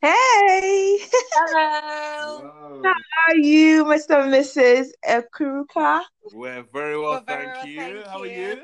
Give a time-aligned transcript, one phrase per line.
[0.00, 0.98] Hey,
[1.32, 2.50] Hello.
[2.84, 2.92] how
[3.28, 4.22] are you, Mr.
[4.22, 4.88] and Mrs.
[5.06, 6.02] Ekuruka?
[6.32, 7.80] We're very well, We're very thank well, you.
[8.02, 8.32] thank How are you.
[8.48, 8.62] you?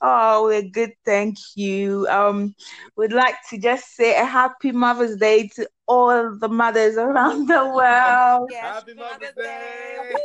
[0.00, 2.06] Oh, we're good, thank you.
[2.10, 2.54] Um,
[2.96, 7.64] we'd like to just say a happy Mother's Day to all the mothers around the
[7.74, 8.48] world.
[8.50, 10.12] Yes, Happy Mother's Day.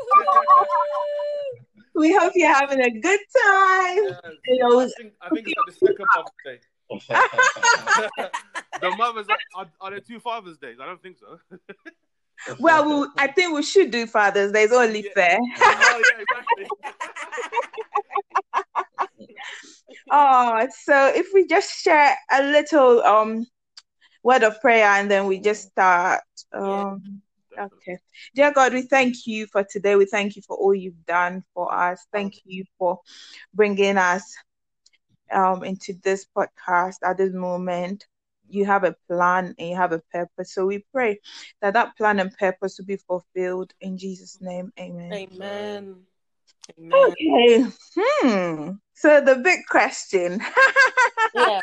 [1.95, 3.97] We hope you're having a good time.
[3.97, 4.21] Yes.
[4.45, 6.59] You know, I think I think it's like the second Mother's Day.
[6.89, 8.31] The
[8.97, 10.77] mothers are, are, are there two Father's Days?
[10.81, 11.39] I don't think so.
[12.59, 15.11] well, we, I think we should do Father's Days only Yeah.
[15.13, 15.37] fair.
[15.41, 16.65] oh yeah, exactly.
[20.11, 23.45] Oh, so if we just share a little um
[24.23, 26.21] word of prayer and then we just start.
[26.51, 27.21] Um,
[27.57, 27.97] okay.
[28.35, 29.95] Dear God, we thank you for today.
[29.95, 32.05] We thank you for all you've done for us.
[32.11, 32.99] Thank you for
[33.53, 34.35] bringing us
[35.31, 38.05] um into this podcast at this moment.
[38.51, 40.53] You have a plan and you have a purpose.
[40.53, 41.19] So we pray
[41.61, 44.73] that that plan and purpose will be fulfilled in Jesus' name.
[44.79, 45.13] Amen.
[45.13, 45.95] Amen.
[46.79, 47.11] Amen.
[47.11, 47.65] Okay.
[47.95, 48.71] Hmm.
[48.93, 50.41] So the big question.
[51.35, 51.61] Yeah.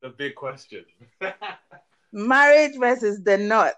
[0.00, 0.84] The big question.
[2.12, 3.74] Marriage versus the not.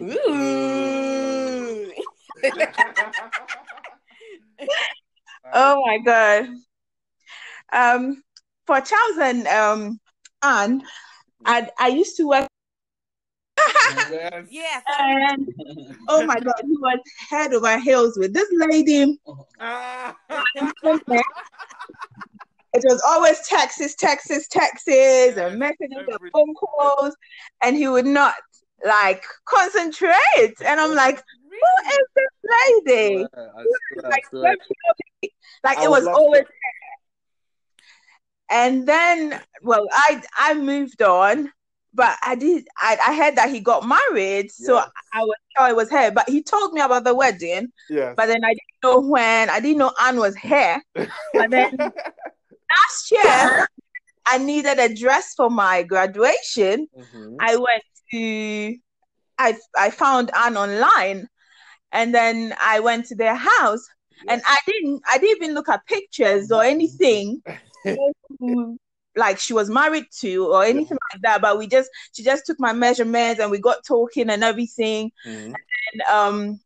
[0.00, 1.92] Ooh.
[5.54, 6.48] Oh my god.
[7.72, 8.22] Um,
[8.68, 9.98] for Charles and um
[10.42, 10.82] Anne,
[11.46, 12.46] I I used to work
[14.10, 14.46] yes.
[14.62, 14.82] Yes.
[15.00, 15.48] and
[16.08, 19.18] oh my god, he was head over heels with this lady.
[19.58, 20.14] Ah.
[22.74, 27.16] It was always Texas, Texas, Texas, Yes, and messages and phone calls,
[27.62, 28.34] and he would not
[28.84, 30.54] like concentrate.
[30.64, 31.16] And I'm like,
[31.50, 33.24] who is this lady?
[33.24, 34.24] I swear, I Like,
[35.64, 36.52] like it would was always to-
[38.50, 41.50] and then well i i moved on
[41.94, 44.88] but i did i, I heard that he got married so Yes.
[45.14, 48.14] i was sure it was her but he told me about the wedding Yeah.
[48.16, 51.70] but then i didn't know when i didn't know anne was here but then
[52.70, 53.50] last year
[54.28, 57.36] i needed a dress for my graduation Mhm.
[57.40, 58.76] i went to
[59.38, 61.28] i i found anne online
[61.92, 63.86] and then i went to their house
[64.28, 67.40] and I didn't I didn't even look at pictures or anything
[68.38, 68.78] who,
[69.16, 71.40] like she was married to or anything like that.
[71.40, 75.10] But we just she just took my measurements and we got talking and everything.
[75.26, 75.54] Mhm.
[75.92, 76.60] And um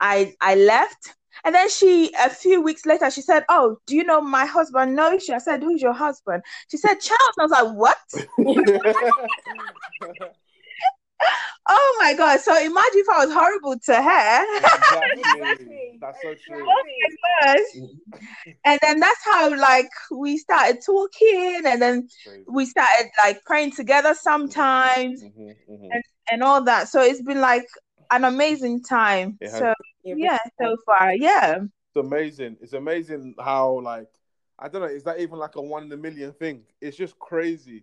[0.00, 1.14] I I left.
[1.44, 4.96] And then she a few weeks later she said, Oh, do you know my husband
[4.96, 6.42] No she I said, Who's your husband?
[6.70, 7.36] She said, Charles.
[7.38, 7.98] I was like, What?
[12.06, 12.38] My god.
[12.40, 14.46] So imagine if I was horrible to her.
[15.18, 15.98] exactly.
[16.00, 16.64] That's so true.
[16.64, 16.84] Oh
[17.42, 18.20] my gosh.
[18.64, 22.08] And then that's how like we started talking and then
[22.48, 26.00] we started like praying together sometimes Mhm, mhm.
[26.30, 26.88] and all that.
[26.88, 27.66] So it's been like
[28.12, 29.36] an amazing time.
[29.40, 29.74] It has So
[30.04, 31.56] yeah, so far, yeah.
[31.58, 32.56] It's amazing.
[32.60, 34.08] It's amazing how like
[34.60, 34.88] I don't know.
[34.88, 36.62] Is that even like a one in a million thing?
[36.80, 37.82] It's just crazy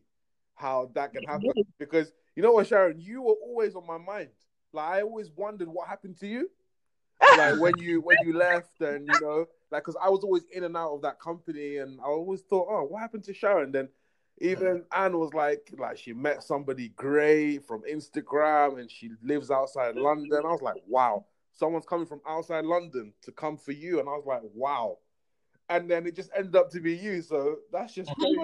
[0.56, 1.52] how that can happen.
[1.78, 4.30] Because you know what, Sharon, you were always on my mind.
[4.72, 6.50] Like I always wondered what happened to you.
[7.38, 10.64] Like when you when you left, and you know, like because I was always in
[10.64, 13.72] and out of that company, and I always thought, oh, what happened to Sharon?
[13.72, 13.90] Then
[14.42, 19.96] even Anne was like, like she met somebody great from Instagram, and she lives outside
[19.96, 20.42] London.
[20.44, 24.14] I was like, wow, someone's coming from outside London to come for you, and I
[24.14, 24.98] was like, wow.
[25.74, 28.38] And then it just ended up to be you, so that's just crazy.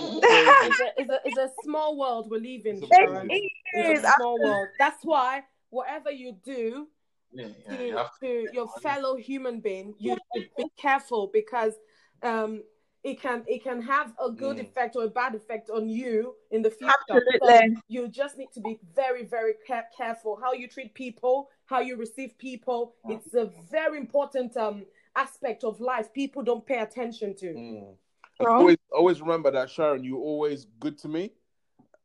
[0.00, 2.78] it's, a, it's, a, it's a small world we're leaving.
[2.82, 3.26] It's Sharon.
[3.26, 3.50] amazing.
[3.72, 4.68] It's a small world.
[4.76, 6.88] That's why whatever you do
[7.32, 11.74] Yeah, yeah, to, you have to your fellow human being, you should be careful because
[12.24, 12.64] um,
[13.04, 14.62] it can it can have a good Mm.
[14.62, 16.92] effect or a bad effect on you in the future.
[17.10, 17.76] Absolutely.
[17.76, 21.80] So you just need to be very very care- careful how you treat people, how
[21.80, 22.96] you receive people.
[23.08, 24.84] It's a very important um,
[25.16, 26.12] aspect of life.
[26.12, 27.46] People don't pay attention to.
[27.54, 27.96] Mm.
[28.40, 31.32] Always, always remember that Sharon, you were always good to me.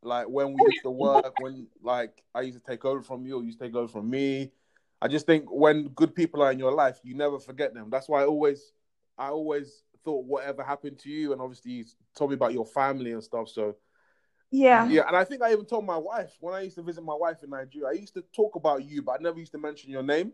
[0.02, 3.36] Like when we used to work, when like I used to take over from you,
[3.36, 4.50] or you used to take over from me.
[5.00, 7.88] I just think when good people are in your life, you never forget them.
[7.90, 8.72] That's why I always,
[9.18, 11.84] I always thought whatever happened to you, and obviously you
[12.16, 13.48] told me about your family and stuff.
[13.48, 13.76] So
[14.50, 14.88] Yeah.
[14.88, 17.14] yeah, and I think I even told my wife when I used to visit my
[17.14, 19.90] wife in Nigeria, I used to talk about you, but I never used to mention
[19.90, 20.32] your name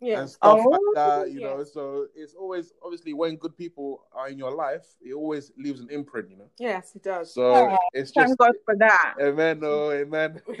[0.00, 0.20] Yeah.
[0.20, 0.70] and stuff Oh.
[0.70, 1.48] like that, you Yeah.
[1.56, 1.64] know.
[1.64, 5.88] So it's always obviously when good people are in your life, it always leaves an
[5.90, 6.48] imprint, you know.
[6.58, 7.34] Yes, it does.
[7.34, 9.14] So Oh, it's Thank just God for that.
[9.20, 10.40] amen, oh amen.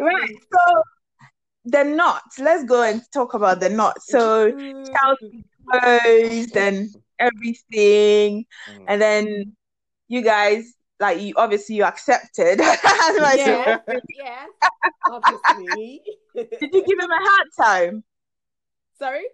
[0.00, 0.30] Right.
[0.52, 0.82] So
[1.64, 2.38] the knots.
[2.38, 4.06] Let's go and talk about the knots.
[4.08, 5.18] So Charles
[5.66, 6.88] proposed and
[7.18, 8.84] everything, Mm.
[8.88, 9.56] and then
[10.08, 12.58] you guys like you obviously you accepted.
[12.60, 13.78] yeah,
[14.16, 14.46] yeah,
[15.10, 16.02] obviously.
[16.34, 18.04] Did you give him a hard time?
[18.98, 19.24] Sorry.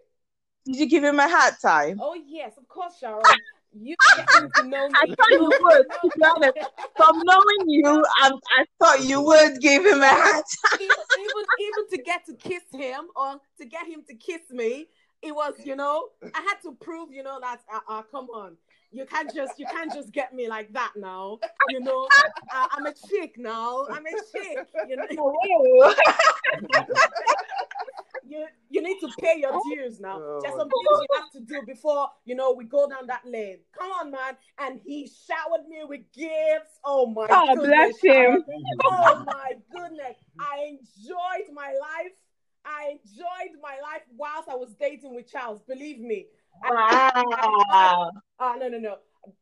[0.65, 1.99] Did you give him a hard time?
[2.01, 3.23] Oh yes, of course, Sharon.
[3.79, 4.95] You get to know me.
[4.95, 5.87] I thought you would.
[6.03, 6.59] To be honest,
[6.97, 10.81] from knowing you, I, I thought you would give him a hard time.
[10.81, 14.87] Even, even, even to get to kiss him or to get him to kiss me,
[15.23, 18.57] it was, you know, I had to prove, you know, that uh, uh come on,
[18.97, 21.39] you can't just you can't just get me like that now.
[21.69, 22.09] You know,
[22.55, 23.87] uh, I'm a chick now.
[23.91, 24.67] I'm a chick.
[24.89, 25.07] You know.
[28.27, 30.19] you you need to pay your dues now.
[30.19, 33.23] Oh, There's some things you have to do before you know we go down that
[33.27, 33.59] lane.
[33.79, 34.37] Come on, man.
[34.59, 36.81] And he showered me with gifts.
[36.83, 38.01] Oh my oh, goodness.
[38.01, 38.45] bless him.
[38.85, 40.17] Oh my goodness.
[40.41, 42.13] I enjoyed my life.
[42.65, 45.61] I enjoyed my life whilst I was dating with Charles.
[45.69, 46.27] Believe me.
[46.63, 48.11] Wow.
[48.41, 48.97] uh, no, no, no.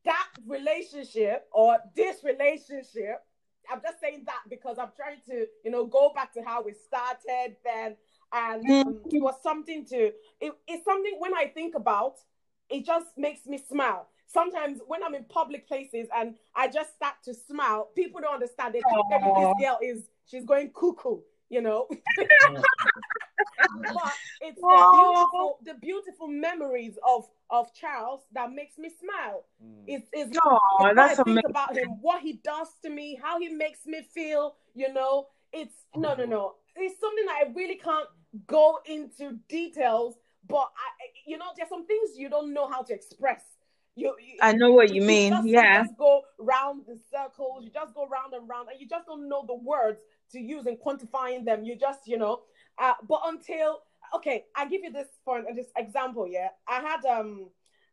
[0.05, 3.23] That relationship or this relationship,
[3.71, 6.73] I'm just saying that because I'm trying to, you know, go back to how we
[6.73, 7.97] started then.
[8.33, 12.17] And um, it was something to it, it's something when i think about
[12.69, 14.09] it just makes me smile.
[14.27, 18.75] Sometimes when i'm in public places and i just start to smile people don't understand
[18.75, 18.83] it.
[18.89, 21.21] This girl is she's going cuckoo
[21.55, 21.87] you know
[22.19, 29.85] but it's the beautiful the beautiful memories of of charles that makes me smile mm.
[29.87, 31.51] it's, it's oh, that's I think amazing.
[31.51, 35.75] about him what he does to me how he makes me feel you know it's
[35.95, 38.09] no no no it's something that i really can't
[38.47, 40.15] go into details,
[40.49, 43.43] but I, you know, there's some things you don't know how to express.
[43.97, 45.33] You, you I know what you, you mean.
[45.33, 45.79] Just, yeah.
[45.79, 47.65] You just go round the circles.
[47.65, 50.01] You just go round and round, and you just don't know the words
[50.35, 51.65] to use in quantifying them.
[51.65, 52.43] You just, you know.
[52.79, 53.81] Uh, but until
[54.15, 56.27] okay, I give you this for this example.
[56.29, 57.49] Yeah, I had um,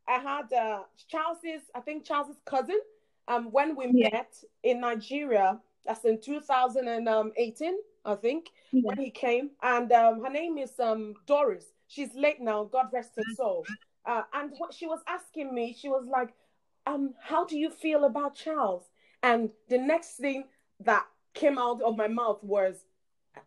[0.08, 2.80] I had uh Charles's, I think Charles's cousin.
[3.28, 4.10] Um, when we yeah.
[4.12, 4.34] met
[4.64, 7.78] in Nigeria, that's in 2018.
[8.04, 8.82] I think, yeah.
[8.84, 9.52] when he came.
[9.62, 11.66] And um, her name is um, Doris.
[11.88, 12.64] She's late now.
[12.64, 13.66] God rest her soul.
[14.06, 16.34] Uh, and what she was asking me, she was like,
[16.88, 18.84] um, "How do you feel about Charles?"
[19.22, 20.46] And the next thing
[20.80, 22.86] that came out of my mouth was,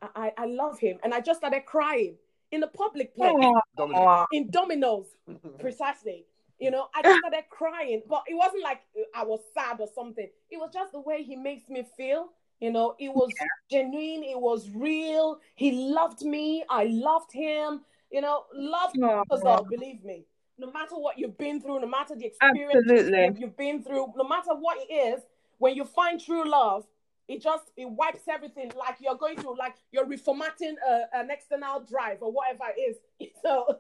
[0.03, 2.17] "I, I, I love him," and I just started crying
[2.53, 4.27] in a public place oh, Domino's.
[4.33, 5.07] in Domino's,
[5.59, 6.27] precisely.
[6.61, 8.81] You know, I just started crying, but it wasn't like
[9.15, 10.29] I was sad or something.
[10.51, 12.29] It was just the way he makes me feel.
[12.61, 13.83] You know, it was yeah.
[13.83, 15.41] genuine, it was real.
[15.57, 17.81] He loved me, I loved him.
[18.11, 20.25] You know, love because oh, believe me.
[20.57, 23.41] No matter what you've been through, no matter the experience Absolutely.
[23.41, 25.23] you've been through, no matter what it is,
[25.59, 26.87] when you find true love,
[27.29, 31.81] it just it wipes everything like you're going to like you're reformatting a, an external
[31.81, 32.97] drive or whatever it is
[33.43, 33.79] so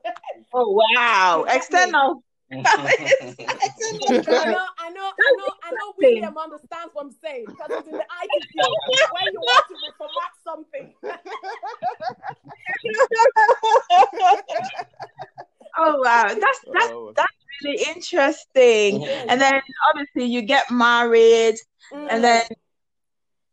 [0.55, 2.91] oh wow external I know, I
[4.11, 5.11] know, I know,
[5.62, 5.93] I know.
[5.99, 8.76] William understands what I'm saying because it's in the IT field
[9.12, 10.94] when you want to reformat something.
[15.79, 17.12] oh wow, that's that's oh.
[17.17, 17.32] that's
[17.64, 19.00] really interesting.
[19.00, 19.31] Mm-hmm.
[19.31, 21.56] And then obviously you get married,
[21.93, 22.06] mm.
[22.11, 22.43] and then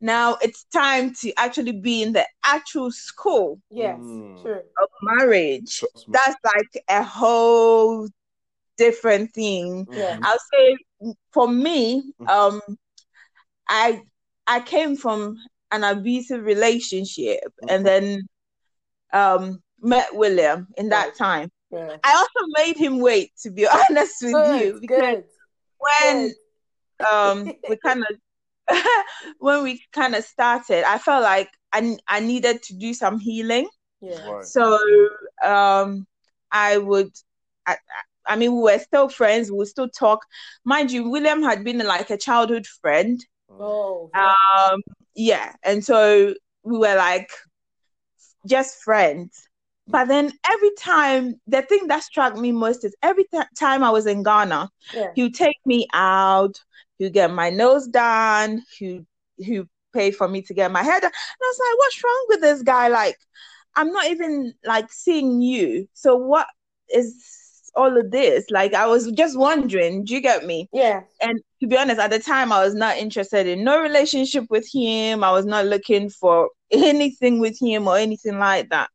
[0.02, 3.62] now it's time to actually be in the actual school.
[3.70, 4.42] Yes, mm.
[4.42, 4.56] true.
[4.56, 5.84] Of marriage.
[6.08, 8.10] That's like a whole
[8.78, 9.88] different thing.
[9.92, 10.18] Yeah.
[10.24, 12.28] I'll say for me, mm-hmm.
[12.28, 12.62] um,
[13.70, 14.02] I
[14.48, 15.38] I came from
[15.72, 17.70] an abusive relationship mm-hmm.
[17.70, 18.22] and then
[19.14, 21.52] um met William in that time.
[21.72, 21.96] Yeah.
[22.04, 25.24] I also made him wait, to be honest with good, you, because good.
[25.78, 26.32] when
[27.00, 27.08] good.
[27.08, 28.18] um we kind of
[29.40, 33.68] when we kind of started, I felt like I I needed to do some healing.
[34.02, 34.30] Yeah.
[34.30, 34.46] Right.
[34.46, 34.78] So
[35.44, 36.08] um
[36.52, 37.12] I would
[37.66, 37.78] I,
[38.26, 39.52] I mean, we were still friends.
[39.52, 40.26] We would still talk.
[40.64, 43.24] Mind you, William had been like a childhood friend.
[43.50, 44.10] Oh.
[44.14, 44.82] Um.
[45.16, 47.30] Yeah, and so we were like
[48.48, 49.48] just friends.
[49.88, 53.90] But then every time, the thing that struck me most is every th- time I
[53.90, 55.08] was in Ghana, yeah.
[55.16, 56.56] he would take me out.
[57.02, 58.64] Would get my nose done.
[58.80, 59.06] who
[59.46, 61.12] who pay for me to get my hair done.
[61.12, 62.88] And I was like, what's wrong with this guy?
[62.88, 63.18] Like,
[63.76, 65.88] I'm not even like seeing you.
[65.94, 66.48] So what
[66.94, 67.16] is
[67.76, 68.46] all of this?
[68.50, 70.70] Like I was just wondering, do you get me?
[70.74, 71.02] Yeah.
[71.22, 74.68] And to be honest, at the time I was not interested in no relationship with
[74.72, 75.24] him.
[75.24, 78.90] I was not looking for anything with him or anything like that.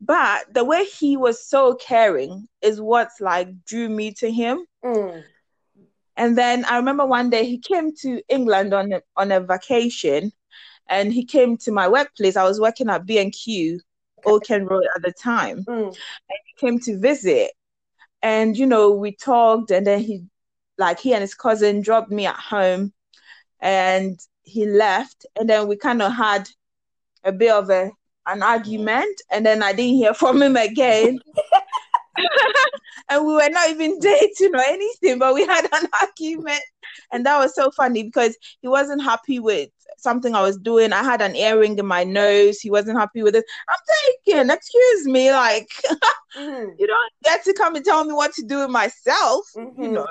[0.00, 4.64] But the way he was so caring is what's like drew me to him.
[4.84, 5.24] Mm.
[6.18, 10.32] And then I remember one day he came to England on a, on a vacation,
[10.88, 12.36] and he came to my workplace.
[12.36, 13.80] I was working at B and Q,
[14.26, 15.86] Old Kent Road at the time, mm.
[15.86, 17.52] and he came to visit
[18.20, 20.24] and you know we talked and then he
[20.76, 22.92] like he and his cousin dropped me at home
[23.60, 26.48] and he left, and then we kind of had
[27.24, 27.90] a bit of a
[28.26, 31.18] an argument, and then I didn't hear from him again.
[33.08, 36.62] and we were not even dating or anything, but we had an argument.
[37.12, 40.92] And that was so funny because he wasn't happy with something I was doing.
[40.92, 42.60] I had an earring in my nose.
[42.60, 43.44] He wasn't happy with it.
[43.68, 43.78] I'm
[44.24, 45.68] thinking, excuse me, like
[46.36, 46.70] mm-hmm.
[46.78, 49.82] you don't get to come and tell me what to do with myself, mm-hmm.
[49.82, 50.06] you know,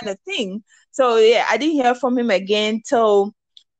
[0.00, 0.62] kind of thing.
[0.92, 3.34] So yeah, I didn't hear from him again till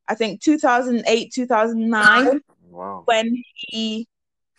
[0.09, 2.41] I think 2008, 2009.
[2.71, 3.03] Wow.
[3.05, 4.09] When he,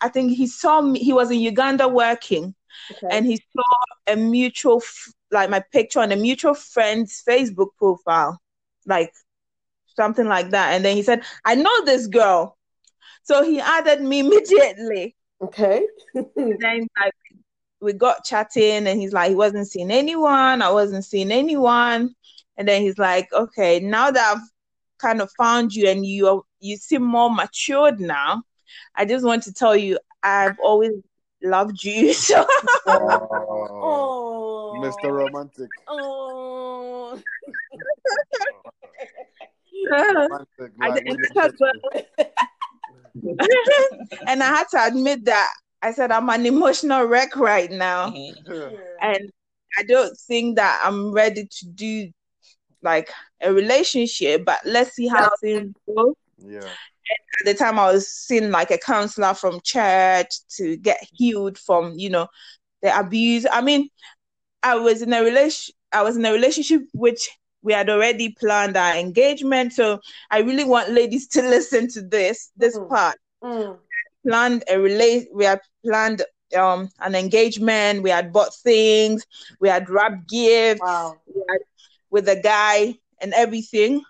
[0.00, 0.98] I think he saw me.
[0.98, 2.54] He was in Uganda working,
[2.90, 3.08] okay.
[3.10, 4.82] and he saw a mutual,
[5.30, 8.40] like my picture on a mutual friend's Facebook profile,
[8.86, 9.12] like
[9.96, 10.72] something like that.
[10.72, 12.56] And then he said, "I know this girl,"
[13.22, 15.16] so he added me immediately.
[15.42, 15.86] Okay.
[16.14, 17.14] then like
[17.80, 20.62] we got chatting, and he's like, he wasn't seeing anyone.
[20.62, 22.14] I wasn't seeing anyone.
[22.56, 24.42] And then he's like, okay, now that I've
[24.98, 28.42] kind of found you and you you seem more matured now,
[28.94, 30.92] I just want to tell you I've always
[31.42, 32.14] loved you.
[32.22, 32.46] So
[32.86, 35.12] oh, Mr.
[35.12, 35.68] Romantic.
[35.88, 37.20] Oh.
[39.90, 41.04] Romantic, like,
[44.26, 48.10] and I had to admit that I said I'm an emotional wreck right now.
[48.10, 48.76] Mm-hmm.
[49.02, 49.30] and
[49.78, 52.10] I don't think that I'm ready to do
[52.82, 56.14] like a relationship, but let's see how things go.
[56.38, 56.68] Yeah.
[57.10, 61.94] At the time, I was seeing like a counselor from church to get healed from,
[61.98, 62.28] you know,
[62.82, 63.46] the abuse.
[63.50, 63.88] I mean,
[64.62, 65.74] I was in a relation.
[65.92, 67.28] I was in a relationship which
[67.62, 69.72] we had already planned our engagement.
[69.72, 72.88] So I really want ladies to listen to this this mm.
[72.88, 73.18] part.
[73.42, 73.78] Mm.
[74.26, 75.28] Planned a relate.
[75.32, 76.22] We had planned
[76.56, 78.02] um an engagement.
[78.02, 79.26] We had bought things.
[79.60, 80.80] We had wrapped gifts.
[80.80, 81.16] Wow.
[81.48, 81.60] Had,
[82.10, 84.02] with a guy and everything,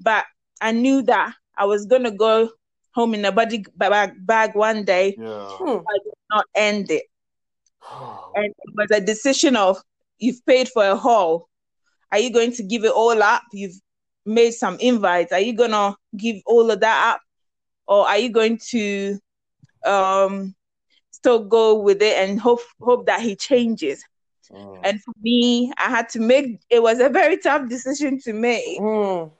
[0.00, 0.24] but
[0.60, 2.50] I knew that I was gonna go
[2.94, 5.14] home in a body bag, bag one day.
[5.18, 5.48] Yeah.
[5.50, 5.78] Hmm.
[5.88, 7.04] I did not end it,
[8.34, 9.78] and it was a decision of
[10.18, 11.48] you've paid for a hall.
[12.10, 13.42] Are you going to give it all up?
[13.52, 13.78] You've
[14.24, 15.32] made some invites.
[15.32, 17.20] Are you gonna give all of that up,
[17.86, 19.18] or are you going to
[19.84, 20.54] um
[21.10, 24.04] still go with it and hope hope that he changes?
[24.50, 24.80] Mm.
[24.82, 28.80] And for me, I had to make it was a very tough decision to make.
[28.80, 29.30] Mm.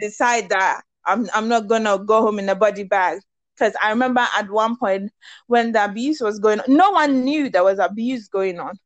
[0.00, 3.20] Decide that I'm I'm not gonna go home in a body bag.
[3.54, 5.12] Because I remember at one point
[5.46, 8.78] when the abuse was going on, no one knew there was abuse going on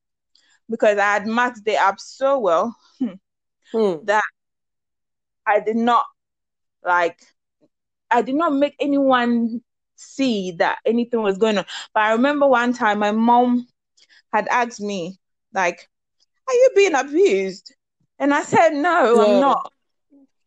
[0.68, 2.76] because I had marked it up so well
[3.72, 4.06] mm.
[4.06, 4.24] that
[5.46, 6.04] I did not
[6.84, 7.20] like
[8.10, 9.60] I did not make anyone
[9.96, 11.64] see that anything was going on.
[11.94, 13.66] But I remember one time my mom
[14.32, 15.18] had asked me,
[15.52, 15.88] like,
[16.48, 17.74] are you being abused?
[18.18, 19.22] And I said, no, yeah.
[19.22, 19.72] I'm not.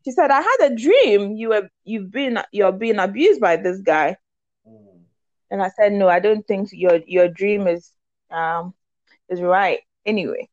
[0.05, 3.79] She said, I had a dream you were you've been you're being abused by this
[3.81, 4.17] guy.
[4.67, 5.01] Mm.
[5.51, 7.91] And I said, no, I don't think your your dream is
[8.31, 8.73] um
[9.29, 9.79] is right.
[10.05, 10.49] Anyway.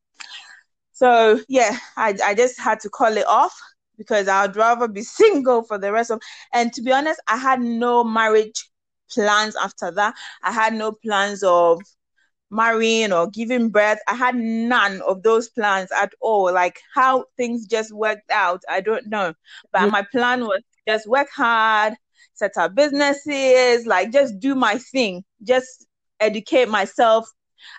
[0.93, 3.55] So yeah, I I just had to call it off
[3.99, 6.21] because I'd rather be single for the rest of
[6.53, 8.71] and to be honest, I had no marriage
[9.11, 10.15] plans after that.
[10.43, 11.81] I had no plans of
[12.50, 13.99] marrying or giving birth.
[14.07, 16.53] I had none of those plans at all.
[16.53, 19.35] Like how things just worked out, I don't know.
[19.73, 19.91] But mm-hmm.
[19.91, 21.95] my plan was just work hard,
[22.35, 25.87] set up businesses, like just do my thing, just
[26.21, 27.31] educate myself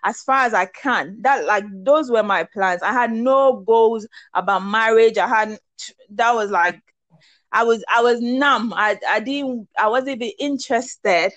[0.03, 1.21] as far as I can.
[1.21, 2.81] That like those were my plans.
[2.83, 5.17] I had no goals about marriage.
[5.17, 5.59] I had
[6.11, 6.81] that was like
[7.51, 8.73] I was I was numb.
[8.75, 11.31] I I didn't I wasn't even interested.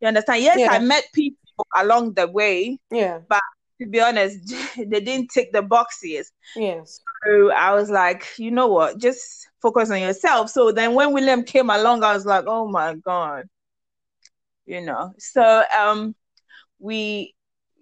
[0.00, 0.42] You understand?
[0.42, 0.70] Yes, yeah.
[0.70, 1.38] I met people
[1.76, 2.78] along the way.
[2.90, 3.20] Yeah.
[3.28, 3.42] But
[3.80, 6.32] to be honest, they didn't tick the boxes.
[6.56, 7.00] Yes.
[7.24, 8.98] So I was like, you know what?
[8.98, 10.50] Just focus on yourself.
[10.50, 13.46] So then when William came along, I was like, oh my God.
[14.66, 15.12] You know.
[15.18, 16.14] So um
[16.78, 17.34] we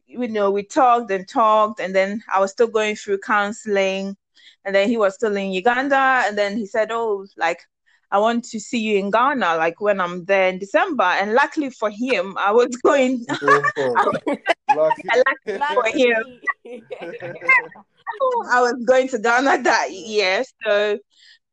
[0.07, 4.17] you know, we talked and talked, and then I was still going through counseling,
[4.64, 7.61] and then he was still in Uganda, and then he said, Oh, like
[8.12, 11.02] I want to see you in Ghana, like when I'm there in December.
[11.02, 13.25] And luckily for him, I was going.
[13.31, 13.42] lucky.
[15.09, 16.40] for him.
[18.50, 20.99] I was going to Ghana that year, so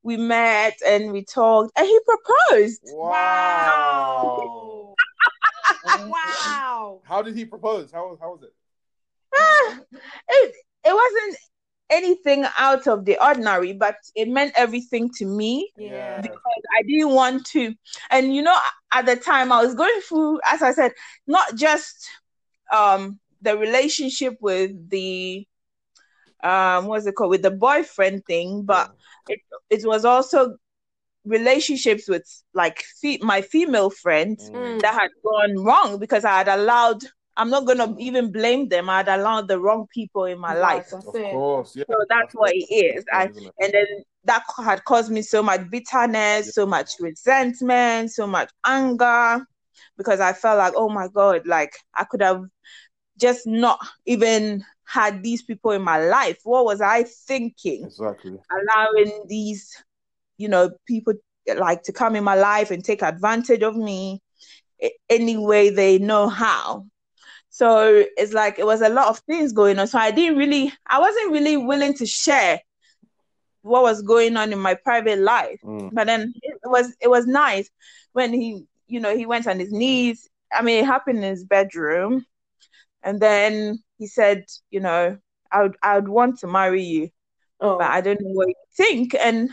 [0.03, 2.81] we met and we talked, and he proposed.
[2.93, 4.95] Wow!
[5.85, 6.99] wow!
[7.03, 7.89] How did he propose?
[7.91, 8.53] How how was it?
[9.33, 9.79] Ah,
[10.27, 11.37] it it wasn't
[11.89, 15.71] anything out of the ordinary, but it meant everything to me.
[15.77, 16.21] Yeah.
[16.21, 17.73] Because I didn't want to.
[18.11, 18.55] And you know,
[18.91, 20.91] at the time I was going through, as I said,
[21.27, 22.09] not just
[22.73, 25.45] um the relationship with the
[26.43, 28.89] um what's it called with the boyfriend thing, but
[29.27, 30.55] it it was also
[31.25, 34.81] relationships with like fe- my female friends Mm.
[34.81, 37.03] that had gone wrong because I had allowed.
[37.39, 38.89] I'm not gonna even blame them.
[38.89, 40.93] I had allowed the wrong people in my Right, life.
[40.93, 41.85] Of course, yeah.
[41.89, 43.05] So that's what it is.
[43.13, 43.23] I,
[43.59, 43.85] and then
[44.25, 49.45] that had caused me so much bitterness, so much resentment, so much anger,
[49.97, 52.43] because I felt like, oh my God, like I could have
[53.17, 56.39] just not even had these people in my life.
[56.43, 57.85] What was I thinking?
[57.85, 58.37] Exactly.
[58.51, 59.81] Allowing these,
[60.37, 61.13] you know, people
[61.57, 64.21] like to come in my life and take advantage of me
[65.09, 66.85] any way they know how.
[67.59, 69.87] So it's like it was a lot of things going on.
[69.87, 72.61] So I didn't really, I wasn't really willing to share
[73.63, 75.59] what was going on in my private life.
[75.65, 75.89] Mm.
[75.91, 77.69] But then it was it was nice
[78.13, 80.25] when he, you know, he went on his knees.
[80.53, 82.25] I mean, it happened in his bedroom,
[83.03, 85.17] and then he said, you know,
[85.51, 87.09] I would I would want to marry you,
[87.59, 89.15] Oh, but I don't know what you think.
[89.15, 89.49] And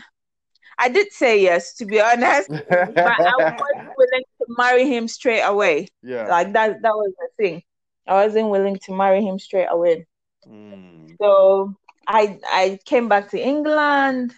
[0.79, 5.41] I did say yes, to be honest, but I wasn't willing to marry him straight
[5.41, 5.89] away.
[6.01, 6.27] yeah.
[6.29, 7.63] Like that that was the thing.
[8.07, 10.05] I wasn't willing to marry him straight away.
[10.47, 11.15] Mm.
[11.21, 11.73] So
[12.07, 14.33] I I came back to England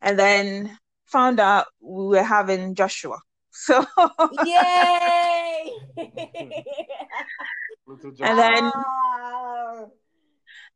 [0.00, 3.18] and then found out we were having Joshua.
[3.58, 3.84] So
[4.44, 5.72] Yay!
[8.20, 9.84] And then- Ah.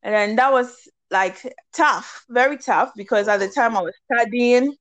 [0.03, 1.37] and then that was like
[1.75, 4.75] tough, very tough because at the time I was studying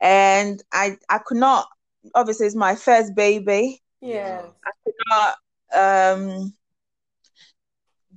[0.00, 1.68] and I I could not
[2.14, 3.80] obviously it's my first baby.
[4.00, 4.42] Yeah.
[4.64, 5.34] I could not
[5.72, 6.54] um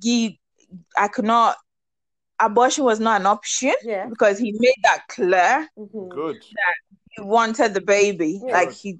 [0.00, 0.32] give
[0.98, 1.56] I could not
[2.40, 4.06] abortion was not an option Yeah.
[4.08, 5.68] because he made that clear.
[5.78, 6.08] Mhm.
[6.10, 6.44] Good.
[7.10, 8.40] He wanted the baby.
[8.44, 8.52] Yeah.
[8.52, 8.98] Like he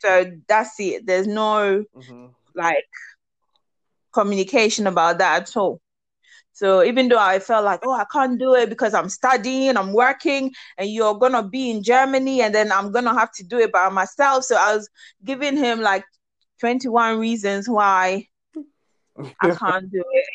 [0.00, 1.06] so that's it.
[1.06, 2.84] There's no hmm like
[4.12, 5.80] communication about that at all.
[6.52, 9.92] So even though I felt like, oh, I can't do it because I'm studying, I'm
[9.92, 13.72] working, and you're gonna be in Germany, and then I'm gonna have to do it
[13.72, 14.44] by myself.
[14.44, 14.88] So I was
[15.24, 16.04] giving him like
[16.60, 18.28] 21 reasons why
[19.40, 20.26] I can't do it.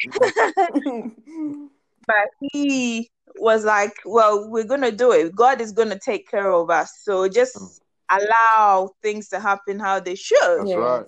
[2.08, 5.36] but he was like, well, we're gonna do it.
[5.36, 6.92] God is gonna take care of us.
[7.04, 10.58] So just allow things to happen how they should.
[10.58, 10.82] That's Yeah.
[10.82, 11.06] right.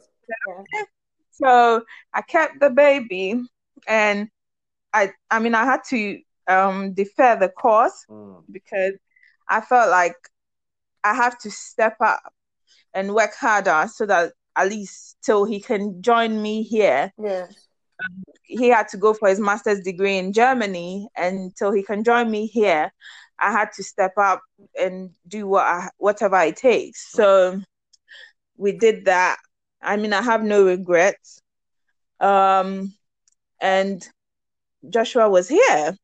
[1.32, 3.42] So I kept the baby,
[3.88, 4.30] and
[4.94, 8.44] I I mean I had to um defer the course Mm.
[8.52, 8.94] because
[9.50, 10.16] I felt like
[11.04, 12.34] I have to step up
[12.94, 17.14] and work harder so that at least till he can join me here.
[17.18, 17.69] yes.
[18.44, 22.30] He had to go for his master's degree in Germany, and till he can join
[22.30, 22.92] me here,
[23.38, 24.42] I had to step up
[24.80, 27.12] and do what I, whatever it takes.
[27.12, 27.62] So
[28.58, 29.38] we did that.
[29.82, 31.42] I mean, I have no regrets.
[32.20, 32.94] Um,
[33.62, 34.06] and
[34.90, 35.96] Joshua was here,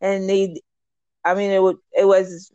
[0.00, 0.62] and he,
[1.24, 2.52] I mean, it was it was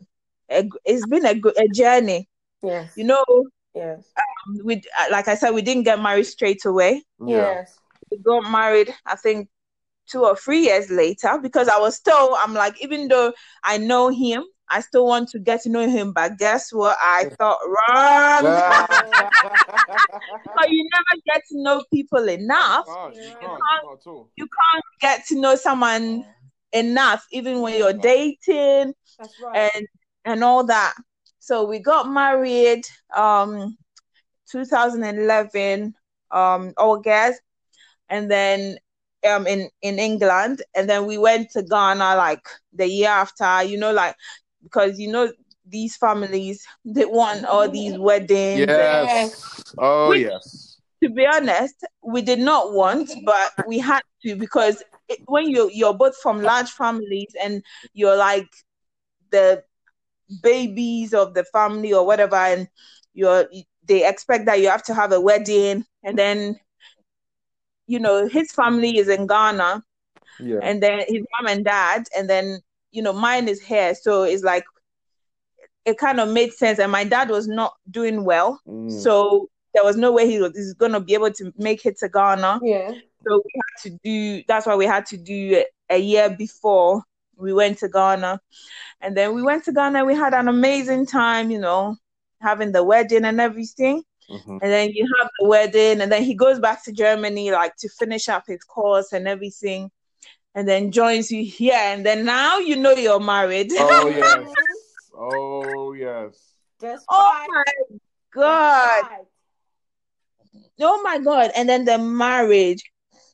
[0.50, 2.28] a, it's been a a journey.
[2.62, 2.92] Yes.
[2.96, 3.24] You know,
[3.74, 4.10] Yes.
[4.64, 7.02] we like I said, we didn't get married straight away.
[7.24, 7.36] Yeah.
[7.36, 7.78] Yes.
[8.10, 9.48] We got married, I think,
[10.08, 14.08] two or three years later because I was still, I'm like, even though I know
[14.08, 16.12] him, I still want to get to know him.
[16.12, 16.96] But guess what?
[17.00, 18.42] I thought wrong.
[20.56, 22.86] but you never get to know people enough.
[22.86, 23.98] Can't, you can't, not.
[24.36, 26.24] You can't get to know someone
[26.72, 29.70] enough, even when you're dating That's right.
[29.74, 29.86] and
[30.24, 30.94] and all that.
[31.38, 32.84] So we got married
[33.16, 33.76] um
[34.50, 35.94] 2011
[36.32, 37.40] um August
[38.08, 38.78] and then
[39.28, 43.78] um in in England and then we went to Ghana like the year after you
[43.78, 44.14] know like
[44.62, 45.32] because you know
[45.68, 49.74] these families they want all these weddings and- Yes.
[49.78, 50.78] Oh Which- yes.
[51.02, 55.68] to be honest, we did not want, but we had to because it, when you
[55.72, 58.48] you're both from large families and you're like
[59.30, 59.62] the
[60.42, 62.68] babies of the family or whatever, and
[63.14, 63.46] you're
[63.86, 66.58] they expect that you have to have a wedding, and then
[67.86, 69.82] you know his family is in Ghana,
[70.40, 70.58] Yeah.
[70.62, 72.60] and then his mom and dad, and then
[72.92, 74.64] you know mine is here, so it's like
[75.84, 78.90] it kind of made sense, and my dad was not doing well, Mm.
[78.90, 82.08] so there was no way he was he's gonna be able to make it to
[82.08, 82.60] Ghana.
[82.62, 82.90] Yeah.
[83.26, 87.02] So we had to do that's why we had to do it a year before
[87.36, 88.40] we went to Ghana.
[89.02, 91.96] And then we went to Ghana, we had an amazing time, you know,
[92.40, 94.02] having the wedding and everything.
[94.30, 94.58] Mhm.
[94.62, 97.88] And then you have the wedding, and then he goes back to Germany like to
[97.88, 99.90] finish up his course and everything,
[100.54, 101.76] and then joins you here.
[101.76, 103.70] And then now you know you're married.
[103.78, 104.48] Oh yes.
[105.14, 106.54] Oh yes.
[106.80, 107.46] That's oh right.
[107.48, 108.00] my That's
[108.32, 109.02] god.
[109.10, 109.26] right.
[110.80, 112.82] oh my god and then the marriage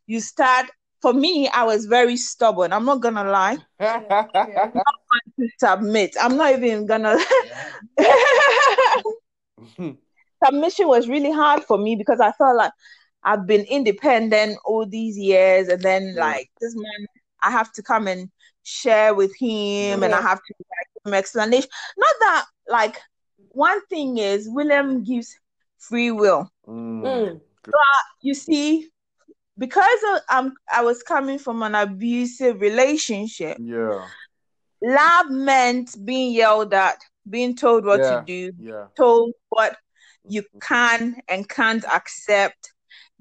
[0.07, 0.71] you start
[1.03, 2.73] for me, I was very stubborn.
[2.73, 3.59] I'm not gonna lie.
[3.81, 4.71] Yeah, yeah.
[4.71, 6.15] To submit.
[6.21, 7.19] I'm not even gonna.
[10.45, 12.73] Submission was really hard for me because I felt like
[13.25, 16.21] I've been independent all these years, and then Yeah.
[16.21, 17.07] like this man,
[17.43, 18.31] I have to come and
[18.65, 20.67] share with him, and I have to give
[21.07, 21.69] him explanation.
[21.97, 23.01] Not that like
[23.51, 25.37] one thing is William gives
[25.79, 26.51] free will.
[26.67, 27.03] Mm.
[27.03, 27.41] Mm.
[28.23, 28.89] You see,
[29.59, 33.59] because of, um, I was coming from an abusive relationship.
[33.61, 34.07] Yeah,
[34.83, 38.21] Love meant being yelled at, being told what Yeah.
[38.21, 39.77] to do, yeah, told what
[40.29, 42.73] you can and can't accept,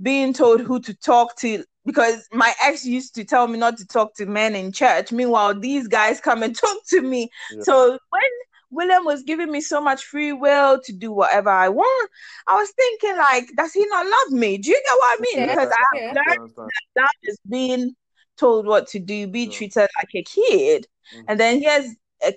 [0.01, 1.63] being told who to talk to.
[1.83, 5.11] Because my ex used to tell me not to talk to men in church.
[5.11, 7.29] Meanwhile, these guys come and talk to me.
[7.55, 7.63] Yeah.
[7.63, 8.21] So when
[8.69, 12.11] William was giving me so much free will to do whatever I want,
[12.47, 14.57] I was thinking, like, does he not love me?
[14.59, 15.39] Do you get what I mean?
[15.39, 16.07] Yeah, Because I yeah.
[16.07, 16.69] have I learned understand.
[16.95, 17.95] that is being
[18.37, 19.51] told what to do, be Yeah.
[19.51, 20.87] treated like a kid.
[21.15, 21.25] Mhm.
[21.27, 22.33] And then here's a,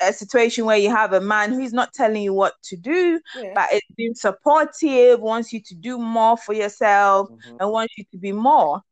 [0.00, 3.52] a situation where you have a man who's not telling you what to do, Yeah.
[3.54, 7.56] but is being supportive, wants you to do more for yourself, Mhm.
[7.60, 8.82] and wants you to be more.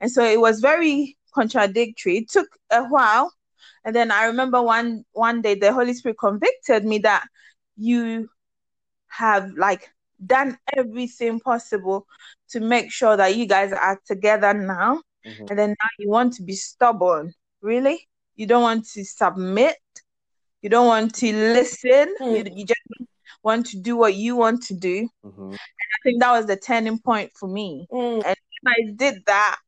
[0.00, 2.18] And so it was very contradictory.
[2.18, 3.32] It took a while.
[3.84, 7.24] And then I remember one one day the Holy Spirit convicted me that
[7.76, 8.28] you
[9.08, 9.90] have like
[10.24, 12.06] done everything possible
[12.50, 15.02] to make sure that you guys are together now.
[15.26, 15.50] Mhm.
[15.50, 17.32] And then now you want to be stubborn.
[17.60, 18.08] Really?
[18.34, 19.76] You don't want to submit.
[20.66, 22.12] You don't want to listen.
[22.18, 22.58] You, Hmm.
[22.58, 22.80] you just
[23.44, 25.08] want to do what you want to do.
[25.24, 25.54] Mhm.
[25.54, 27.86] I think that was the turning point for me.
[27.92, 28.24] Mm.
[28.24, 28.34] When
[28.66, 29.60] I did that,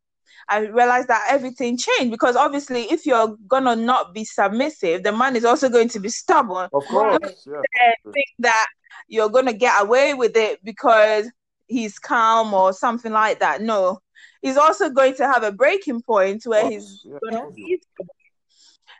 [0.49, 5.37] I realized that everything changed because obviously, if you're gonna not be submissive, the man
[5.37, 7.93] is also going to be stubborn Of course, yeah.
[8.13, 8.67] think that
[9.07, 11.31] you're gonna get away with it because
[11.69, 13.63] he's calm or something like that.
[13.63, 14.01] No,
[14.43, 17.55] he's also going to have a breaking point where Of he's course, gonna yeah.
[17.55, 18.17] be stubborn.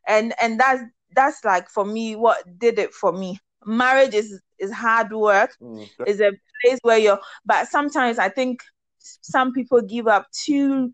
[0.07, 0.83] and and that's
[1.19, 3.39] that's like for me what did it for me.
[3.67, 5.51] Marriage is is hard work.
[5.61, 5.89] Mm.
[6.07, 8.63] Is a place where you're, but sometimes I think
[8.99, 10.93] some people give up too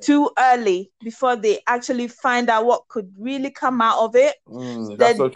[0.00, 4.36] too early before they actually find out what could really come out of it.
[4.48, 4.98] Mm.
[4.98, 5.30] So.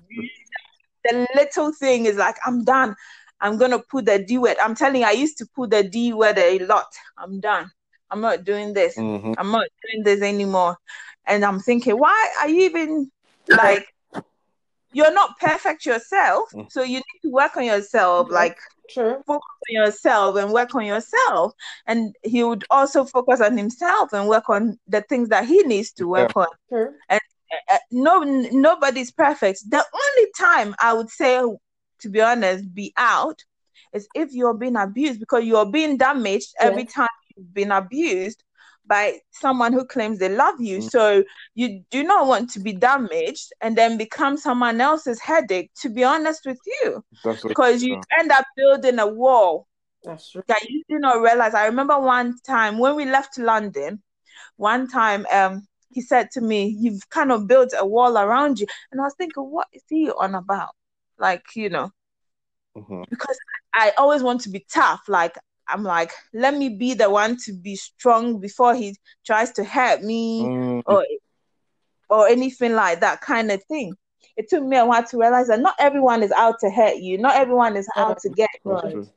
[1.07, 2.97] The little thing is like, I'm done.
[3.41, 4.57] I'm gonna put the D word.
[4.59, 6.87] I'm telling you, I used to put the D word a lot.
[7.19, 7.71] I'm done.
[8.11, 8.97] I'm not doing this.
[8.97, 9.35] Mhm.
[9.37, 10.79] I'm not doing this anymore.
[11.27, 13.11] And I'm thinking, why are you even
[13.49, 13.87] like
[14.95, 16.49] you're not perfect yourself?
[16.55, 16.71] Mm.
[16.71, 18.29] So you need to work on yourself.
[18.31, 18.35] Yeah.
[18.35, 19.23] Like True.
[19.27, 21.53] focus on yourself and work on yourself.
[21.87, 25.93] And he would also focus on himself and work on the things that he needs
[25.93, 26.47] to work on.
[26.69, 26.95] True.
[27.11, 27.19] Uh,
[27.91, 29.69] no, n- nobody's perfect.
[29.69, 31.41] The only time I would say,
[32.01, 33.43] to be honest, be out
[33.93, 38.44] is if you're being abused because you're being damaged every time you've been abused
[38.87, 40.79] by someone who claims they love you.
[40.79, 40.91] Mm.
[40.91, 45.89] So you do not want to be damaged and then become someone else's headache, to
[45.89, 48.03] be honest with you That's because you true.
[48.19, 49.67] end up building a wall
[50.05, 50.43] That's true.
[50.49, 51.55] that you do not realize.
[51.55, 54.03] I remember one time when we left London,
[54.57, 58.67] one time um he said to me, You've kind of built a wall around you.
[58.91, 60.75] And I was thinking, what is he on about?
[61.19, 61.91] Like, you know,
[62.75, 63.05] Mhm.
[63.11, 63.39] because
[63.75, 65.03] I always want to be tough.
[65.09, 65.37] Like
[65.69, 70.03] I'm like, let me be the one to be strong before he tries to hurt
[70.03, 70.83] me Mm.
[70.87, 71.05] or
[72.11, 73.95] or anything like that kind of thing.
[74.37, 77.19] It took me a while to realize that not everyone is out to hurt you.
[77.19, 78.73] Not everyone is out to get you.
[78.73, 79.09] Right.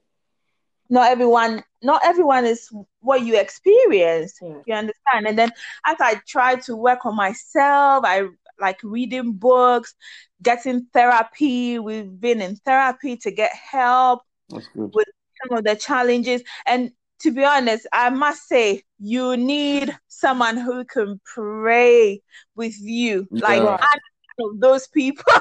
[0.89, 2.69] Not everyone, not everyone is
[3.01, 4.39] what you experience.
[4.41, 4.61] Yeah.
[4.65, 5.27] You understand?
[5.27, 5.51] And then
[5.85, 8.27] as I try to work on myself, I
[8.59, 9.93] like reading books,
[10.41, 11.77] getting therapy.
[11.77, 14.91] We've been in therapy to get help That's good.
[14.93, 15.07] with
[15.43, 16.43] some of the challenges.
[16.65, 22.21] And to be honest, I must say, you need someone who can pray
[22.55, 23.27] with you.
[23.31, 23.77] Like, Yeah.
[23.79, 23.99] I'm
[24.51, 25.33] of those people.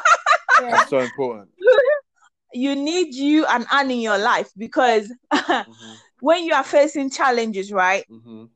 [0.60, 0.70] Yeah.
[0.70, 1.50] That's so important.
[2.52, 5.96] you need you and Anne in your life because Mhm.
[6.20, 8.04] when you are facing challenges, right?
[8.10, 8.48] Mhm.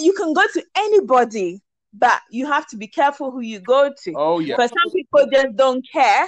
[0.00, 1.60] You can go to anybody,
[1.92, 4.14] but you have to be careful who you go to.
[4.16, 4.56] Oh yeah.
[4.56, 6.26] Because some people just don't care.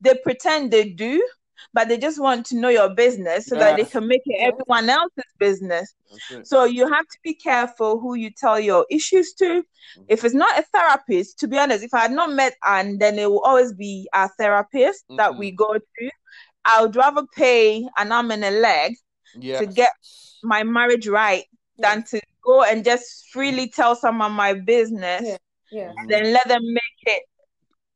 [0.00, 1.26] They pretend they do,
[1.72, 4.88] but they just want to know your business so that they can make it everyone
[4.90, 5.94] else's business.
[6.44, 9.62] So you have to be careful who you tell your issues to.
[10.08, 13.18] If it's not a therapist, to be honest, if I had not met Anne, then
[13.18, 15.38] it will always be our therapist that Mhm.
[15.38, 16.10] we go to.
[16.64, 18.94] I would rather pay an arm and a leg
[19.36, 19.58] Yes.
[19.60, 19.92] to get
[20.42, 21.44] my marriage right
[21.78, 25.36] than to go and just freely tell someone my business Yeah.
[25.70, 25.92] Yeah.
[25.98, 26.08] Mhm.
[26.08, 27.22] then let them make it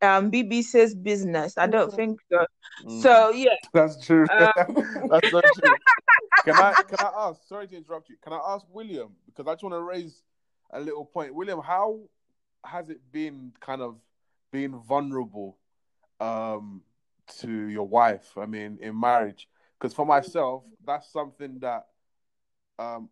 [0.03, 1.59] um BBC's business.
[1.59, 1.97] I don't Mhm.
[1.97, 2.47] think so.
[2.85, 3.03] Mhm.
[3.03, 4.27] So yeah, That's true.
[4.31, 4.53] Uh,
[5.11, 5.77] That's so true.
[6.45, 7.43] Can I can I ask?
[7.49, 8.17] Sorry to interrupt you.
[8.23, 10.23] Can I ask William because I just want to raise.
[10.71, 11.35] a little point.
[11.35, 11.99] William, how
[12.65, 13.97] has it been kind of
[14.53, 15.57] being vulnerable
[16.21, 16.83] um,
[17.41, 18.37] to your wife?
[18.37, 21.87] I mean, in marriage, because for myself, that's something that
[22.79, 23.09] um,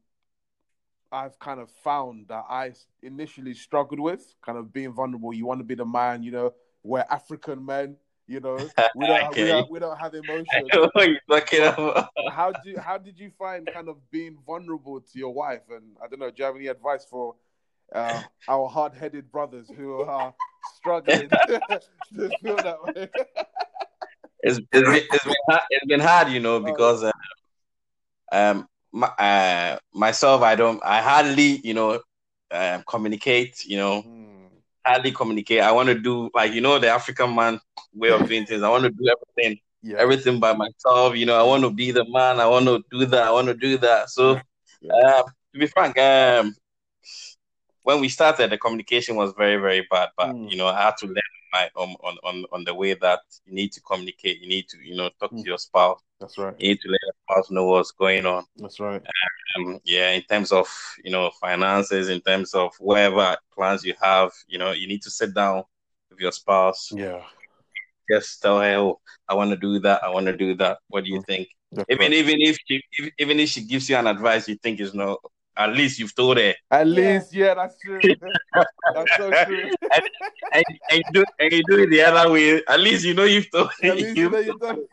[1.10, 2.72] I've kind of found that I
[3.02, 5.32] initially struggled with, kind of being vulnerable.
[5.32, 6.52] You want to be the man, you know.
[6.86, 7.96] We're African men,
[8.26, 8.56] you know.
[8.96, 9.42] We don't, okay.
[9.42, 10.70] we don't, we don't have emotions.
[12.30, 15.62] how do how did you find kind of being vulnerable to your wife?
[15.70, 17.34] And I don't know, do you have any advice for
[17.92, 20.34] uh, our hard-headed brothers who are
[20.76, 21.28] struggling
[22.16, 23.08] to feel that way?
[24.40, 26.60] it's, it's, been, it's, been hard, it's been hard, you know, oh.
[26.60, 27.12] because uh,
[28.32, 32.00] um, my, uh, myself, I don't, I hardly, you know,
[32.50, 34.35] uh, communicate, you know, mm.
[34.86, 35.60] Hardly communicate.
[35.60, 37.60] I want to do like, you know, the African man
[37.94, 38.62] way of doing things.
[38.62, 39.96] I want to do everything, yeah.
[39.98, 41.16] everything by myself.
[41.16, 42.40] You know, I want to be the man.
[42.40, 43.24] I want to do that.
[43.24, 44.10] I want to do that.
[44.10, 44.40] So,
[44.80, 44.92] yeah.
[44.92, 46.54] uh, to be frank, um,
[47.82, 50.10] when we started, the communication was very, very bad.
[50.16, 50.50] But mm.
[50.50, 51.22] you know, I had to learn
[51.52, 54.40] my on, on on on the way that you need to communicate.
[54.40, 55.42] You need to you know talk mm.
[55.42, 56.00] to your spouse.
[56.20, 56.54] That's right.
[56.58, 58.44] You need to let your spouse know what's going on.
[58.56, 59.02] That's right.
[59.56, 60.68] Um, yeah, in terms of
[61.04, 65.10] you know finances, in terms of whatever plans you have, you know, you need to
[65.10, 65.64] sit down
[66.10, 66.90] with your spouse.
[66.92, 67.22] Yeah.
[68.10, 70.04] Just tell her, oh, I want to do that.
[70.04, 70.78] I want to do that.
[70.88, 71.26] What do you mm.
[71.26, 71.48] think?
[71.72, 72.12] That's even right.
[72.12, 72.80] even if she
[73.18, 75.18] even if she gives you an advice you think is no,
[75.56, 76.54] at least you've told her.
[76.70, 78.00] At least, yeah, that's true.
[78.94, 79.70] that's so true.
[79.94, 80.02] and,
[80.52, 82.62] and, and, you do, and you do it the other way.
[82.68, 83.88] At least you know you've told her.
[83.90, 84.84] At least you know you've done.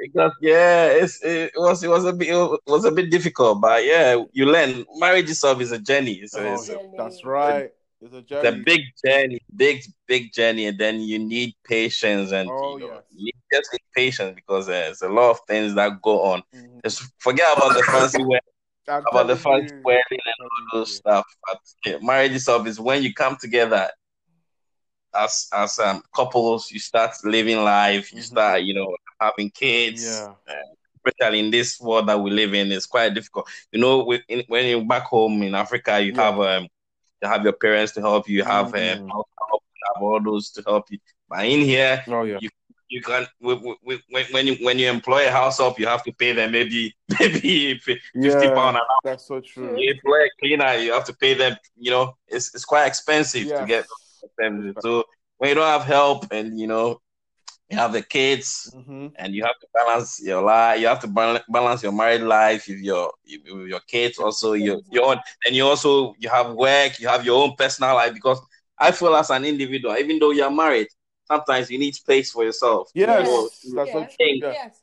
[0.00, 3.84] Because yeah, it's, it was it was a bit it was a bit difficult, but
[3.84, 4.84] yeah, you learn.
[4.96, 6.26] Marriage itself is a journey.
[6.26, 7.70] So oh, it's, that's right.
[8.00, 8.48] It's a journey.
[8.48, 12.88] It's a big journey, big big journey, and then you need patience and oh, you,
[12.88, 13.02] know, yes.
[13.14, 16.42] you just need patience because there's a lot of things that go on.
[16.54, 16.78] Mm-hmm.
[16.84, 18.40] Just forget about the fancy wedding,
[18.88, 21.24] about the fancy wedding and all those stuff.
[21.46, 23.88] But yeah, marriage itself is when you come together
[25.14, 28.24] as as um, couples, you start living life, you mm-hmm.
[28.24, 30.04] start you know having kids.
[30.04, 30.34] Yeah.
[30.48, 30.54] Uh,
[31.04, 33.48] especially in this world that we live in, it's quite difficult.
[33.72, 36.22] You know, in, when you're back home in Africa, you yeah.
[36.22, 36.68] have um,
[37.22, 39.10] you have your parents to help you, you have um, mm-hmm.
[39.10, 39.22] um,
[39.94, 40.98] have all those to help you.
[41.28, 42.50] But in here, oh yeah, you,
[42.88, 43.76] you can when,
[44.30, 47.78] when you when you employ a house help, you have to pay them maybe maybe
[47.78, 49.00] fifty yeah, pound an hour.
[49.04, 49.78] That's so true.
[49.78, 51.56] You employ a cleaner, you have to pay them.
[51.76, 53.60] You know, it's it's quite expensive yes.
[53.60, 53.86] to get
[54.38, 54.74] them.
[54.80, 55.04] So
[55.38, 57.00] when you don't have help and you know
[57.72, 59.08] you have the kids mm-hmm.
[59.16, 62.78] and you have to balance your life you have to balance your married life with
[62.78, 67.08] your with your kids also your your own and you also you have work you
[67.08, 68.40] have your own personal life because
[68.78, 70.86] i feel as an individual even though you're married
[71.24, 73.26] sometimes you need space for yourself yes,
[73.64, 74.38] you know, that's yes.
[74.42, 74.82] yes.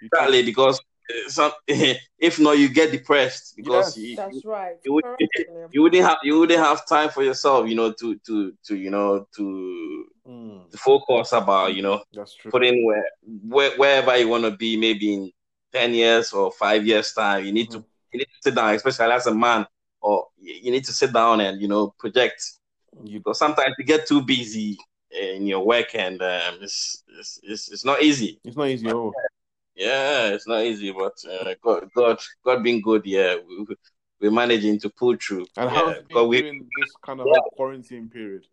[0.00, 0.80] exactly because
[1.28, 4.76] some, if not, you get depressed because yes, you, that's right.
[4.84, 5.04] You, would,
[5.72, 8.90] you wouldn't have you wouldn't have time for yourself, you know, to to to you
[8.90, 10.70] know to, mm.
[10.70, 12.50] to focus about you know that's true.
[12.50, 13.04] putting where,
[13.46, 15.32] where wherever you want to be, maybe in
[15.72, 17.44] ten years or five years time.
[17.44, 17.80] You need mm-hmm.
[17.80, 19.66] to you need to sit down, especially as a man,
[20.00, 22.42] or you need to sit down and you know project.
[23.04, 24.76] You because sometimes you get too busy
[25.10, 28.40] in your work and um, it's, it's, it's it's not easy.
[28.44, 29.12] It's not easy at all.
[29.80, 33.66] Yeah, it's not easy, but uh, God, God, God being good, yeah, we,
[34.20, 35.46] we're managing to pull through.
[35.56, 35.94] And yeah.
[36.12, 37.40] how we during this kind of yeah.
[37.54, 38.44] quarantine period?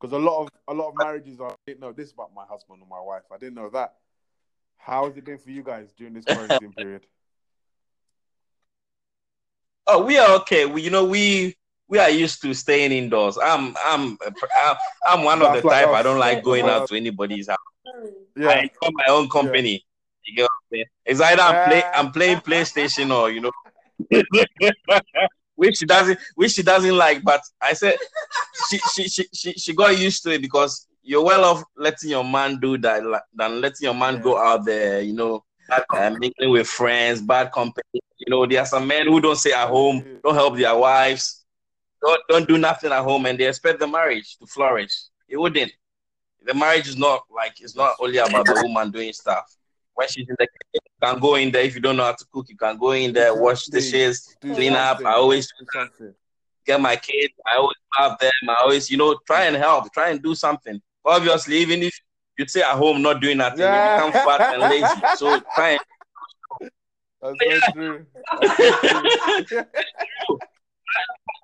[0.00, 1.50] Because a lot of a lot of marriages are.
[1.50, 3.24] I didn't know this about my husband or my wife.
[3.34, 3.94] I didn't know that.
[4.76, 7.04] How has it been for you guys during this quarantine period?
[9.88, 10.66] Oh, we are okay.
[10.66, 11.56] We, you know, we
[11.88, 13.36] we are used to staying indoors.
[13.42, 14.16] I'm I'm
[15.04, 15.94] I'm one of the like type us.
[15.96, 17.58] I don't like going out to anybody's house.
[18.36, 18.50] Yeah.
[18.50, 19.84] I own my own company.
[20.26, 20.86] You get what I'm saying?
[21.04, 23.52] It's either I'm play I'm playing PlayStation or you know
[25.54, 27.96] which she doesn't which she doesn't like, but I said
[28.68, 32.24] she she she she, she got used to it because you're well off letting your
[32.24, 33.02] man do that
[33.34, 34.22] than letting your man yeah.
[34.22, 37.84] go out there, you know, uh, mingling with friends, bad company.
[38.18, 41.44] You know, there are some men who don't stay at home, don't help their wives,
[42.02, 44.92] don't don't do nothing at home, and they expect the marriage to flourish.
[45.28, 45.72] It wouldn't.
[46.44, 49.56] The marriage is not like it's not only about the woman doing stuff
[49.96, 51.62] when she's in the kitchen, you can go in there.
[51.62, 54.74] If you don't know how to cook, you can go in there, wash dishes, clean
[54.74, 55.00] up.
[55.04, 55.50] I always
[56.66, 57.32] get my kids.
[57.50, 58.30] I always have them.
[58.48, 60.80] I always, you know, try and help, try and do something.
[61.04, 61.98] Obviously, even if
[62.38, 64.04] you stay at home not doing nothing, yeah.
[64.04, 65.16] you become fat and lazy.
[65.16, 65.80] So try and
[67.20, 67.60] that's yeah.
[67.72, 68.06] true.
[68.40, 69.64] That's true.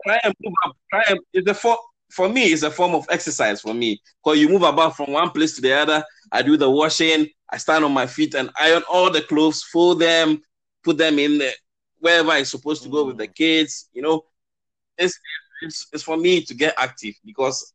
[0.07, 0.77] try and move up.
[0.91, 1.79] Try and it's a for
[2.11, 2.45] for me.
[2.45, 5.63] It's a form of exercise for me because you move about from one place to
[5.63, 6.05] the other.
[6.33, 7.29] I do the washing.
[7.51, 10.43] I stand on my feet and iron all the clothes, fold them,
[10.85, 11.53] put them in the
[12.01, 13.35] wherever he's supposed to go with the Mm.
[13.37, 13.91] kids.
[13.95, 14.23] You know,
[14.99, 15.19] it's,
[15.63, 17.75] it's it's for me to get active because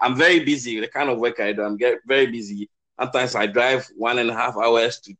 [0.00, 0.80] I'm very busy.
[0.80, 2.70] The kind of work I do, I'm get very busy.
[3.00, 5.14] Sometimes I drive one and a half hours to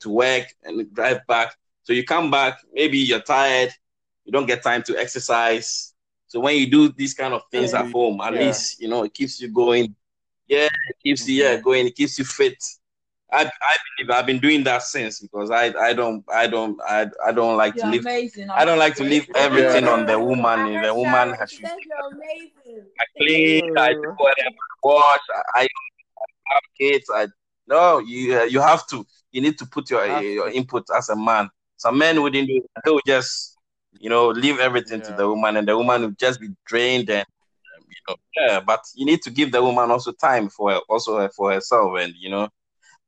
[0.00, 1.54] to work and drive back.
[1.82, 3.70] So you come back, maybe you're tired,
[4.24, 5.94] you don't get time to exercise.
[6.28, 8.40] So when you do these kind of things at home, at Yeah.
[8.40, 9.94] least you know it keeps you going.
[10.52, 11.86] Yeah, it keeps you yeah going.
[11.86, 12.58] It keeps you fit.
[13.32, 17.06] I I believe I've been doing that since because I I don't I don't I
[17.24, 18.50] I don't like to You're leave amazing.
[18.50, 19.90] I don't like to leave everything Yeah.
[19.94, 20.60] on the woman.
[20.60, 22.86] I heard The woman has she to said you're amazing.
[23.00, 25.20] I clean, I do whatever, wash,
[25.56, 25.66] I, I
[26.52, 27.06] have kids.
[27.14, 27.28] I
[27.66, 29.04] no, you uh, you have to.
[29.30, 31.48] You need to put your Have your input as a man.
[31.76, 32.56] Some men wouldn't do.
[32.56, 32.70] It.
[32.84, 33.56] They would just
[34.00, 37.26] you know leave everything to the woman, and the woman would just be drained and
[37.92, 38.60] you know yeah.
[38.60, 42.12] But you need to give the woman also time for her, also for herself, and
[42.18, 42.48] you know.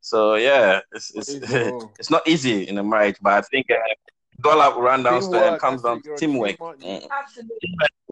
[0.01, 3.75] So yeah, it's it's Easy, it's not easy in a marriage, but I think uh,
[4.39, 6.51] it all up run down to Teamwork, and comes down to teamwork.
[6.51, 6.87] team, aren't you?
[6.87, 7.09] Mm.
[7.11, 7.57] Absolutely.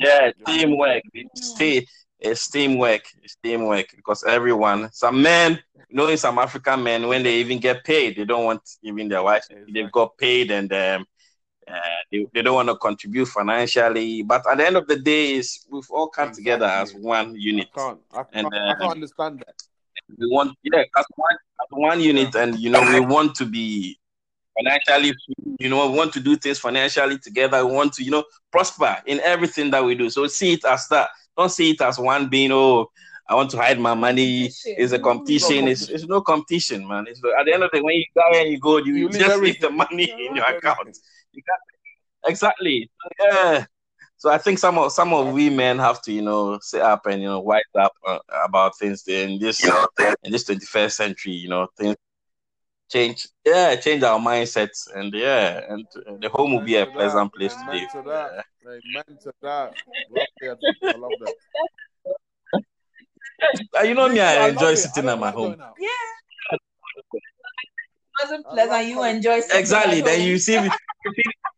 [0.00, 0.44] Yeah, Yeah.
[0.46, 1.02] teamwork.
[1.12, 1.86] It's, te-
[2.18, 3.02] it's teamwork.
[3.22, 8.16] It's teamwork because everyone, some men, knowing some African men, when they even get paid,
[8.16, 9.48] they don't want even their wives.
[9.50, 9.72] Exactly.
[9.72, 11.04] They've got paid and um,
[11.68, 14.22] uh, they, they don't want to contribute financially.
[14.22, 17.06] But at the end of the day, is we've all come together as Exactly.
[17.08, 17.68] one I unit.
[17.74, 18.00] can't.
[18.12, 19.54] I And, can't, I uh, can't understand that.
[20.18, 23.98] We want, yeah, as one, as one unit, and you know, we want to be
[24.56, 25.14] financially,
[25.58, 27.64] you know, we want to do things financially together.
[27.64, 30.10] We want to, you know, prosper in everything that we do.
[30.10, 31.10] So see it as that.
[31.36, 32.90] Don't see it as one being, oh,
[33.26, 34.50] I want to hide my money.
[34.66, 35.68] It's a competition.
[35.68, 37.06] It's, it's no competition, man.
[37.08, 39.08] It's at the end of the day, when you go and you go, you, You
[39.08, 40.98] just leave the money in your account.
[41.32, 42.90] You can't, exactly.
[43.20, 43.66] Yeah.
[44.16, 47.06] So I think some of some of we men have to, you know, sit up
[47.06, 49.64] and you know, wise up uh, about things in this
[50.22, 51.32] in this 21st century.
[51.32, 51.96] You know, things
[52.92, 53.26] change.
[53.44, 56.98] Yeah, change our mindsets, and yeah, and uh, the home will be a Amen to
[56.98, 57.38] pleasant that.
[57.38, 57.90] place to Amen live.
[57.90, 58.44] to that.
[58.64, 59.74] Amen to that.
[60.94, 61.34] I love that.
[63.76, 65.56] Uh, you know me, I I enjoy sitting I at my home.
[65.56, 65.76] going out.
[68.22, 68.86] Wasn't pleasant.
[68.88, 69.98] You enjoy Exactly.
[69.98, 70.28] at Then home.
[70.28, 70.70] you see me.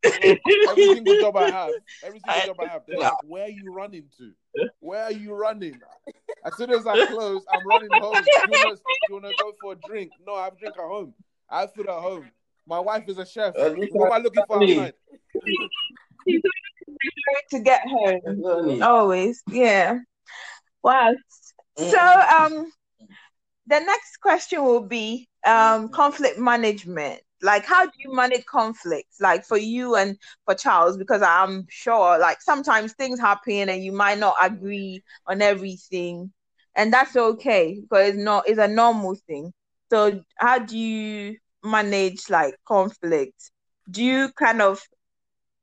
[0.68, 1.72] Every single job I have,
[2.02, 4.32] every single I- job I have, they're like, "Where are you running to?
[4.80, 5.80] Where are you running?"
[6.44, 8.12] As soon as I close, I'm running home.
[8.12, 10.12] Do you want to, you want to go for a drink?
[10.26, 11.14] No, I have a drink at home.
[11.48, 12.30] I have food at home.
[12.66, 13.54] My wife is a chef.
[13.56, 14.78] Uh, What am I looking for me.
[14.78, 14.94] outside?
[17.50, 18.82] to get home.
[18.82, 19.98] Always, yeah.
[20.82, 21.12] Wow.
[21.78, 22.70] So, um,
[23.66, 27.20] the next question will be um conflict management.
[27.42, 29.20] Like, how do you manage conflicts?
[29.20, 33.92] Like for you and for Charles, because I'm sure, like sometimes things happen and you
[33.92, 36.32] might not agree on everything,
[36.74, 39.52] and that's okay because it's not it's a normal thing.
[39.90, 43.50] So, how do you manage like conflict?
[43.90, 44.80] Do you kind of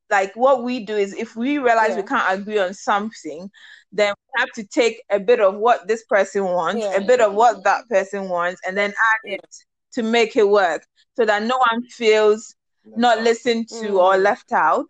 [0.09, 3.49] like what we do is if we realize we can't agree on something,
[3.91, 6.97] then we have to take a bit of what this person wants, Yeah.
[6.97, 9.35] a bit of what that person wants, and then add Yeah.
[9.35, 9.45] it
[9.93, 14.23] to make it work so that no one feels not listened to or Mm.
[14.23, 14.89] left out.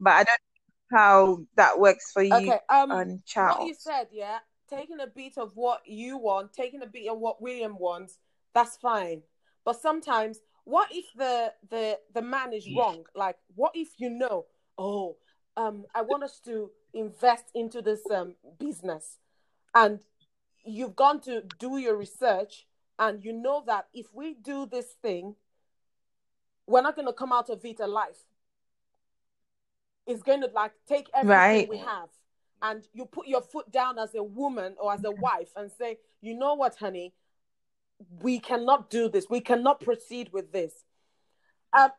[0.00, 0.40] But I don't
[0.90, 2.60] know how that works for you Okay.
[2.68, 6.86] Um, and what you said, yeah, taking a beat of what you want, taking a
[6.86, 8.18] beat of what William wants,
[8.54, 9.22] that's fine.
[9.64, 13.04] But sometimes, what if the the the man is wrong?
[13.14, 15.16] Like, what if you know, oh,
[15.56, 19.18] um, I want us to invest into this um business,
[19.74, 20.00] and
[20.64, 22.66] you've gone to do your research,
[22.98, 25.36] and you know that if we do this thing,
[26.66, 28.16] we're not going to come out of it alive.
[30.06, 31.68] It's going to like take everything Right.
[31.68, 32.08] we have
[32.62, 35.98] and you put your foot down as a woman or as a wife and say,
[36.20, 37.12] you know what, honey,
[38.20, 39.26] we cannot do this.
[39.28, 40.72] We cannot proceed with this.
[41.72, 41.90] Um,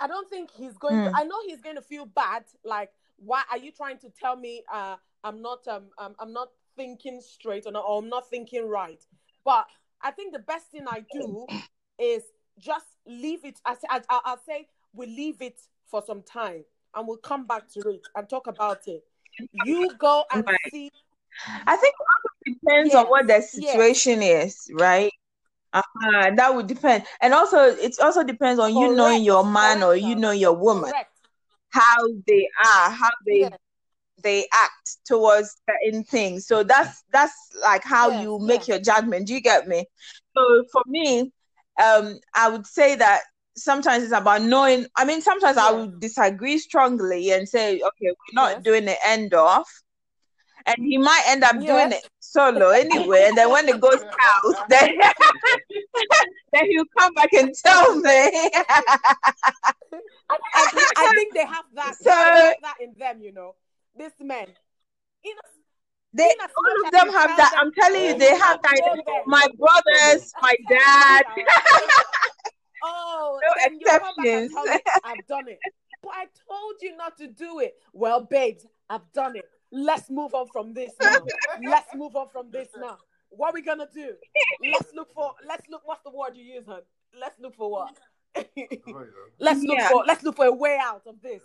[0.00, 1.04] I- don't think he's going Mm.
[1.04, 1.10] to.
[1.16, 2.44] I know he's going to feel bad.
[2.64, 6.48] Like, why are you trying to tell me uh, I'm not um, um I'm not
[6.76, 9.04] thinking straight or, not, or I'm not thinking right?
[9.44, 9.66] But
[10.02, 11.46] I think the best thing I do
[11.98, 12.22] is
[12.58, 13.60] just leave it.
[13.64, 17.68] I, I, I- I'll say we leave it for some time and we'll come back
[17.72, 19.04] to it and talk about it.
[19.52, 20.56] You go and Right.
[20.70, 20.90] see.
[21.66, 21.94] I think
[22.46, 23.52] it depends on what the yes.
[23.52, 25.12] situation is, right?
[25.72, 27.04] Uh-huh, that would depend.
[27.20, 30.90] And also, it also depends on you knowing your man or you know your woman,
[30.90, 31.12] Correct.
[31.70, 33.58] how they are, how they Yes.
[34.22, 36.46] They act towards certain things.
[36.46, 38.68] So that's that's like how Yes, you make yes.
[38.68, 39.26] your judgment.
[39.26, 39.84] Do you get me?
[40.36, 41.32] So for me,
[41.82, 43.22] um, I would say that
[43.56, 44.86] sometimes it's about knowing.
[44.96, 49.34] I mean, sometimes I would disagree strongly and say, okay, we're not doing the end
[49.34, 49.68] off.
[50.66, 53.24] And he might end up doing it solo anyway.
[53.26, 54.90] And then when it goes out, then,
[56.52, 58.50] then he'll come back and tell me.
[60.30, 61.94] And, and, I think they have that.
[62.02, 63.54] So, they have that in them, you know.
[63.98, 64.46] This man.
[65.24, 65.40] you know,
[66.14, 67.52] they all of them have that.
[67.56, 69.22] I'm telling you, they have that.
[69.26, 71.24] My brothers, my dad.
[72.84, 74.52] oh, no exceptions.
[75.04, 75.58] I've done it.
[76.02, 77.74] But I told you not to do it.
[77.92, 79.44] Well, babes, I've done it.
[79.70, 81.18] Let's move on from this now.
[81.62, 82.98] Let's move on from this now.
[83.30, 84.12] What are we gonna do?
[84.72, 85.32] Let's look for.
[85.46, 85.82] Let's look.
[85.84, 86.82] What's the word you use, hun?
[87.18, 87.96] Let's look for what?
[88.88, 89.04] Oh,
[89.40, 89.88] let's look yeah.
[89.88, 90.04] for.
[90.06, 91.42] Let's look for a way out of this.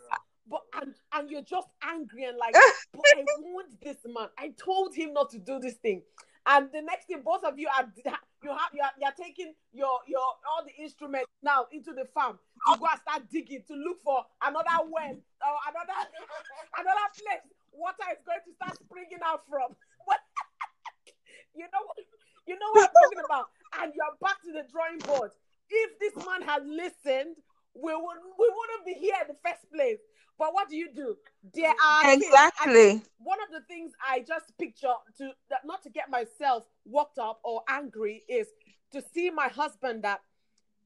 [0.49, 2.53] But and and you're just angry and like,
[2.93, 4.27] but I want this man.
[4.37, 6.01] I told him not to do this thing.
[6.45, 9.53] And the next thing, both of you are you have you are, you are taking
[9.71, 12.37] your your all the instruments now into the farm
[12.67, 15.99] to go and start digging to look for another well or another
[16.79, 19.73] another place water is going to start springing out from.
[21.57, 21.97] you know what
[22.45, 23.47] you know what I'm talking about.
[23.81, 25.31] And you're back to the drawing board.
[25.69, 27.37] If this man had listened,
[27.76, 29.99] we would we wouldn't be here in the first place.
[30.38, 31.15] But what do you do?
[31.53, 35.32] There are exactly one of the things I just picture to
[35.63, 38.47] not to get myself worked up or angry is
[38.91, 40.21] to see my husband that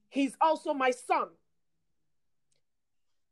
[0.08, 1.28] he's also my son.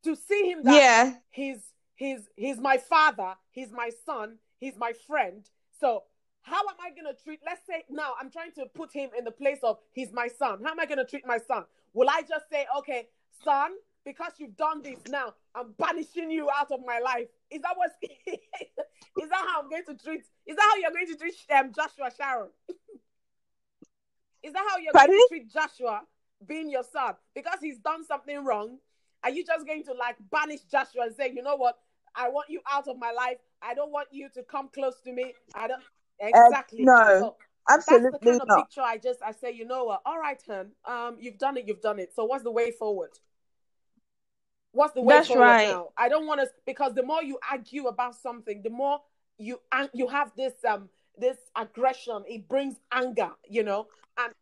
[0.05, 1.15] To see him that yeah.
[1.31, 1.59] he's
[1.97, 5.45] he's he's my father, he's my son, he's my friend.
[5.81, 6.05] So
[6.43, 7.41] how am I gonna treat?
[7.45, 10.61] Let's say now I'm trying to put him in the place of he's my son.
[10.65, 11.65] How am I gonna treat my son?
[11.93, 13.09] Will I just say, okay,
[13.45, 13.72] son,
[14.05, 17.26] because you've done this now, I'm banishing you out of my life.
[17.51, 17.91] Is that what?
[18.03, 18.11] is
[19.22, 20.24] is that how I'm going to treat?
[20.47, 22.51] Is that how you're going to treat um, Joshua Sharon?
[24.43, 25.16] is that how you're Pardon?
[25.16, 26.03] going to treat Joshua,
[26.47, 28.78] being your son, because he's done something wrong?
[29.24, 31.76] Are you just going to like banish Joshua and say, you know what?
[32.14, 33.39] I want you out of my life.
[33.61, 35.34] I don't want you to come close to me.
[35.55, 35.82] I don't
[36.20, 36.82] exactly.
[36.82, 37.20] Uh, no.
[37.20, 37.37] So,
[37.68, 38.59] Absolutely that's the kind not.
[38.59, 40.01] of picture I just I say, you know what?
[40.07, 40.70] All right, hun.
[40.84, 41.66] Um, you've done it.
[41.66, 42.12] You've done it.
[42.14, 43.11] So what's the way forward?
[44.77, 45.70] What's the way That's forward right.
[45.70, 45.89] now?
[45.97, 49.01] I don't want to because the more you argue about something, the more
[49.39, 49.59] you
[49.95, 52.24] you have this um this aggression.
[52.29, 53.87] It brings anger, you know,
[54.18, 54.35] and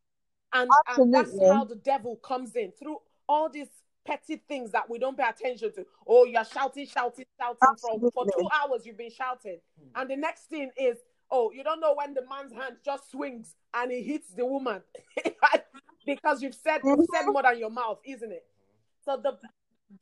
[0.53, 3.69] and, and that's how the devil comes in through all these
[4.05, 5.87] petty things that we don't pay attention to.
[6.05, 8.11] Oh, you're shouting, shouting, shouting Absolutely.
[8.13, 8.85] for, for two hours.
[8.85, 9.61] You've been shouting,
[9.95, 10.97] and the next thing is
[11.31, 14.83] oh, you don't know when the man's hand just swings and he hits the woman
[16.07, 18.45] because you've said you've said more than your mouth, isn't it?
[19.05, 19.39] So the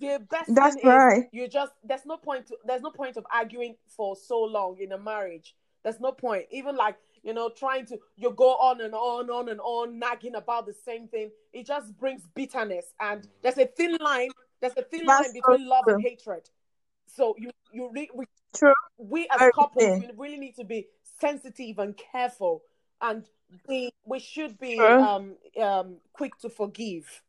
[0.01, 1.19] the best That's thing right.
[1.19, 4.77] is you just there's no point to, there's no point of arguing for so long
[4.81, 5.55] in a marriage.
[5.83, 6.45] There's no point.
[6.51, 10.35] Even like, you know, trying to you go on and on, on and on, nagging
[10.35, 11.31] about the same thing.
[11.53, 12.87] It just brings bitterness.
[13.01, 14.31] And there's a thin line,
[14.61, 15.95] there's a thin That's line between love true.
[15.95, 16.49] and hatred.
[17.07, 18.75] So you you re- we, true.
[18.99, 20.87] we as couples we really need to be
[21.21, 22.63] sensitive and careful
[23.01, 23.25] and
[23.69, 27.23] we we should be um um quick to forgive.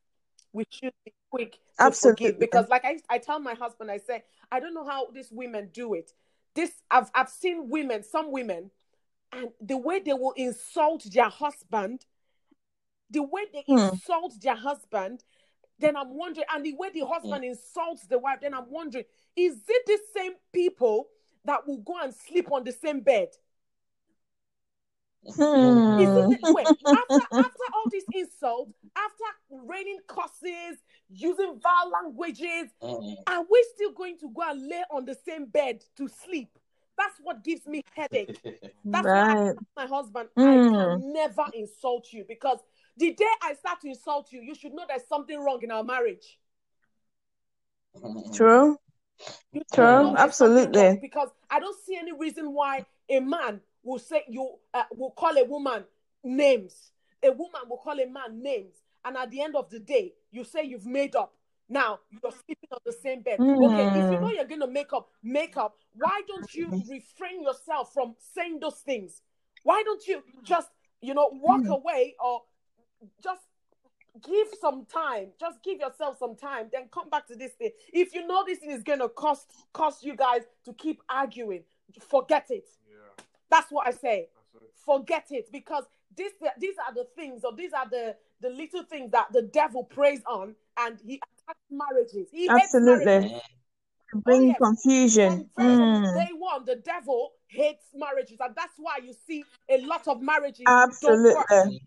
[0.54, 2.28] We should be quick Absolutely.
[2.28, 5.30] forgive because like I, I tell my husband i say i don't know how these
[5.32, 6.12] women do it
[6.54, 8.70] this i've i've seen women some women
[9.32, 12.06] and the way they will insult their husband
[13.10, 13.78] the way they hmm.
[13.78, 15.24] insult their husband
[15.80, 19.06] then i'm wondering and the way the husband insults the wife then i'm wondering
[19.36, 21.08] is it the same people
[21.46, 23.30] that will go and sleep on the same bed
[25.26, 26.00] Hmm.
[26.00, 30.80] It, wait, after, after all this insult, after raining curses,
[31.14, 33.16] using vile languages, mm.
[33.28, 36.50] are we still going to go and lay on the same bed to sleep?
[36.98, 38.40] That's what gives me headache.
[38.86, 39.36] That's right.
[39.36, 40.44] why I my husband, mm.
[40.44, 41.14] I can hmm.
[41.14, 42.60] never insult you because
[42.98, 45.84] the day I start to insult you, you should know there's something wrong in our
[45.84, 46.40] marriage.
[48.34, 48.78] True.
[49.74, 50.16] True.
[50.18, 51.00] Absolutely.
[51.02, 55.38] Because I don't see any reason why a man will say you uh, will call
[55.38, 55.84] a woman
[56.24, 56.92] names.
[57.24, 58.74] A woman will call a man names,
[59.06, 61.34] and at the end of the day, you say you've made up.
[61.70, 63.40] Now you're sleeping on the same bed.
[63.40, 63.66] Mm.
[63.66, 65.76] Okay, if you know you're gonna make up, make up.
[65.94, 69.22] Why don't you refrain yourself from saying those things?
[69.64, 70.70] Why don't you just,
[71.02, 71.70] you know, walk mm.
[71.70, 72.42] away or
[73.24, 73.42] just
[74.22, 78.14] give some time just give yourself some time then come back to this thing if
[78.14, 81.64] you know this thing is going to cost cost you guys to keep arguing
[82.08, 82.70] forget it
[83.54, 84.30] that's what I say.
[84.84, 85.84] Forget it because
[86.18, 89.84] this, these are the things, or these are the, the little things that the devil
[89.84, 92.28] preys on, and he attacks marriages.
[92.32, 93.06] He Absolutely.
[93.06, 93.42] Marriages.
[94.16, 94.58] Bring oh, yes.
[94.62, 95.50] confusion.
[95.58, 96.16] Mm.
[96.16, 100.66] Day one, the devil hates marriages, and that's why you see a lot of marriages
[100.68, 101.82] Absolutely.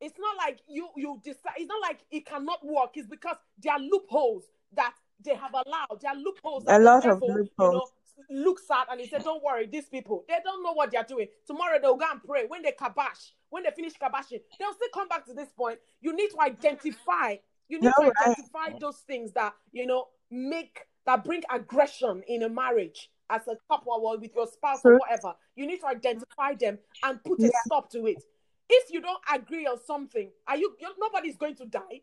[0.00, 1.52] It's not like you you decide.
[1.58, 2.90] It's not like it cannot work.
[2.94, 6.00] It's because there are loopholes that they have allowed.
[6.00, 6.64] There are loopholes.
[6.66, 7.50] a lot devil, of loopholes.
[7.58, 7.86] You know,
[8.30, 11.26] looks at and he said, Don't worry, these people, they don't know what they're doing.
[11.46, 12.44] Tomorrow they'll go and pray.
[12.46, 15.78] When they kabash, when they finish kabashing, they'll still come back to this point.
[16.00, 17.36] You need to identify,
[17.68, 22.42] you need no, to identify those things that, you know, make that bring aggression in
[22.42, 25.34] a marriage as a couple or with your spouse or whatever.
[25.56, 28.22] You need to identify them and put a stop to it.
[28.68, 32.02] If you don't agree on something, are you nobody's going to die?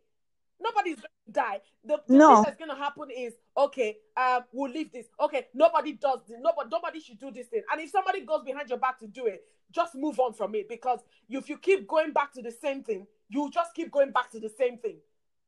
[0.62, 1.62] Nobody's going to die.
[1.86, 2.36] The, the no.
[2.36, 3.98] thing that's going to happen is okay.
[4.16, 5.08] Uh, we'll leave this.
[5.20, 6.38] Okay, nobody does this.
[6.40, 7.64] Nobody, nobody should do this thing.
[7.72, 10.68] And if somebody goes behind your back to do it, just move on from it
[10.68, 11.00] because
[11.30, 14.40] if you keep going back to the same thing, you just keep going back to
[14.40, 14.98] the same thing.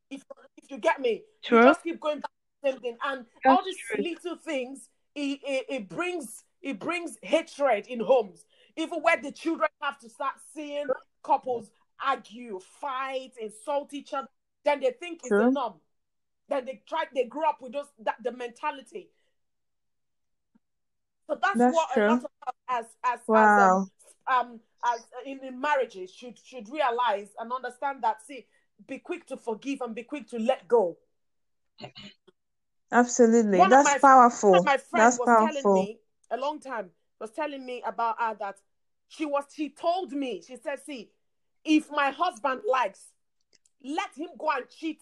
[0.10, 0.24] If
[0.58, 1.60] if you get me, true.
[1.60, 4.04] you just keep going back to the same thing, and that's all these true.
[4.04, 8.46] little things it, it, it brings it brings hatred in homes.
[8.78, 10.86] Even where the children have to start seeing
[11.24, 11.72] couples
[12.06, 14.28] argue, fight, insult each other,
[14.64, 15.74] then they think it's the norm.
[16.50, 19.10] Then they try they grew up with those that the mentality.
[21.28, 22.08] So that's, that's what true.
[22.08, 23.82] a lot of us as as, wow.
[24.28, 28.46] as um, um as in, in marriages should should realize and understand that see
[28.88, 30.98] be quick to forgive and be quick to let go.
[32.92, 34.64] Absolutely, one that's my, powerful.
[34.64, 35.62] my friend that's was powerful.
[35.62, 36.00] telling me
[36.32, 36.90] a long time
[37.20, 38.56] was telling me about her that
[39.08, 39.46] she was.
[39.54, 41.12] She told me she said, "See,
[41.64, 43.06] if my husband likes,
[43.84, 45.02] let him go and cheat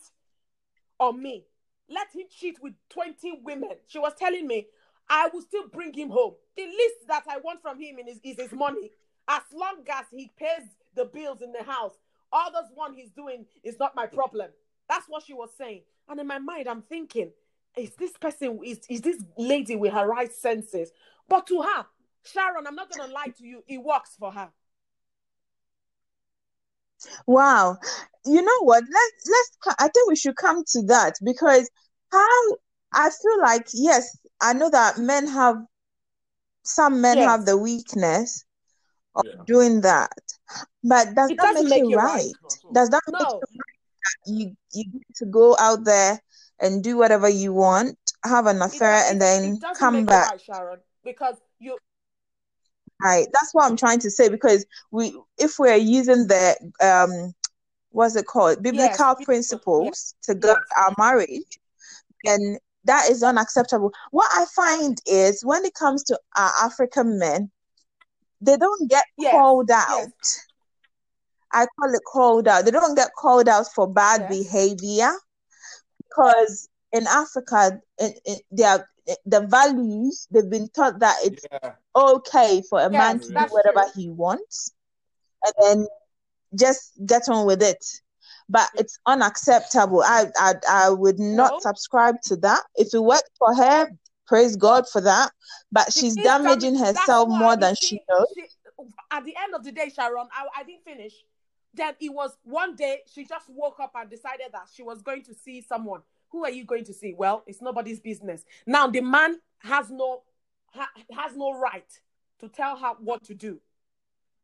[0.99, 1.45] on me.
[1.89, 4.67] Let him cheat with twenty women." She was telling me,
[5.09, 6.35] "I will still bring him home.
[6.55, 8.91] The least that I want from him is, is his money,
[9.27, 11.93] as long as he pays the bills in the house.
[12.31, 14.51] All those one he's doing is not my problem."
[14.87, 15.83] That's what she was saying.
[16.07, 17.31] And in my mind, I'm thinking,
[17.77, 20.91] is this person is, is this lady with her right senses
[21.27, 21.85] but to her
[22.23, 24.49] sharon i'm not gonna lie to you it works for her
[27.27, 27.77] wow
[28.25, 31.69] you know what let's let's i think we should come to that because
[32.11, 32.55] how
[32.93, 35.55] i feel like yes i know that men have
[36.63, 37.27] some men yes.
[37.27, 38.43] have the weakness
[39.15, 39.41] of yeah.
[39.45, 40.11] doing that
[40.83, 42.05] but does it that make, make it right?
[42.05, 42.73] right?
[42.73, 43.19] does that no.
[43.19, 43.79] make it right
[44.25, 46.19] you you get to go out there
[46.59, 50.31] and do whatever you want, have an affair, it, and then come back.
[50.31, 51.77] Right, Sharon, because you.
[53.01, 54.27] Right, that's what I'm trying to say.
[54.29, 57.33] Because we, if we're using the um,
[57.91, 60.13] what's it called, biblical yes, principles yes.
[60.23, 60.57] to guide yes.
[60.77, 61.59] our marriage,
[62.25, 63.93] then that is unacceptable.
[64.11, 67.51] What I find is when it comes to our African men,
[68.41, 70.07] they don't get called out.
[71.51, 72.65] I call it called out.
[72.65, 75.11] They don't get called out for bad behavior
[75.97, 78.85] because in Africa, it, it, they are,
[79.25, 81.71] the values they've been taught that it's yeah.
[81.95, 83.91] okay for a man to do whatever true.
[83.95, 84.71] he wants,
[85.45, 85.87] and then
[86.55, 87.83] just get on with it.
[88.49, 90.01] But it's unacceptable.
[90.01, 91.59] I I, I would not no.
[91.59, 92.63] subscribe to that.
[92.75, 93.89] If it worked for her,
[94.27, 95.31] praise God for that.
[95.71, 98.25] But she's damaging herself more than she, she knows.
[98.35, 98.45] She,
[99.11, 101.13] at the end of the day, Sharon, I, I didn't finish.
[101.73, 105.23] Then it was one day she just woke up and decided that she was going
[105.23, 106.01] to see someone.
[106.31, 107.13] Who are you going to see?
[107.17, 108.43] Well, it's nobody's business.
[108.65, 110.21] Now the man has no
[110.67, 111.89] ha, has no right
[112.39, 113.59] to tell her what to do.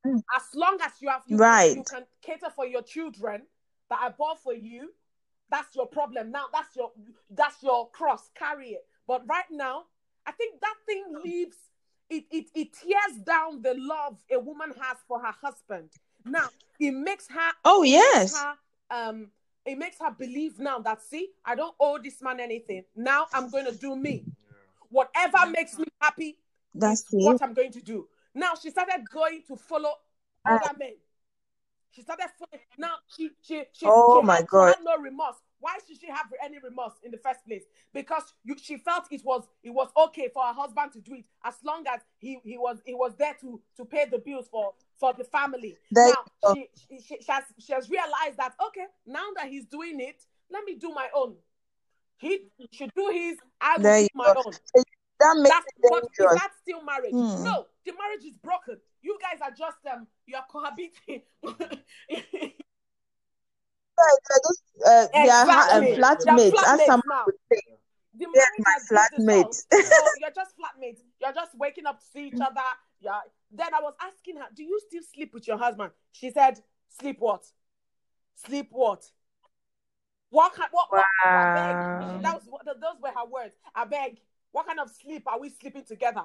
[0.06, 0.22] Mm.
[0.36, 1.76] As long as you have you, right.
[1.76, 3.44] you can cater for your children
[3.90, 4.92] that are born for you,
[5.50, 6.32] that's your problem.
[6.32, 6.92] Now that's your
[7.30, 8.30] that's your cross.
[8.36, 8.86] Carry it.
[9.08, 9.84] But right now,
[10.26, 11.58] I think that thing leaves
[12.10, 15.90] it, it, it tears down the love a woman has for her husband.
[16.24, 17.52] Now it makes her.
[17.64, 18.38] Oh yes.
[18.38, 18.56] Her,
[18.92, 19.30] um,
[19.66, 22.84] it makes her believe now that see, I don't owe this man anything.
[22.95, 24.26] Now I'm going to do me.
[24.89, 26.38] Whatever makes me happy,
[26.74, 28.07] that's what I'm going to do.
[28.34, 29.91] Now she started going to follow
[30.47, 30.93] uh, other men.
[31.91, 32.66] She started following.
[32.78, 35.38] Now she she she, oh she my had, god, had no remorse.
[35.66, 37.63] Why should she have any remorse in the first place?
[37.91, 41.26] Because you, she felt it was it was okay for her husband to do it
[41.43, 44.74] as long as he, he was he was there to to pay the bills for
[44.99, 45.76] for the family.
[45.89, 49.99] There now she, she, she, has, she has realized that okay, now that he's doing
[50.01, 51.34] it, let me do my own.
[52.18, 54.43] He should do his, I will there do my go.
[54.45, 54.53] own.
[55.20, 57.11] That makes That's, but is that still marriage?
[57.11, 57.43] Hmm.
[57.43, 58.78] No, the marriage is broken.
[59.01, 61.24] You guys are just um you are cohabiting.
[63.98, 65.22] uh, exactly.
[65.24, 67.62] they are uh, flatmates, as some would say.
[68.18, 69.64] The yeah, my flatmates.
[69.72, 69.80] so
[70.20, 71.00] you're just flatmates.
[71.22, 72.62] You're just waking up to see each other.
[73.02, 73.20] Yeah.
[73.52, 76.60] Then I was asking her, "Do you still sleep with your husband?" She said,
[77.00, 77.43] "Sleep what?
[78.36, 79.04] Sleep what?
[80.30, 80.58] What?
[80.58, 80.72] What?
[80.72, 82.20] what wow.
[82.22, 83.56] That was those were her words.
[83.74, 84.20] I beg.
[84.52, 86.24] What kind of sleep are we sleeping together?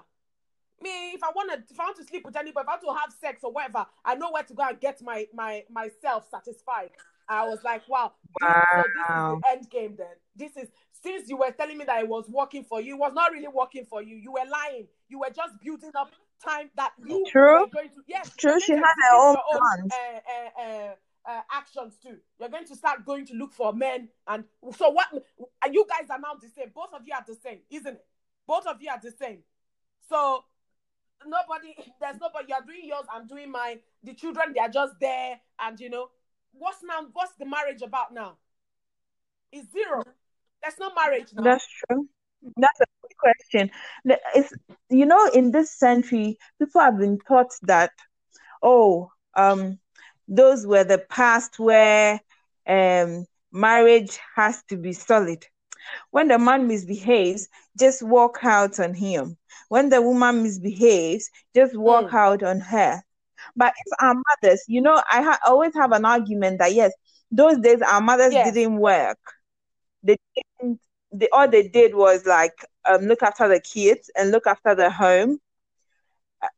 [0.82, 2.82] Me, if I want to, if I want to sleep with anybody, if I want
[2.82, 6.28] to have sex or whatever, I know where to go and get my my myself
[6.30, 6.90] satisfied.
[7.30, 8.12] I was like, wow,
[8.42, 8.62] wow.
[8.74, 10.16] so this is the end game then.
[10.34, 10.68] This is
[11.02, 13.48] since you were telling me that it was working for you, it was not really
[13.48, 14.16] working for you.
[14.16, 14.88] You were lying.
[15.08, 16.10] You were just building up
[16.44, 17.60] time that you True.
[17.60, 18.30] were going to yes.
[18.36, 19.92] True, she had her own plans.
[19.92, 20.94] Uh, uh, uh,
[21.26, 22.16] uh, actions too.
[22.40, 24.44] You're going to start going to look for men, and
[24.76, 25.06] so what?
[25.64, 26.72] And you guys are now the same.
[26.74, 28.06] Both of you are the same, isn't it?
[28.46, 29.38] Both of you are the same.
[30.08, 30.44] So
[31.24, 32.46] nobody, there's nobody.
[32.48, 33.04] You're doing yours.
[33.12, 33.80] I'm doing mine.
[34.02, 36.08] The children, they are just there, and you know,
[36.52, 37.06] what's now?
[37.12, 38.36] What's the marriage about now?
[39.52, 40.02] It's zero.
[40.62, 41.42] That's not marriage now.
[41.42, 42.08] That's true.
[42.56, 43.70] That's a good question.
[44.34, 44.52] It's
[44.88, 47.92] you know, in this century, people have been taught that,
[48.62, 49.78] oh, um,
[50.28, 52.20] those were the past where
[52.66, 55.44] um marriage has to be solid.
[56.10, 57.48] When the man misbehaves,
[57.78, 59.36] just walk out on him.
[59.68, 62.14] When the woman misbehaves, just walk Mm.
[62.14, 63.02] out on her.
[63.56, 66.92] But if our mothers, you know, I ha- always have an argument that yes,
[67.30, 68.54] those days our mothers Yes.
[68.54, 69.18] didn't work.
[70.02, 70.80] They didn't.
[71.12, 72.54] They, all they did was like
[72.88, 75.38] um, look after the kids and look after the home.
[76.42, 76.48] Uh,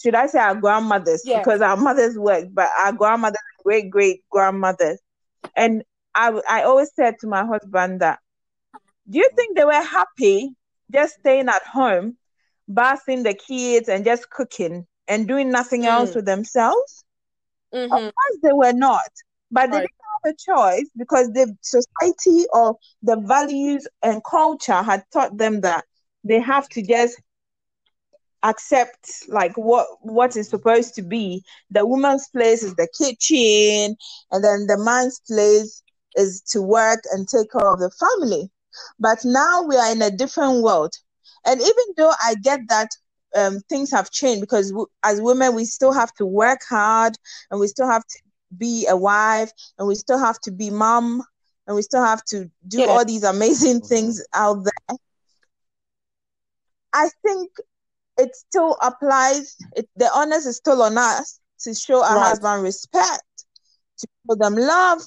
[0.00, 1.24] Should I say our grandmothers?
[1.24, 1.32] Yes.
[1.32, 5.00] Because our mothers worked, but our grandmothers, great great grandmothers,
[5.56, 5.82] and
[6.14, 8.20] I I always said to my husband that,
[9.08, 10.54] do you think they were happy
[10.92, 12.16] just staying at home,
[12.72, 16.16] bathing the kids and just cooking and doing nothing else Mm.
[16.16, 17.04] with themselves?
[17.72, 17.90] Mhm.
[17.90, 19.10] Of course they were not,
[19.50, 19.90] but they didn't
[20.24, 25.84] have a choice because the society or the values and culture had taught them that
[26.24, 27.20] they have to just
[28.42, 31.42] accept like what what is supposed to be.
[31.70, 33.96] The woman's place is the kitchen,
[34.30, 35.82] and then the man's place
[36.16, 38.50] is to work and take care of the family.
[38.98, 40.94] But now we are in a different world,
[41.46, 42.90] and even though I get that
[43.36, 47.16] um, things have changed because w- as women we still have to work hard
[47.50, 48.18] and we still have to
[48.56, 51.22] be a wife and we still have to be mom
[51.66, 52.86] and we still have to do Yeah.
[52.86, 54.96] all these amazing things out there.
[56.92, 57.50] I think
[58.18, 59.56] it still applies.
[59.76, 62.20] It, the onus is still on us to show our Right.
[62.20, 63.22] husband respect,
[63.98, 65.02] to show them love,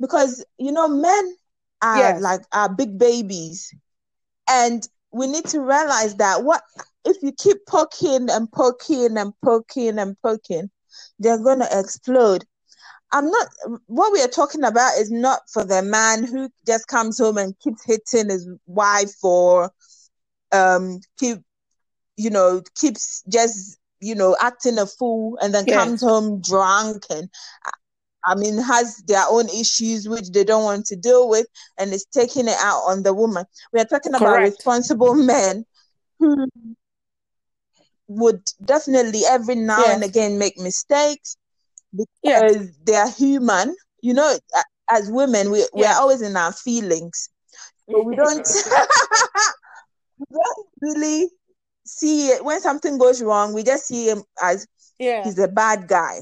[0.00, 1.36] because you know men
[1.82, 2.20] are Yes.
[2.20, 3.74] like our big babies,
[4.48, 6.62] and we need to realize that what
[7.04, 10.70] if you keep poking and poking and poking and poking,
[11.18, 12.44] they're gonna explode.
[13.12, 13.48] I'm not.
[13.86, 17.58] What we are talking about is not for the man who just comes home and
[17.60, 19.70] keeps hitting his wife or
[20.52, 21.38] um keep
[22.16, 27.28] you know keeps just you know acting a fool and then comes home drunk and
[28.24, 31.46] I mean has their own issues which they don't want to deal with
[31.78, 33.44] and is taking it out on the woman.
[33.72, 34.42] We are talking about Correct.
[34.42, 35.64] responsible men
[36.18, 36.46] who
[38.08, 39.94] would definitely every now Yes.
[39.94, 41.36] and again make mistakes
[42.22, 42.42] Yes.
[42.52, 43.74] because they are human.
[44.02, 44.36] You know,
[44.90, 47.28] as women, we we are always in our feelings,
[47.90, 48.46] so we don't
[50.18, 51.30] we don't really
[51.86, 53.54] see it when something goes wrong.
[53.54, 54.66] We just see him as
[54.98, 55.24] Yeah.
[55.24, 56.20] he's a bad guy.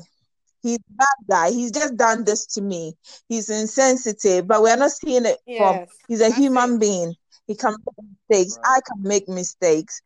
[0.63, 1.51] He's a bad guy.
[1.51, 2.95] He's just done this to me.
[3.29, 6.81] He's insensitive, but we're not seeing it from he's a That's human it.
[6.81, 7.15] being.
[7.49, 8.59] He can make mistakes.
[8.65, 8.77] Right.
[8.77, 10.01] I can make mistakes.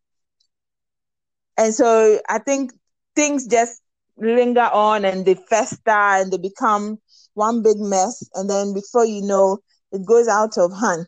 [1.57, 2.72] And so I think
[3.14, 3.80] things just
[4.18, 6.98] linger on and they fester and they become
[7.34, 8.22] one big mess.
[8.34, 9.59] And then before you know,
[9.92, 11.07] it goes out of hand.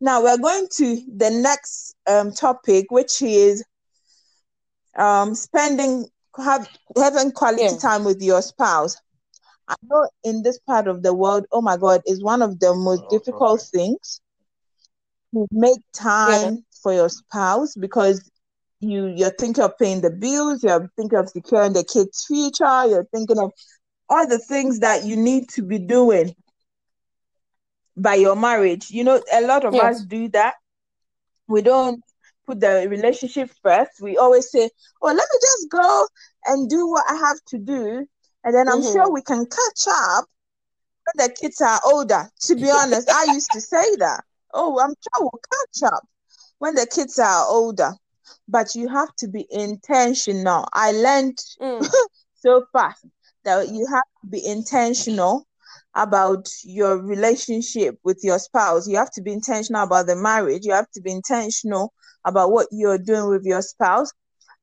[0.00, 3.64] Now we're going to the next um, topic, which is
[4.98, 6.06] um, spending
[6.38, 7.76] have, having quality Yes.
[7.76, 8.96] time with your spouse.
[9.68, 12.74] I know in this part of the world, oh my God, is one of the
[12.74, 13.74] most Oh, difficult trust me.
[13.74, 14.20] things
[15.34, 18.30] to make time for your spouse because
[18.80, 23.08] you you're thinking of paying the bills, you're thinking of securing the kids' future, you're
[23.12, 23.52] thinking of
[24.08, 26.34] all the things that you need to be doing
[27.96, 28.90] by your marriage.
[28.90, 29.96] You know, a lot of Yes.
[29.96, 30.54] us do that.
[31.48, 32.02] We don't
[32.46, 34.00] put the relationship first.
[34.00, 34.70] We always say,
[35.02, 36.06] Oh, let me just go
[36.46, 38.06] and do what I have to do.
[38.44, 39.14] And then I'm sure mm-hmm.
[39.14, 40.26] we can catch up
[41.04, 42.28] when the kids are older.
[42.42, 44.22] To be honest, I used to say that.
[44.54, 46.06] Oh, I'm sure we'll catch up
[46.58, 47.92] when the kids are older.
[48.48, 50.66] But you have to be intentional.
[50.72, 51.86] I learned Mm.
[52.34, 53.04] so fast
[53.44, 55.46] that you have to be intentional
[55.94, 58.86] about your relationship with your spouse.
[58.88, 60.64] You have to be intentional about the marriage.
[60.64, 61.92] You have to be intentional
[62.24, 64.12] about what you're doing with your spouse.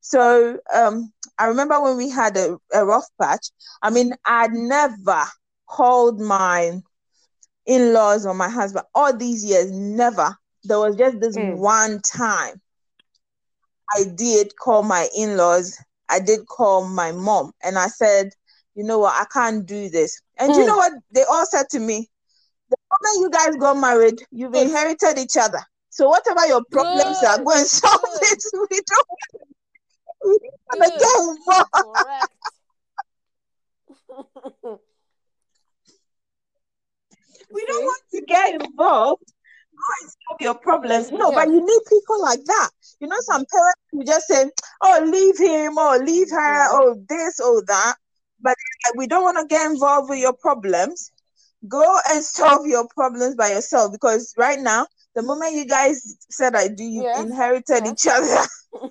[0.02, 3.48] So um, I remember when we had a, a rough patch.
[3.82, 5.24] I mean, I'd never
[5.68, 6.80] called my
[7.66, 9.72] in-laws or my husband all these years.
[9.72, 10.36] Never.
[10.64, 11.58] There was just this Mm.
[11.58, 12.62] one time
[13.92, 15.78] I did call my in-laws.
[16.10, 18.32] I did call my mom, and I said,
[18.76, 19.14] "You know what?
[19.20, 20.68] I can't do this." And you Mm.
[20.68, 20.94] know what?
[21.12, 22.10] They all said to me,
[22.70, 24.68] "The moment you guys got married, you've Good.
[24.68, 25.64] inherited each other.
[25.90, 27.46] So whatever your problems are, Good.
[27.46, 28.22] go and solve Good.
[28.22, 28.44] it.
[28.72, 29.08] We don't,
[30.26, 32.40] we don't want to get involved."
[37.52, 39.34] We don't want to get involved
[40.28, 41.12] solve your problems.
[41.12, 41.36] No, yes.
[41.36, 42.70] but you need people like that.
[43.00, 44.50] You know, some parents who just say,
[44.82, 47.96] "Oh, leave him," or "Leave her," or oh, this or that.
[48.42, 48.56] But
[48.96, 51.12] we don't want to get involved with your problems.
[51.68, 56.56] Go and solve your problems by yourself because right now, the moment you guys said
[56.56, 57.20] I do, you yes.
[57.20, 58.46] inherited each other.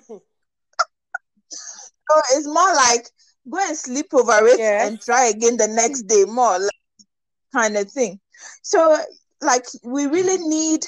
[1.51, 3.07] so it's more like
[3.49, 6.07] go and sleep over it and try again the next mm.
[6.07, 6.59] day, more
[7.53, 8.19] kind of thing.
[8.61, 8.97] So,
[9.43, 10.85] like, we really need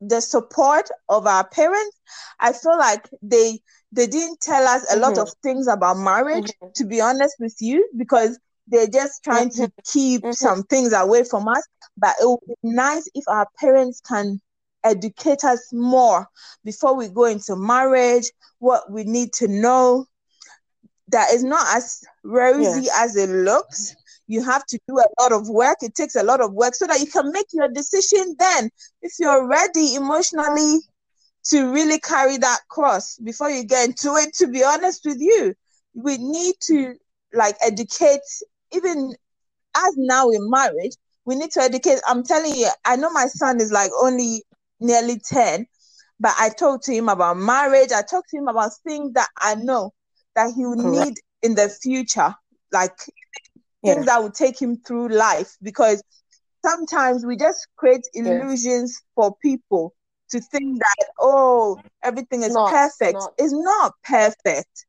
[0.00, 1.96] the support of our parents.
[2.40, 3.60] I feel like they
[3.92, 5.02] they didn't tell us a mm-hmm.
[5.02, 6.72] lot of things about marriage, mm-hmm.
[6.74, 9.64] to be honest with you, because they're just trying mm-hmm.
[9.64, 10.32] to keep mm-hmm.
[10.32, 11.62] some things away from us.
[11.96, 14.40] But it would be nice if our parents can
[14.82, 16.28] educate us more
[16.64, 20.06] before we go into marriage, what we need to know.
[21.08, 22.90] That is not as rosy yes.
[22.96, 23.94] as it looks.
[24.26, 25.78] You have to do a lot of work.
[25.82, 28.70] It takes a lot of work so that you can make your decision then.
[29.02, 30.80] If you're ready emotionally
[31.46, 35.54] to really carry that cross before you get into it, to be honest with you,
[35.94, 36.94] we need to
[37.34, 38.20] like educate
[38.72, 39.14] even
[39.76, 42.00] as now in marriage, we need to educate.
[42.06, 44.44] I'm telling you, I know my son is like only
[44.80, 45.66] nearly 10,
[46.20, 47.92] but I talked to him about marriage.
[47.92, 49.92] I talked to him about things that I know
[50.34, 52.34] that he will need in the future,
[52.72, 52.96] like
[53.84, 53.94] yeah.
[53.94, 55.56] things that will take him through life.
[55.62, 56.02] Because
[56.64, 59.94] sometimes we just create illusions for people
[60.30, 63.14] to think that, oh, everything is not, perfect.
[63.14, 63.32] Not.
[63.38, 64.86] It's not perfect.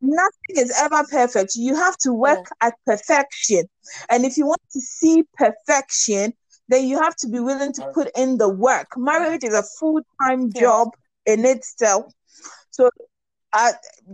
[0.00, 1.54] Nothing is ever perfect.
[1.56, 2.68] You have to work yeah.
[2.68, 3.64] at perfection.
[4.10, 6.32] And if you want to see perfection,
[6.68, 8.88] then you have to be willing to put in the work.
[8.96, 10.88] Marriage is a full time job
[11.26, 12.12] in itself.
[12.70, 12.90] So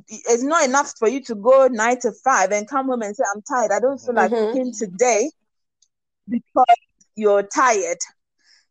[0.09, 3.25] it's not enough for you to go nine to five and come home and say,
[3.35, 3.73] I'm tired.
[3.73, 4.53] I don't feel like mm-hmm.
[4.53, 5.31] cooking today
[6.29, 6.65] because
[7.17, 7.99] you're tired.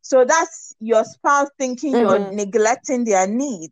[0.01, 2.07] So that's your spouse thinking mm-hmm.
[2.07, 3.72] you're neglecting their need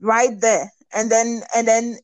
[0.00, 0.72] right there.
[0.92, 1.98] And then and then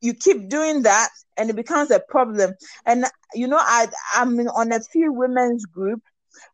[0.00, 2.54] you keep doing that and it becomes a problem.
[2.86, 6.02] And you know, I I'm on a few women's group,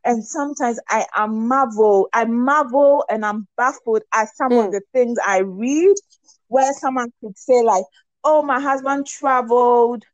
[0.04, 4.66] and sometimes I am marvel, I marvel and I'm baffled at some mm.
[4.66, 5.96] of the things I read,
[6.48, 7.84] where someone could say like,
[8.24, 10.04] "Oh, my husband traveled,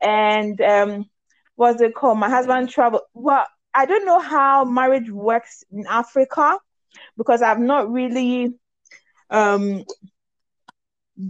[0.00, 1.06] and um,
[1.56, 2.18] what's it called?
[2.18, 6.58] My husband traveled." Well, I don't know how marriage works in Africa
[7.16, 8.54] because I've not really
[9.30, 9.84] um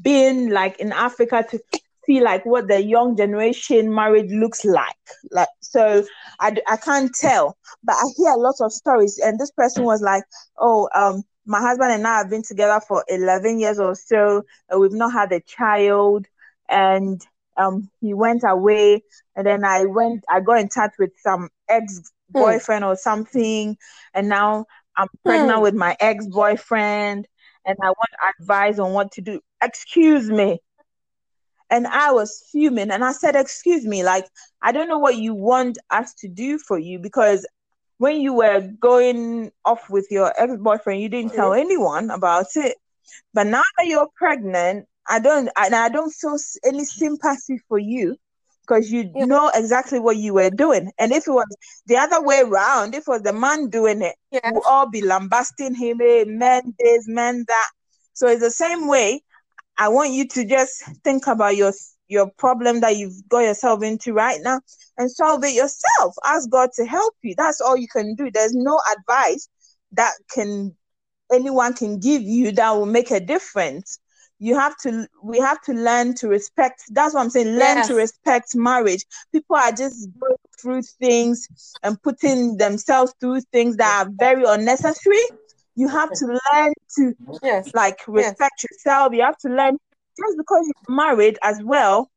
[0.03, 1.59] been like in Africa to
[2.05, 4.97] see like what the young generation marriage looks like.
[5.31, 6.05] Like so
[6.41, 10.03] I, I can't tell, but I hear a lot of stories and this person was
[10.03, 10.25] like,
[10.59, 14.45] "Oh, um my husband and I have been together for 11 years or so.
[14.73, 16.27] Uh, we've not had a child
[16.69, 17.21] and
[17.57, 19.03] um he went away
[19.35, 22.91] and then I went I got in touch with some ex boyfriend hmm.
[22.91, 23.77] or something
[24.15, 25.63] and now I'm pregnant hmm.
[25.63, 27.27] with my ex boyfriend
[27.65, 29.41] and I want advice on what to do.
[29.63, 30.61] Excuse me.
[31.71, 34.27] And I was fuming and I said, Excuse me, like,
[34.63, 37.47] I don't know what you want us to do for you because
[37.99, 42.77] when you were going off with your ex boyfriend, you didn't tell anyone about it.
[43.35, 48.17] But now that you're pregnant, I don't, and I don't feel any sympathy for you
[48.69, 49.25] because you yeah.
[49.25, 50.93] know exactly what you were doing.
[50.99, 51.47] And if it was
[51.87, 54.43] the other way around, if it was the man doing it, yes.
[54.53, 57.71] we'll all be lambasting him, hey, men this, men that.
[58.13, 59.23] So it's the same way.
[59.77, 61.73] I want you to just think about your
[62.09, 64.61] your problem that you've got yourself into right now
[64.97, 66.15] and solve it yourself.
[66.25, 67.35] Ask God to help you.
[67.37, 68.31] That's all you can do.
[68.31, 69.49] There's no advice
[69.93, 70.75] that can
[71.33, 73.99] anyone can give you that will make a difference
[74.39, 77.89] you have to we have to learn to respect that's what i'm saying learn yes.
[77.89, 81.49] to respect marriage people are just going through things
[81.83, 85.21] and putting themselves through things that are very unnecessary
[85.75, 87.73] you have to learn to yes.
[87.75, 88.65] like respect yes.
[88.71, 89.77] yourself you have to learn
[90.19, 92.11] just because you're married as well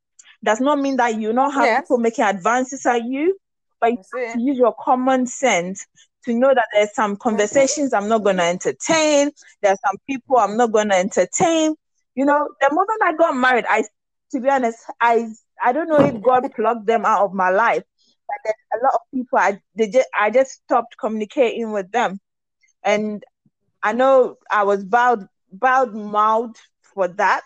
[0.43, 1.81] does not mean that you not have yes.
[1.81, 3.37] people making advances at you
[3.79, 5.85] but you use your common sense
[6.25, 9.31] to know that there's some conversations I'm not going to entertain.
[9.63, 11.75] There's some people I'm not going to entertain
[12.15, 13.83] you know, the moment I got married, I,
[14.31, 15.27] to be honest, I,
[15.63, 17.83] I don't know if God plucked them out of my life,
[18.27, 22.19] but there's a lot of people I, they just, I just stopped communicating with them,
[22.83, 23.23] and
[23.81, 27.43] I know I was bowed, bowed mouthed for that,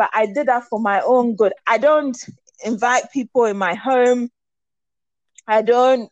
[0.00, 1.52] but I did that for my own good.
[1.66, 2.16] I don't
[2.64, 4.30] invite people in my home.
[5.46, 6.10] I don't,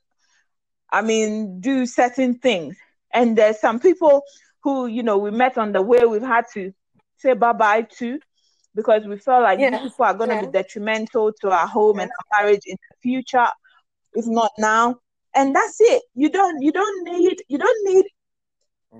[0.93, 2.77] I mean, do certain things.
[3.15, 4.25] And there's some people
[4.63, 6.71] who, you know, we met on the way, we've had to
[7.17, 8.19] say bye bye to
[8.75, 9.71] because we felt like yeah.
[9.71, 10.45] these people are going to yeah.
[10.45, 12.03] be detrimental to our home yeah.
[12.03, 13.47] and our marriage in the future,
[14.13, 14.97] if not now.
[15.35, 16.03] And that's it.
[16.15, 18.05] You don't you don't need you don't need.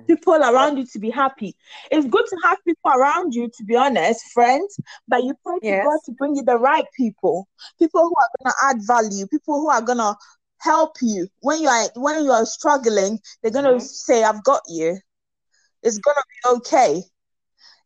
[0.07, 1.57] People around you to be happy.
[1.91, 5.83] It's good to have people around you, to be honest, friends, but you pray yes.
[5.83, 9.61] to God to bring you the right people, people who are gonna add value, people
[9.61, 10.17] who are gonna
[10.61, 13.19] help you when you are when you are struggling.
[13.43, 13.79] They're gonna mm-hmm.
[13.79, 14.99] say, "I've got you."
[15.83, 17.03] It's gonna be okay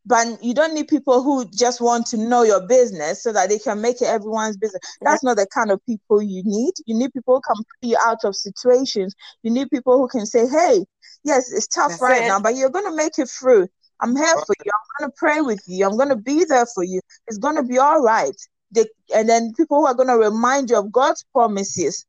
[0.05, 3.59] but you don't need people who just want to know your business so that they
[3.59, 4.83] can make it everyone's business.
[5.01, 6.75] That's not the kind of people you need.
[6.87, 9.15] You need people who can pull you out of situations.
[9.43, 10.85] You need people who can say, "Hey,
[11.25, 12.29] yes, it's tough That's right it.
[12.29, 13.69] now, but you're gonna make it through.
[14.01, 14.71] I'm here for you.
[14.75, 15.87] I'm gonna pray with you.
[15.87, 17.01] I'm gonna be there for you.
[17.27, 18.35] It's gonna be all right."
[18.73, 22.05] They, and then people who are gonna remind you of God's promises,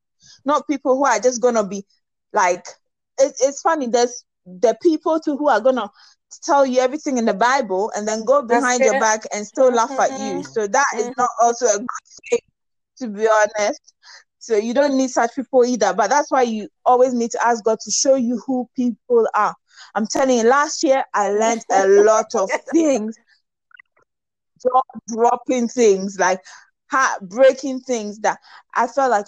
[0.45, 1.86] not people who are just gonna be
[2.32, 2.66] like.
[3.20, 3.88] It, it's funny.
[3.88, 5.89] There's the people too who are gonna
[6.41, 9.91] tell you everything in the Bible and then go behind your back and still laugh
[9.99, 10.36] at you.
[10.36, 10.51] Mm-hmm.
[10.51, 11.88] So that is not also a good
[12.30, 12.39] thing,
[12.97, 13.93] to be honest.
[14.39, 15.93] So you don't need such people either.
[15.93, 19.56] But that's why you always need to ask God to show you who people are.
[19.96, 23.18] I'm telling you, last year I learned a lot of things,
[25.08, 26.40] dropping things, like
[26.90, 28.40] heartbreaking things that
[28.76, 29.26] I felt like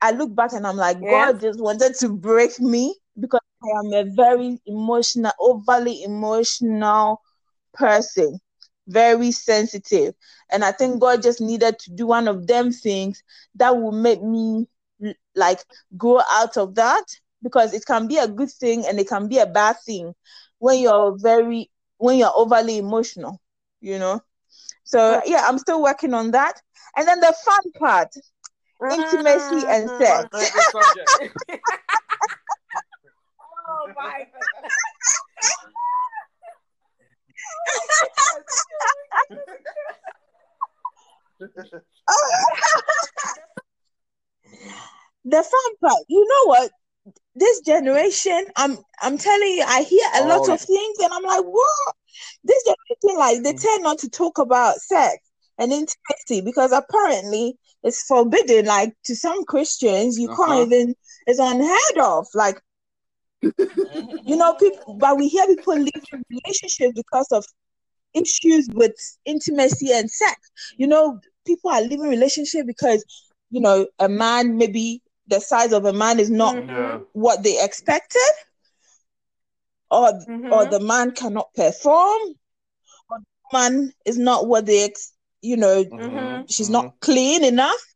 [0.00, 3.92] I look back and I'm like, God just wanted to break me because I am
[3.92, 7.20] a very emotional, overly emotional
[7.74, 8.38] person,
[8.86, 10.14] very sensitive.
[10.50, 13.22] And I think God just needed to do one of them things
[13.56, 14.68] that will make me
[15.34, 15.64] like
[15.96, 17.04] grow out of that
[17.42, 20.14] because it can be a good thing and it can be a bad thing
[20.58, 23.40] when you're very when you're overly emotional,
[23.80, 24.20] you know.
[24.84, 26.60] So yeah, I'm still working on that.
[26.96, 28.08] And then the fun part,
[28.92, 30.28] intimacy and sex.
[33.70, 34.26] Oh my
[45.24, 46.70] the fun part, you know what?
[47.34, 51.22] This generation, I'm I'm telling you, I hear a oh, lot of things and I'm
[51.22, 51.94] like, what?
[52.44, 53.62] This generation, like they mm.
[53.62, 55.18] tend not to talk about sex
[55.58, 58.66] and intimacy because apparently it's forbidden.
[58.66, 60.46] Like to some Christians, you uh-huh.
[60.46, 60.94] can't even
[61.26, 62.26] it's unheard of.
[62.34, 62.60] Like
[63.42, 67.44] you know, people, but we hear people leaving relationships because of
[68.14, 68.94] issues with
[69.24, 70.36] intimacy and sex.
[70.76, 73.04] You know, people are leaving relationship because,
[73.50, 77.02] you know, a man maybe the size of a man is not mm-hmm.
[77.12, 78.20] what they expected,
[79.90, 80.52] or mm-hmm.
[80.52, 82.20] or the man cannot perform,
[83.10, 86.42] or the man is not what they ex- you know, mm-hmm.
[86.48, 86.96] she's not mm-hmm.
[87.00, 87.94] clean enough.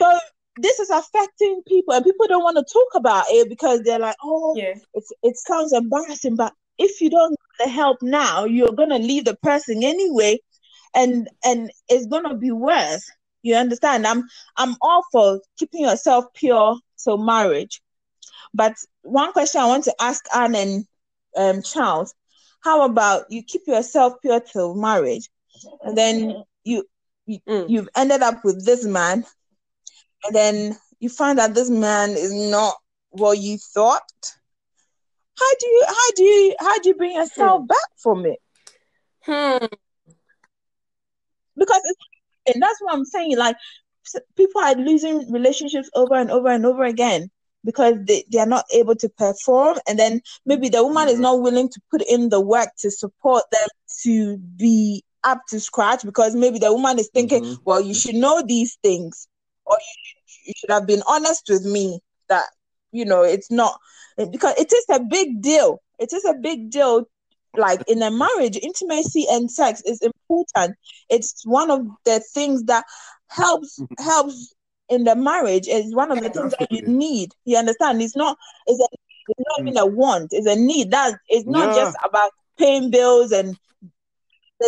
[0.00, 0.18] So
[0.60, 4.16] this is affecting people and people don't want to talk about it because they're like
[4.22, 4.74] oh yeah.
[4.94, 8.98] it's, it sounds embarrassing but if you don't get the help now you're going to
[8.98, 10.38] leave the person anyway
[10.94, 13.08] and and it's going to be worse
[13.48, 14.24] you understand i'm
[14.56, 17.80] i'm all for keeping yourself pure till marriage
[18.54, 20.86] but one question i want to ask anne and
[21.36, 22.14] um, charles
[22.60, 25.28] how about you keep yourself pure till marriage
[25.82, 26.84] and then you,
[27.26, 27.68] you mm.
[27.68, 29.24] you've ended up with this man
[30.24, 32.74] and then you find that this man is not
[33.10, 34.02] what you thought
[35.38, 37.66] how do you how do you how do you bring yourself hmm.
[37.66, 38.40] back from it
[39.22, 39.66] hmm.
[41.56, 41.80] because
[42.52, 43.56] and that's what i'm saying like
[44.36, 47.30] people are losing relationships over and over and over again
[47.64, 49.78] because they, they are not able to perform.
[49.88, 53.44] And then maybe the woman is not willing to put in the work to support
[53.52, 53.68] them
[54.04, 57.62] to be up to scratch because maybe the woman is thinking mm-hmm.
[57.64, 59.26] well you should know these things
[59.66, 62.44] or you, you should have been honest with me that
[62.92, 63.80] you know it's not
[64.30, 65.82] because it is a big deal.
[65.98, 67.08] It is a big deal
[67.56, 70.76] like in a marriage intimacy and sex is important.
[71.08, 72.84] It's one of the things that
[73.28, 74.02] helps mm-hmm.
[74.02, 74.54] helps
[74.88, 75.66] in the marriage.
[75.68, 77.32] It's one of the things that you need.
[77.44, 78.02] You understand?
[78.02, 78.36] It's not
[78.66, 78.88] it's, a,
[79.28, 80.28] it's not even a want.
[80.32, 80.90] It's a need.
[80.90, 81.84] That it's not yeah.
[81.84, 83.56] just about paying bills and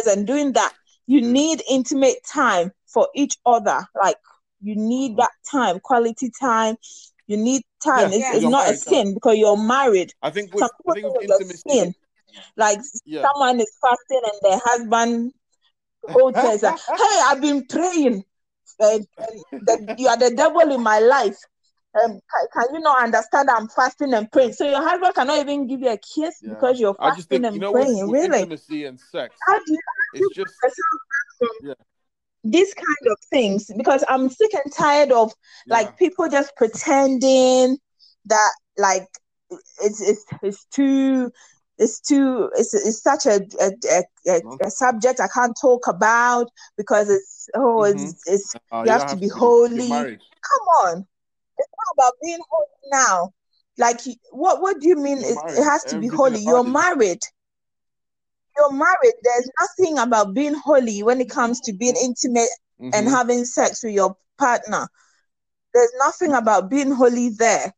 [0.06, 0.72] and doing that.
[1.06, 3.84] You need intimate time for each other.
[4.00, 4.16] Like
[4.60, 6.76] you need that time, quality time.
[7.26, 8.10] You need time.
[8.10, 10.12] Yeah, it's, it's not a sin because you're married.
[10.22, 11.94] I think with, I think with intimacy.
[12.56, 13.22] Like yeah.
[13.22, 15.32] someone is fasting and their husband
[16.34, 18.24] says, "Hey, I've been praying.
[18.78, 19.06] and
[19.52, 21.36] the, you are the devil in my life."
[21.92, 24.52] Um, can, can, you not understand I'm fasting and praying?
[24.52, 26.50] So your husband cannot even give you a kiss yeah.
[26.50, 28.08] because you're fasting think, and you know, praying.
[28.08, 28.42] With, with really?
[28.42, 29.34] Intimacy and sex.
[29.46, 29.78] How do you,
[30.14, 30.54] it's just
[31.62, 31.74] yeah
[32.44, 35.32] these kind of things because I'm sick and tired of
[35.66, 35.74] yeah.
[35.74, 37.76] like people just pretending
[38.26, 39.08] that like
[39.82, 41.30] it's it's it's too
[41.80, 47.08] it's too it's, it's such a a, a, a subject I can't talk about because
[47.08, 48.04] it's oh mm-hmm.
[48.04, 49.88] it's it's uh, you, have, have to be to holy.
[49.88, 51.06] Come on,
[51.58, 53.30] it's not about being holy now.
[53.78, 54.00] Like,
[54.30, 55.18] what what do you mean?
[55.18, 56.40] It, it, has to be holy.
[56.40, 57.20] You're married.
[58.58, 59.14] You're married.
[59.22, 62.90] There's nothing about being holy when it comes to being intimate mm-hmm.
[62.92, 64.86] and having sex with your partner.
[65.72, 67.72] There's nothing about being holy there.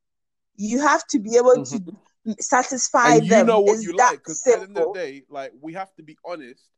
[0.56, 1.84] You have to be able mm-hmm.
[1.84, 1.96] to
[2.38, 3.46] satisfy and you them.
[3.46, 5.94] You know what you like because at the end of the day, like we have
[5.96, 6.68] to be honest.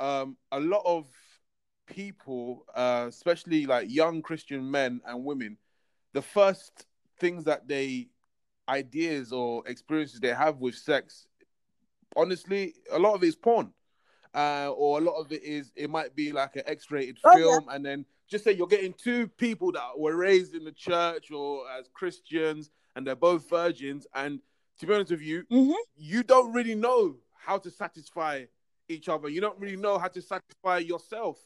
[0.00, 1.06] Um, a lot of
[1.86, 5.56] people, uh, especially like young Christian men and women,
[6.12, 6.86] the first
[7.20, 8.08] things that they
[8.68, 11.26] ideas or experiences they have with sex,
[12.16, 13.72] honestly, a lot of it is porn.
[14.34, 17.64] Uh, or a lot of it is it might be like an X-rated oh, film,
[17.68, 17.74] yeah.
[17.76, 21.64] and then just say you're getting two people that were raised in the church or
[21.78, 24.06] as Christians, and they're both virgins.
[24.14, 24.40] And
[24.82, 25.72] to be honest with you, mm-hmm.
[25.96, 28.44] you don't really know how to satisfy
[28.88, 29.28] each other.
[29.28, 31.38] You don't really know how to satisfy yourself.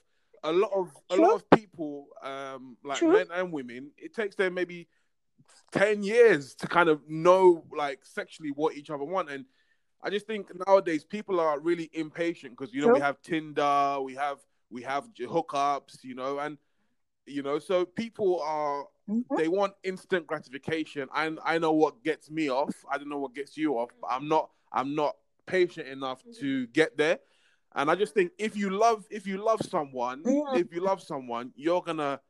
[0.42, 1.20] A lot of True.
[1.20, 3.12] a lot of people, um, like True.
[3.12, 4.88] men and women, it takes them maybe
[5.72, 9.44] 10 years to kind of know like sexually what each other want and
[10.02, 12.94] i just think nowadays people are really impatient because you know sure.
[12.94, 14.38] we have tinder we have
[14.70, 16.58] we have hookups you know and
[17.26, 19.36] you know so people are mm-hmm.
[19.36, 23.34] they want instant gratification I, I know what gets me off i don't know what
[23.34, 25.16] gets you off but i'm not i'm not
[25.46, 27.18] patient enough to get there
[27.74, 30.56] and i just think if you love if you love someone mm-hmm.
[30.56, 32.20] if you love someone you're gonna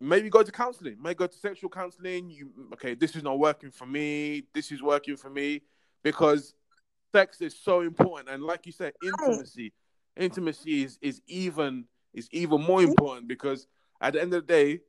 [0.00, 2.30] maybe go to counseling, maybe go to sexual counseling.
[2.30, 5.62] You okay, this is not working for me, this is working for me,
[6.02, 6.54] because
[7.12, 8.30] sex is so important.
[8.30, 9.72] And like you said, intimacy.
[10.16, 13.68] Intimacy is, is even is even more important because
[14.00, 14.80] at the end of the day,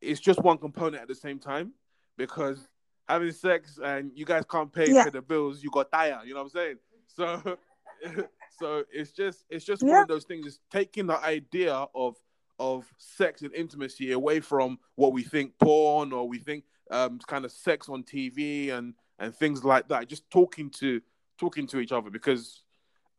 [0.00, 1.72] it's just one component at the same time.
[2.16, 2.68] Because
[3.08, 5.04] having sex and you guys can't pay yeah.
[5.04, 6.26] for the bills, you got tired.
[6.26, 6.76] You know what I'm saying?
[7.06, 7.58] So
[8.58, 9.92] so it's just it's just yeah.
[9.92, 10.46] one of those things.
[10.46, 12.16] It's taking the idea of
[12.58, 17.44] of sex and intimacy away from what we think porn or we think um, kind
[17.44, 20.08] of sex on TV and and things like that.
[20.08, 21.00] Just talking to
[21.38, 22.62] talking to each other because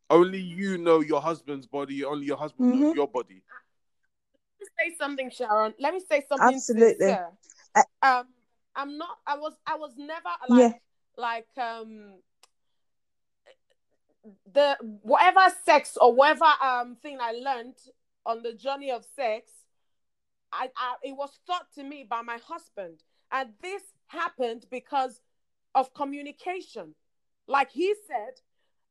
[0.09, 2.03] only you know your husband's body.
[2.03, 2.81] Only your husband mm-hmm.
[2.81, 3.43] knows your body.
[4.79, 5.73] Say something, Sharon.
[5.79, 6.55] Let me say something.
[6.55, 7.15] Absolutely.
[8.01, 8.27] um,
[8.75, 9.17] I'm not.
[9.25, 9.53] I was.
[9.65, 10.77] I was never like yeah.
[11.17, 12.13] like um
[14.53, 17.75] the whatever sex or whatever um thing I learned
[18.25, 19.51] on the journey of sex,
[20.51, 22.99] I, I, it was taught to me by my husband.
[23.31, 25.21] And this happened because
[25.73, 26.95] of communication.
[27.47, 28.41] Like he said,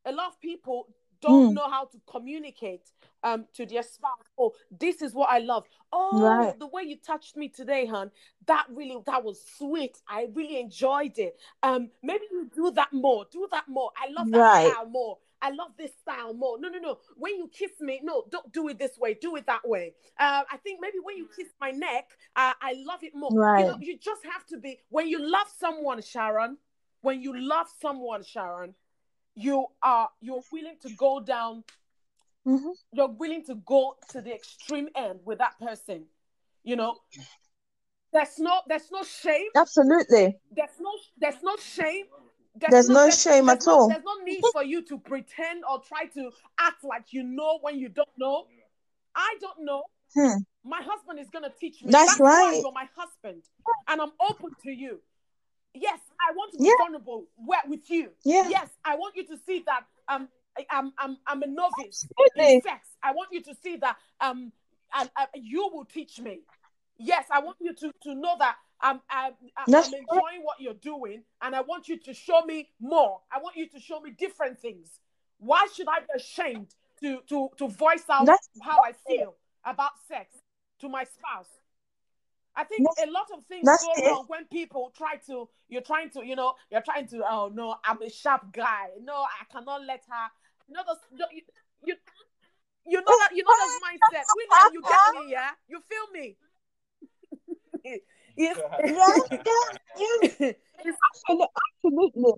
[0.05, 0.89] a lot of people
[1.21, 1.55] don't mm.
[1.55, 2.91] know how to communicate
[3.23, 4.27] um to their spouse.
[4.39, 5.65] Oh, this is what I love.
[5.93, 6.59] Oh, right.
[6.59, 8.11] the way you touched me today, hon,
[8.47, 9.99] that really that was sweet.
[10.09, 11.39] I really enjoyed it.
[11.63, 13.27] Um, maybe you do that more.
[13.31, 13.91] Do that more.
[13.97, 14.73] I love that right.
[14.73, 15.19] style more.
[15.43, 16.61] I love this style more.
[16.61, 16.99] No, no, no.
[17.17, 19.15] When you kiss me, no, don't do it this way.
[19.15, 19.95] Do it that way.
[20.19, 23.31] Uh, I think maybe when you kiss my neck, uh, I love it more.
[23.33, 23.61] Right.
[23.61, 26.59] You, know, you just have to be, when you love someone, Sharon,
[27.01, 28.75] when you love someone, Sharon,
[29.41, 31.65] you are, you're willing to go down,
[32.47, 32.71] mm-hmm.
[32.93, 36.05] you're willing to go to the extreme end with that person.
[36.63, 36.97] You know,
[38.13, 39.49] there's no, there's no shame.
[39.57, 40.37] Absolutely.
[40.55, 42.05] There's no, there's no shame
[42.57, 43.89] there's, there's no, no, shame there's at no, all.
[43.89, 47.79] There's no need for you to pretend or try to act like you know when
[47.79, 48.47] you don't know.
[49.15, 49.85] I don't know.
[50.15, 50.39] Hmm.
[50.65, 51.91] My husband is gonna teach me.
[51.91, 52.61] That's, That's right.
[52.63, 53.43] You're my husband,
[53.89, 55.01] and I'm open to you.
[55.75, 56.73] Yes, I want to be yeah.
[56.79, 57.27] vulnerable
[57.67, 58.11] with you.
[58.25, 58.49] Yeah.
[58.49, 60.29] Yes, I want you to see that um
[60.71, 62.57] I'm I'm I'm a novice Absolutely.
[62.57, 62.89] in sex.
[63.03, 64.53] I want you to see that um
[64.95, 66.41] and uh, you will teach me.
[66.99, 70.75] Yes, I want you to to know that I'm, I'm, I'm, I'm enjoying what you're
[70.75, 73.21] doing, and I want you to show me more.
[73.31, 74.99] I want you to show me different things.
[75.39, 79.93] Why should I be ashamed to to to voice out That's how I feel about
[80.09, 80.35] sex
[80.81, 81.49] to my spouse?
[82.57, 84.09] I think a lot of things That's go it.
[84.09, 85.49] wrong when people try to.
[85.69, 87.23] You're trying to, you know, you're trying to.
[87.29, 88.89] Oh no, I'm a sharp guy.
[89.03, 90.27] No, I cannot let her.
[90.69, 90.97] You know, those,
[91.33, 91.43] you,
[91.85, 91.95] you,
[92.87, 94.25] you know that you know those mindset.
[94.35, 95.51] William, you get me, yeah?
[95.69, 96.37] You feel me?
[98.37, 99.79] Yes, yeah, yeah,
[100.39, 100.53] yeah.
[101.77, 102.33] absolutely.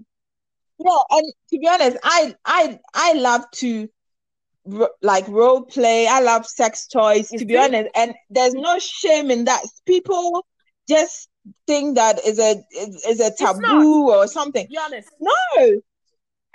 [0.79, 3.89] Yeah, and to be honest, I I I love to
[5.03, 6.07] like role play.
[6.07, 7.29] I love sex toys.
[7.29, 9.63] to be honest, and there's no shame in that.
[9.87, 10.47] People
[10.89, 11.29] just
[11.67, 14.67] think that is a is, is a taboo or something.
[14.69, 15.09] Be honest.
[15.21, 15.81] No.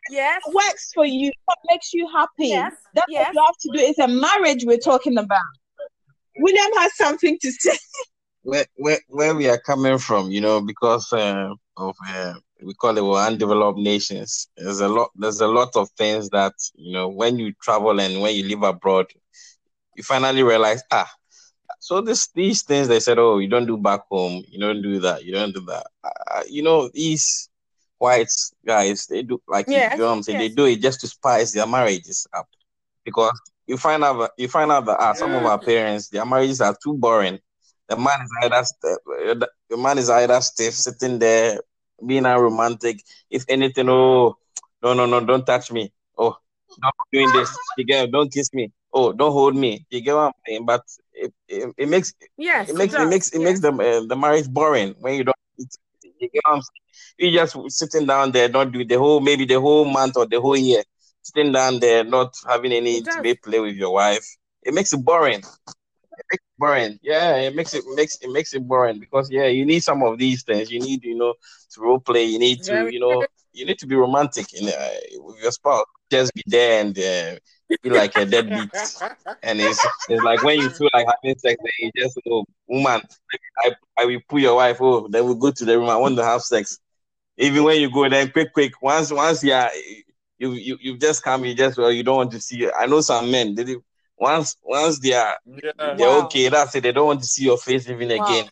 [0.10, 0.42] Yes.
[0.46, 1.32] What works for you.
[1.46, 2.50] What makes you happy.
[2.50, 2.74] Yes.
[2.94, 3.28] That's yes.
[3.28, 3.80] what you have to do.
[3.80, 5.42] It's a marriage we're talking about.
[6.38, 7.78] William has something to say
[8.44, 12.98] where, where where we are coming from, you know, because uh, of uh, we call
[12.98, 14.48] it undeveloped nations.
[14.58, 15.12] There's a lot.
[15.16, 18.64] There's a lot of things that you know when you travel and when you live
[18.64, 19.08] abroad,
[19.96, 21.12] you finally realize ah,
[21.80, 25.00] so this these things they said, oh, you don't do back home, you don't do
[25.00, 25.86] that, you don't do that.
[26.04, 27.50] Uh, you know, these
[27.98, 28.32] white
[28.66, 30.40] guys, they do like yes, you know I'm saying.
[30.40, 30.50] Yes.
[30.50, 32.48] They do it just to spice their marriages up,
[33.04, 36.62] because you find out you find out that uh, some of our parents, their marriages
[36.62, 37.40] are too boring.
[37.88, 41.60] The man is either the man is either stiff, sitting there,
[42.06, 43.04] being a romantic.
[43.30, 44.38] If anything, oh
[44.82, 45.92] no no no, don't touch me.
[46.18, 46.38] Oh,
[46.82, 47.56] don't doing this.
[47.78, 48.72] You get, don't kiss me.
[48.94, 49.86] Oh, don't hold me.
[49.90, 50.66] You get what I'm saying?
[50.66, 50.84] But
[51.14, 53.46] it, it, it makes yes, it makes it, it makes it yes.
[53.46, 55.36] makes the uh, the marriage boring when you don't.
[55.58, 57.32] You get what I'm saying?
[57.32, 60.40] You just sitting down there, not do the whole maybe the whole month or the
[60.40, 60.84] whole year,
[61.22, 64.26] sitting down there, not having any play with your wife.
[64.64, 65.44] It makes it boring.
[66.18, 67.00] It makes it boring.
[67.02, 70.18] Yeah, it makes it makes it makes it boring because yeah, you need some of
[70.18, 70.72] these things.
[70.72, 71.34] You need you know
[71.72, 72.26] to role play.
[72.26, 74.90] You need to you know you need to be romantic in uh,
[75.20, 75.86] with your spouse.
[76.12, 76.98] Just be there and.
[76.98, 77.40] Uh,
[77.84, 78.70] be like a deadbeat.
[79.44, 83.02] and it's it's like when you feel like having sex, then you just oh woman,
[83.64, 85.90] I, I will pull your wife, oh, then we'll go to the room.
[85.90, 86.80] I want to have sex.
[87.38, 88.74] Even when you go then quick, quick.
[88.82, 89.70] Once once yeah,
[90.38, 93.02] you you you just come, you just well, you don't want to see I know
[93.02, 93.76] some men they
[94.18, 95.72] once once they are yeah.
[95.96, 96.26] they're wow.
[96.26, 96.82] okay, that's it.
[96.82, 98.26] They don't want to see your face even wow.
[98.26, 98.50] again.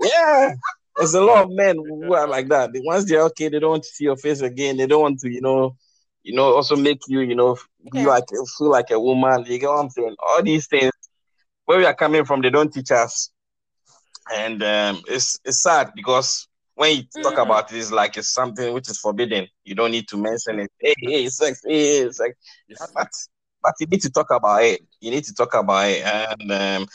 [0.00, 0.54] yeah.
[0.96, 2.70] There's a lot of men who are like that.
[2.74, 4.78] Once they're okay, they don't want to see your face again.
[4.78, 5.76] They don't want to, you know,
[6.22, 7.56] you know, also make you, you know,
[7.92, 8.24] be like
[8.58, 9.44] feel like a woman.
[9.46, 10.16] You get what I'm saying?
[10.18, 10.92] All these things
[11.66, 13.30] where we are coming from, they don't teach us,
[14.34, 17.42] and um, it's it's sad because when you talk mm-hmm.
[17.42, 19.46] about it, it's like it's something which is forbidden.
[19.64, 20.70] You don't need to mention it.
[20.78, 22.34] Hey, hey, sex, hey, sex.
[22.94, 23.10] But
[23.62, 24.80] but you need to talk about it.
[25.00, 26.88] You need to talk about it, and um,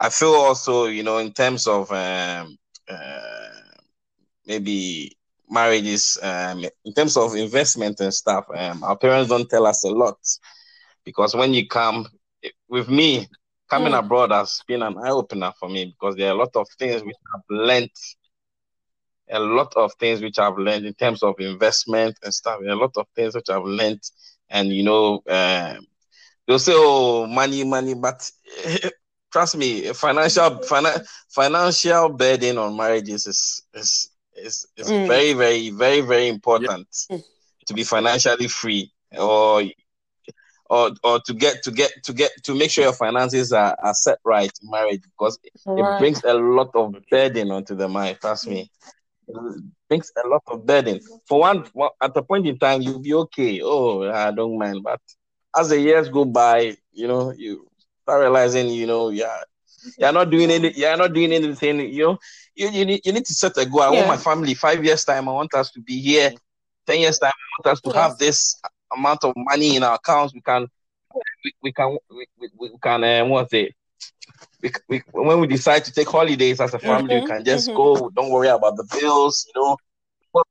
[0.00, 2.56] I feel also, you know, in terms of um,
[2.88, 3.48] uh,
[4.46, 5.16] maybe
[5.48, 9.90] marriages um, in terms of investment and stuff um, our parents don't tell us a
[9.90, 10.16] lot.
[11.04, 12.06] Because when you come
[12.68, 13.28] with me
[13.68, 13.98] coming mm.
[13.98, 17.16] abroad has been an eye-opener for me because there are a lot of things which
[17.34, 17.90] i've learned.
[19.30, 22.60] A lot of things which i've learned in terms of investment and stuff.
[22.60, 24.02] A lot of things which i've learned.
[24.50, 25.86] And you know um,
[26.46, 28.30] they'll say oh money money but
[29.32, 35.06] trust me financial finan- financial burden on marriages is is it's, it's mm.
[35.06, 37.18] very, very, very, very important yeah.
[37.66, 39.62] to be financially free or
[40.70, 43.94] or or to get to get to get to make sure your finances are, are
[43.94, 45.96] set right in marriage because it, right.
[45.96, 48.18] it brings a lot of burden onto the mind.
[48.20, 48.70] Trust me.
[49.28, 51.00] It brings a lot of burden.
[51.28, 51.64] For one,
[52.00, 53.60] at a point in time, you'll be okay.
[53.62, 54.82] Oh, I don't mind.
[54.82, 55.00] But
[55.56, 57.66] as the years go by, you know, you
[58.02, 59.42] start realizing, you know, yeah,
[59.98, 60.72] you're not doing any.
[60.72, 61.80] You're not doing anything.
[61.80, 62.18] You know,
[62.54, 63.82] you, you need you need to set a goal.
[63.82, 63.96] I yeah.
[63.96, 65.28] want my family five years time.
[65.28, 66.32] I want us to be here.
[66.86, 67.32] Ten years time.
[67.34, 67.96] I want us to yes.
[67.96, 68.60] have this
[68.96, 70.34] amount of money in our accounts.
[70.34, 70.66] We can
[71.44, 73.74] we, we can we, we, we can uh, what's it?
[74.60, 77.68] We, we, when we decide to take holidays as a family, mm-hmm, we can just
[77.68, 77.76] mm-hmm.
[77.76, 78.10] go.
[78.10, 79.46] Don't worry about the bills.
[79.48, 79.76] You know
[80.30, 80.46] what,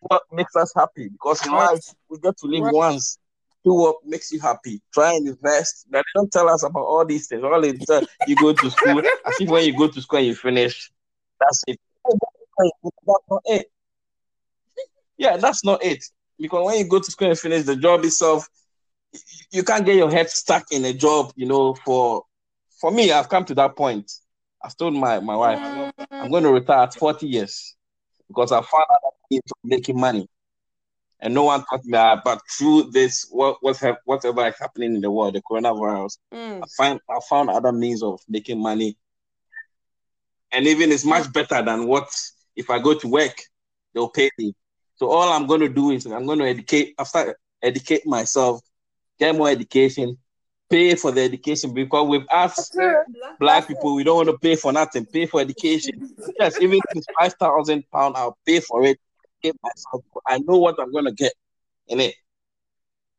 [0.00, 3.18] what makes us happy because in life we get to live once
[3.64, 4.80] do what makes you happy.
[4.92, 5.86] Try and invest.
[5.90, 7.42] But don't tell us about all these things.
[7.44, 10.28] All the time you go to school, I think when you go to school and
[10.28, 10.90] you finish,
[11.38, 11.78] that's it.
[12.08, 12.70] That's
[13.06, 13.66] not it.
[15.16, 16.04] Yeah, that's not it.
[16.38, 18.48] Because when you go to school and finish the job itself,
[19.52, 22.24] you can't get your head stuck in a job, you know, for
[22.80, 24.10] for me, I've come to that point.
[24.64, 25.60] I've told my, my wife
[26.10, 27.76] I'm going to retire at 40 years
[28.28, 30.28] because I found out I'm making money
[31.22, 32.22] and no one taught me that.
[32.24, 36.60] But through this, what what's whatever is happening in the world, the coronavirus, mm.
[36.62, 38.98] I find I found other means of making money,
[40.50, 42.08] and even it's much better than what
[42.56, 43.40] if I go to work,
[43.94, 44.54] they'll pay me.
[44.96, 48.60] So all I'm going to do is I'm going to educate after educate myself,
[49.18, 50.18] get more education,
[50.68, 52.70] pay for the education because with us
[53.38, 55.06] black people, we don't want to pay for nothing.
[55.06, 56.12] Pay for education.
[56.40, 58.98] yes, even if it's five thousand pound, I'll pay for it
[59.62, 60.04] myself.
[60.26, 61.32] I know what I'm gonna get
[61.88, 62.14] in it.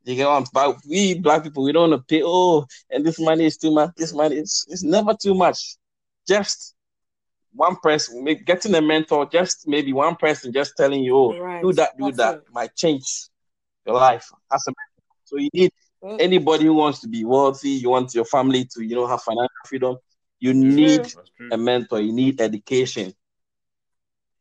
[0.06, 2.22] You get on, but we black people, we don't want to pay.
[2.26, 3.91] Oh, and this money is too much.
[3.95, 5.78] This money is it's never too much.
[6.28, 6.76] Just
[7.54, 11.62] one person getting a mentor, just maybe one person just telling you, oh, right.
[11.62, 12.44] do that, do That's that, it.
[12.52, 13.30] might change
[13.86, 15.16] your life as a mentor.
[15.26, 15.72] So you need
[16.04, 16.20] mm.
[16.20, 19.50] anybody who wants to be wealthy, you want your family to, you know, have financial
[19.66, 19.98] freedom.
[20.40, 21.08] You need
[21.52, 22.02] a mentor.
[22.02, 23.14] You need education.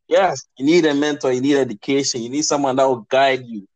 [0.09, 3.67] Yes, you need a mentor, you need education, you need someone that will guide you.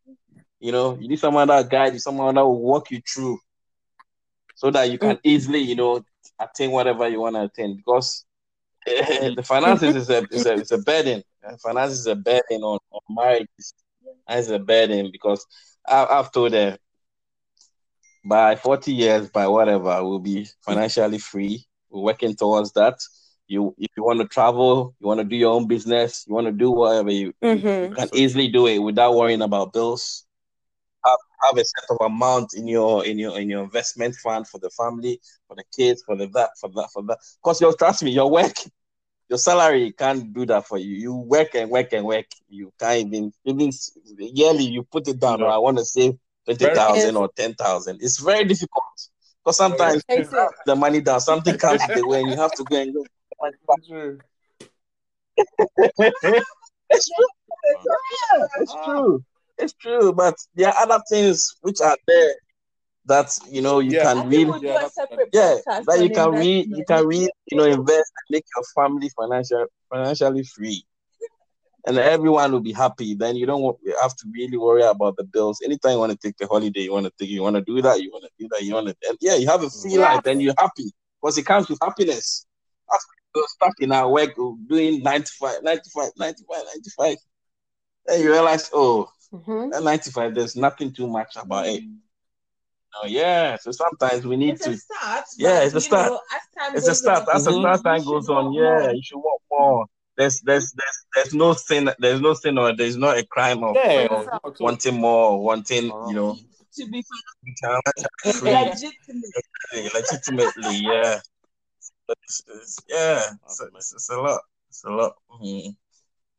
[0.61, 3.39] You know, you need someone that will guide you, someone that will walk you through
[4.55, 5.21] so that you can mm.
[5.23, 6.05] easily, you know,
[6.41, 7.77] attain whatever you want to attain.
[7.77, 8.25] Because
[8.87, 11.23] the finances is a is a, is a burden.
[11.63, 13.47] Finances is a burden on, on marriage.
[14.29, 15.47] It's a burden because
[15.87, 16.77] I, I've told them
[18.25, 21.65] by 40 years, by whatever, we'll be financially free.
[21.91, 22.99] we're working towards that.
[23.49, 26.47] You, if you want to travel, you want to do your own business, you want
[26.47, 27.91] to do whatever, you, Mm-hmm.
[27.91, 30.25] you can easily do it without worrying about bills.
[31.05, 34.59] Have, have a set of amount in your in your in your investment fund for
[34.59, 37.19] the family, for the kids, for the that, for that, for that.
[37.41, 38.53] Because you trust me, your work,
[39.29, 40.97] your salary can't do that for you.
[40.97, 42.27] You work and work and work.
[42.49, 43.71] You can't even even
[44.19, 45.39] yearly you put it down.
[45.41, 45.47] No.
[45.47, 46.15] Or I want to save
[46.45, 48.03] twenty thousand or ten thousand.
[48.03, 48.83] It's very difficult
[49.45, 50.43] because sometimes Very you difficult.
[50.43, 53.07] have the money down, something comes the way, and you have to go and go.
[53.87, 54.19] True.
[56.91, 57.29] it's true.
[58.61, 59.25] It's true.
[59.59, 60.13] It's true.
[60.13, 62.35] But there are other things which are there
[63.07, 64.03] that you know you Yeah.
[64.15, 64.49] Can read.
[64.49, 65.57] we'll Yeah, a Yeah,
[65.87, 66.69] that you can read.
[66.69, 67.31] You can read.
[67.47, 70.85] You know, invest and make your family financial financially free,
[71.87, 73.15] and everyone will be happy.
[73.15, 75.61] Then you don't have to really worry about the bills.
[75.65, 77.31] Anytime you want to take a holiday, you want to take.
[77.31, 78.01] You want to do that.
[78.01, 78.63] You want to do that.
[78.63, 78.97] You want to.
[79.09, 80.15] And yeah, you have a free Yeah.
[80.15, 80.91] life, and you're happy
[81.21, 82.47] because it comes with happiness.
[82.91, 83.07] That's
[83.37, 84.35] why you're stuck in our work
[84.67, 87.17] doing 95, 95, 95, 95.
[88.07, 89.71] Then you realize, oh, Mm-hmm.
[89.71, 91.83] that 95, there's nothing too much about it.
[92.95, 93.57] Oh, yeah.
[93.57, 94.71] So sometimes we need It's to.
[94.71, 95.25] a start.
[95.37, 96.13] Yeah, it's a start.
[96.13, 96.21] know,
[96.75, 97.29] It's a start.
[97.29, 97.75] on, As the Mhm.
[97.75, 98.91] as time goes on, yeah, more.
[98.93, 99.87] you should want more.
[100.17, 101.91] There's there's there's there's no sin.
[101.99, 104.27] There's no sin or there's not a crime of Yeah, Yourself.
[104.27, 106.09] not at wanting more, wanting Uh-huh.
[106.09, 106.39] you know,
[106.77, 109.93] To be financially free, legitimate.
[109.95, 110.75] legitimately.
[110.87, 111.21] Yeah,
[112.23, 113.21] it's, it's, yeah.
[113.45, 114.41] It's, a- it's, it's a lot.
[114.69, 115.13] It's a lot.
[115.31, 115.77] Mhm.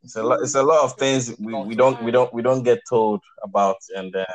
[0.04, 0.42] It's a lot.
[0.42, 3.78] It's a lot of things we, we don't we don't we don't get told about,
[3.96, 4.26] and um,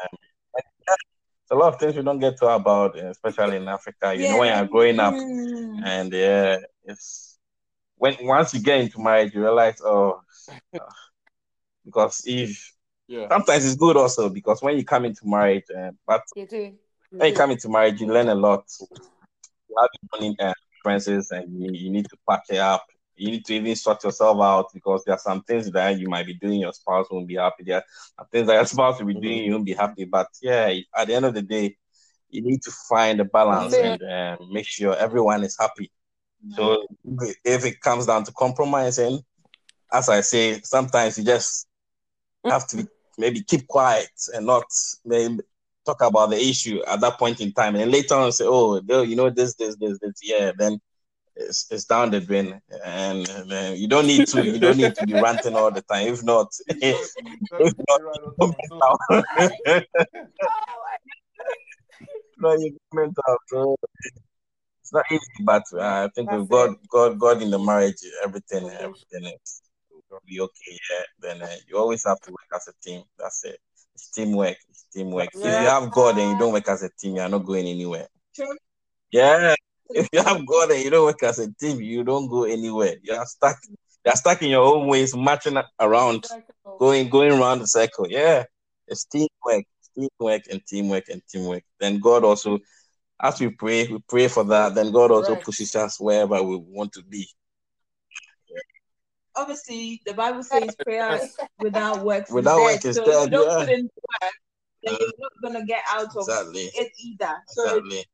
[0.55, 4.15] it's a lot of things we don't get told about, especially in Africa.
[4.15, 5.81] You know, when you're growing up, Mm.
[5.85, 7.39] and yeah, it's
[7.97, 10.21] when once you get into marriage, you realize, oh,
[11.85, 12.73] because if
[13.09, 13.29] Yeah.
[13.31, 16.57] sometimes it's good also because when you come into marriage, uh, but You do.
[16.57, 16.77] You
[17.19, 18.65] when you come into marriage, you learn a lot.
[18.81, 20.53] You have your money uh,
[20.83, 22.85] expenses, and you, you need to pack it up.
[23.17, 26.27] You need to even sort yourself out because there are some things that you might
[26.27, 27.65] be doing, your spouse won't be happy.
[27.65, 27.83] There
[28.19, 30.05] are things that your spouse will be doing, you won't be happy.
[30.05, 31.77] But yeah, at the end of the day,
[32.31, 35.91] you need to find a balance That's and uh, make sure everyone is happy.
[36.51, 36.87] So
[37.45, 39.21] if it comes down to compromising,
[39.93, 41.67] as I say, sometimes you just
[42.49, 42.89] have to
[43.19, 44.65] maybe keep quiet and not
[45.05, 45.41] maybe
[45.85, 47.77] talk about the issue at that point in time.
[47.77, 50.81] And later on say, oh, you know, this, this, this, this, yeah, then
[51.37, 52.61] it's, it's down the drain.
[52.85, 56.09] And, and, you don't need to, you don't need to be ranting all the time.
[56.09, 57.09] If not, if
[57.51, 58.01] not,
[62.39, 62.79] no, you.
[63.47, 63.77] So
[64.81, 66.89] it's not easy, but uh, I think That's with God, it.
[66.89, 69.63] God, God in the marriage, everything, everything is
[70.13, 70.79] will be okay.
[70.91, 73.03] Yeah, then uh, you always have to work as a team.
[73.19, 73.59] That's it.
[73.95, 74.57] It's teamwork.
[74.71, 75.29] It's teamwork.
[75.35, 78.09] If you have God and you don't work as a team, you're not going anywhere.
[78.35, 78.57] True.
[79.11, 79.55] Yeah.
[79.91, 82.97] If you have God and you don't work as a team, you don't go anywhere.
[83.03, 83.57] You're stuck.
[84.05, 86.27] You're stuck in your own ways, marching around,
[86.79, 88.07] going going around the circle.
[88.09, 88.45] Yeah.
[88.89, 89.65] It's teamwork,
[89.95, 91.63] teamwork and teamwork and teamwork.
[91.79, 92.59] Then God also,
[93.21, 94.75] as we pray, we pray for that.
[94.75, 95.45] Then God also Right.
[95.45, 97.29] pushes us wherever we want to be.
[99.37, 101.21] Obviously, the Bible says prayer
[101.61, 102.65] without works is Without dead.
[102.65, 103.65] work is so dead, if you don't yeah.
[103.67, 104.33] put in work,
[104.83, 106.71] then you're not gonna get out of Exactly.
[106.75, 107.35] it either.
[107.49, 108.05] So Exactly.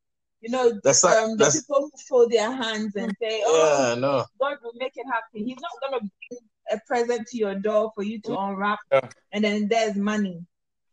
[0.40, 3.94] you know, That's like- um, the people who fold their hands and say, "Oh, Yeah,
[3.96, 4.24] no.
[4.40, 6.40] God will make it happen." He's not gonna bring
[6.70, 9.08] a present to your door for you to unwrap, Yeah.
[9.32, 10.44] and then there's money.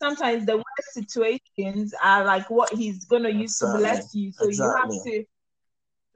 [0.01, 4.31] Sometimes the worst situations are like what He's gonna use to bless you.
[4.31, 5.25] So you have to,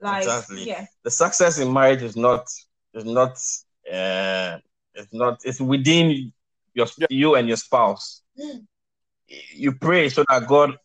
[0.00, 0.64] like, Exactly.
[0.64, 2.48] yeah, the success in marriage is not
[2.94, 3.38] is not
[3.90, 4.58] uh
[4.94, 6.32] it's not it's within
[6.74, 8.22] your you and your spouse.
[9.54, 10.76] You pray so that god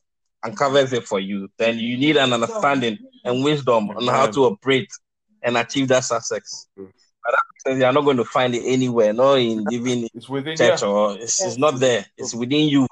[0.44, 1.50] uncovers it for you.
[1.58, 4.90] Then you need an understanding and wisdom on how to operate
[5.42, 6.68] and achieve that success.
[6.78, 6.92] Mm.
[7.24, 10.56] but that says you're not going to find it anywhere not in even It's within
[10.58, 10.88] church yeah.
[10.88, 12.06] or it's, it's not there.
[12.18, 12.88] It's within you.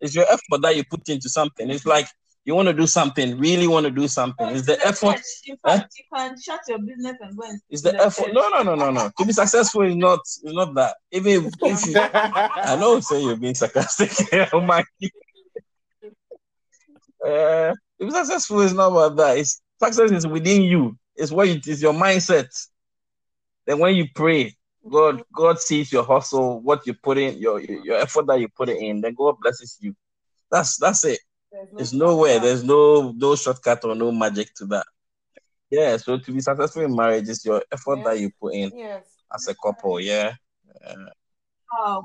[0.00, 1.70] It's your effort that you put into something.
[1.70, 2.06] It's like
[2.44, 5.94] you want to do something really want to do something it's the effort In fact,
[5.96, 8.26] you can shut your business and go and It's the effort.
[8.26, 8.34] church.
[8.34, 9.10] No, no, no, no, no.
[9.18, 10.96] To be successful is not is not that.
[11.10, 14.12] Even if, if you, I know, say you're being sarcastic.
[14.52, 14.84] oh my.
[17.24, 19.38] Uh, to be successful is not about that.
[19.38, 20.98] It's success is within you.
[21.16, 22.48] It's what it is your mindset.
[23.66, 24.54] Then when you pray,
[24.90, 28.68] God God sees your hustle, what you put in, your your effort that you put
[28.68, 29.00] it in.
[29.00, 29.94] Then God blesses you.
[30.50, 31.20] That's that's it.
[31.76, 32.38] There's no way.
[32.38, 34.86] There's no no shortcut or no magic to that.
[35.70, 35.96] Yeah.
[35.96, 39.04] So to be successful in marriage is your effort that you put in Yes.
[39.34, 40.00] as a couple.
[40.00, 40.34] Yeah.
[40.86, 41.10] Uh,
[41.72, 42.02] Oh,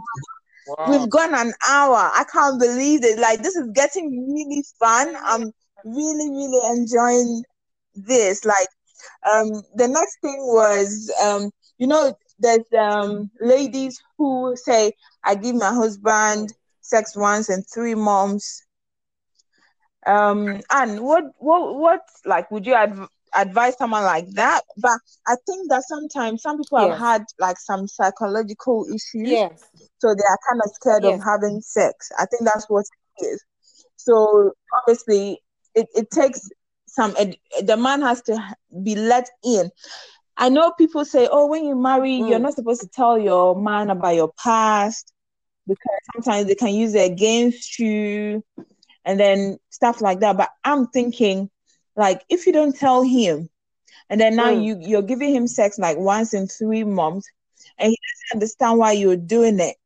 [0.68, 0.76] Wow.
[0.90, 1.96] We've gone an hour.
[1.98, 3.20] I can't believe it.
[3.20, 5.16] Like this is getting really fun.
[5.24, 5.52] I'm
[5.84, 7.44] really, really enjoying
[7.96, 8.46] this.
[8.46, 8.68] Like,
[9.32, 14.94] um, the next thing was, um, you know, there's um ladies who say,
[15.24, 18.64] "I give my husband sex once and three months."
[20.06, 24.62] Um, and what, what, what, like, would you adv- advise someone like that?
[24.78, 26.92] But I think that sometimes some people Yes.
[26.92, 29.70] have had like some psychological issues Yes.
[30.00, 31.14] so they are kind of scared Yes.
[31.14, 32.12] of having sex.
[32.18, 32.86] I think that's what
[33.18, 33.44] it is.
[33.98, 34.52] So
[34.82, 35.40] obviously,
[35.76, 36.50] it, it takes
[36.88, 37.14] some.
[37.18, 38.40] Ed- the man has to
[38.84, 39.70] be let in.
[40.38, 42.40] I know people say, "Oh, when you marry, you're Mm.
[42.40, 45.14] not supposed to tell your man about your past
[45.68, 48.44] because sometimes they can use it against you,
[49.10, 51.50] and then stuff like that." But I'm thinking,
[51.96, 53.50] like, if you don't tell him,
[54.10, 54.64] and then now Mm.
[54.66, 57.30] you you're giving him sex like once in three months,
[57.80, 59.78] and he doesn't understand why you're doing it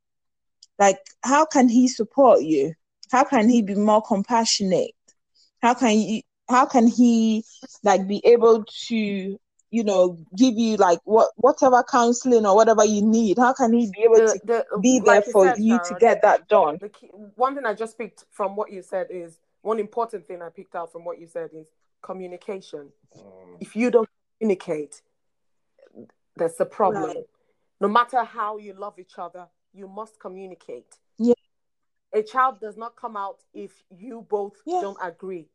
[0.80, 2.74] like how can he support you
[3.12, 4.92] how can he be more compassionate
[5.62, 7.44] how can you how can he
[7.84, 9.40] like be able to
[9.74, 13.92] you know give you like what whatever counseling or whatever you need how can he
[13.92, 16.22] be able The, to the, be there like you for said, you to Sharon, get
[16.22, 19.80] that done the key, one thing I just picked from what you said is one
[19.80, 21.68] important thing I picked out from what you said is
[22.02, 22.90] communication.
[23.18, 23.58] Mm.
[23.62, 24.10] If you don't
[24.40, 25.02] communicate,
[26.36, 27.04] there's a problem.
[27.04, 27.26] Right.
[27.80, 30.98] No matter how you love each other, you must communicate.
[31.18, 31.34] Yeah.
[32.14, 34.82] A child does not come out if you both Yeah.
[34.82, 35.48] don't agree.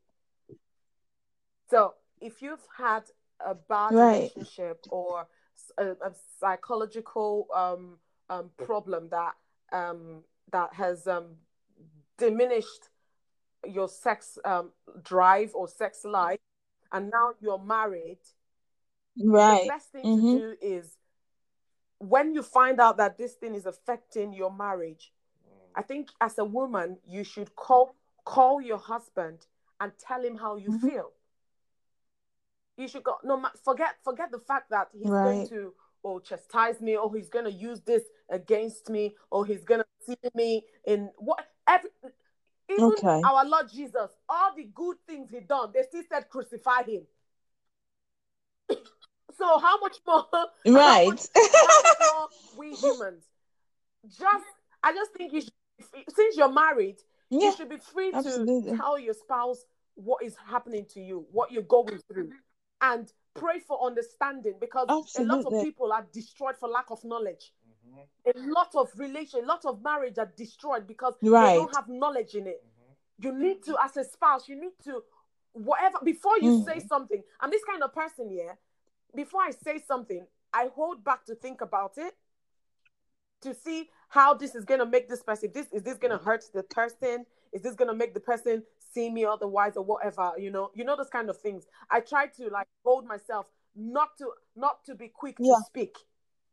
[1.70, 3.04] So if you've had
[3.44, 4.32] a bad Right.
[4.32, 5.26] relationship or
[5.78, 7.98] a psychological um,
[8.30, 9.34] um, problem that
[9.72, 11.36] um, that has um,
[12.16, 12.88] diminished
[13.66, 14.70] your sex um,
[15.02, 16.38] drive or sex life,
[16.92, 18.18] and now you're married,
[19.22, 19.62] Right.
[19.62, 20.32] the best thing Mhm.
[20.32, 20.96] to do is
[21.98, 25.12] when you find out that this thing is affecting your marriage,
[25.74, 27.94] I think as a woman you should call
[28.24, 29.46] call your husband
[29.80, 30.90] and tell him how you Mhm.
[30.90, 31.12] feel.
[32.78, 35.74] You should go no forget forget the fact that he's going to
[36.04, 39.86] or chastise me or he's going to use this against me or he's going to
[40.06, 41.90] see me in what every
[42.70, 43.20] even Okay.
[43.24, 47.02] our Lord Jesus, all the good things he done, they still said crucify him.
[49.38, 50.26] so how much more?
[50.32, 53.24] how right much- how much more we humans?
[54.06, 54.44] Just,
[54.82, 55.52] I just think you should,
[56.14, 56.98] since you're married,
[57.30, 58.70] yeah you should be free absolutely.
[58.72, 59.64] to tell your spouse
[59.94, 62.30] what is happening to you, what you're going through,
[62.80, 67.52] and pray for understanding because a lot of people are destroyed for lack of knowledge.
[67.96, 68.40] Mm-hmm.
[68.40, 72.34] A lot of relation, a lot of marriage are destroyed because they don't have knowledge
[72.34, 72.64] in it.
[73.20, 75.02] You need to, as a spouse, you need to,
[75.52, 76.64] whatever, before you Mm.
[76.64, 77.22] say something.
[77.40, 78.52] I'm this kind of person, yeah.
[79.14, 82.14] Before I say something, I hold back to think about it
[83.40, 85.50] to see how this is gonna make this person.
[85.52, 87.26] This is this gonna hurt the person?
[87.52, 90.32] Is this gonna make the person see me otherwise or whatever?
[90.38, 91.66] You know, you know those kind of things.
[91.90, 95.56] I try to like hold myself not to not to be quick Yeah.
[95.56, 95.96] to speak.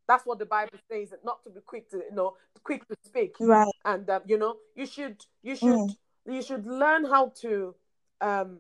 [0.08, 3.36] That's what the Bible says, not to be quick to you know quick to speak
[3.40, 5.96] right and um, you know you should you should Mm.
[6.26, 7.76] you should learn how to
[8.22, 8.60] um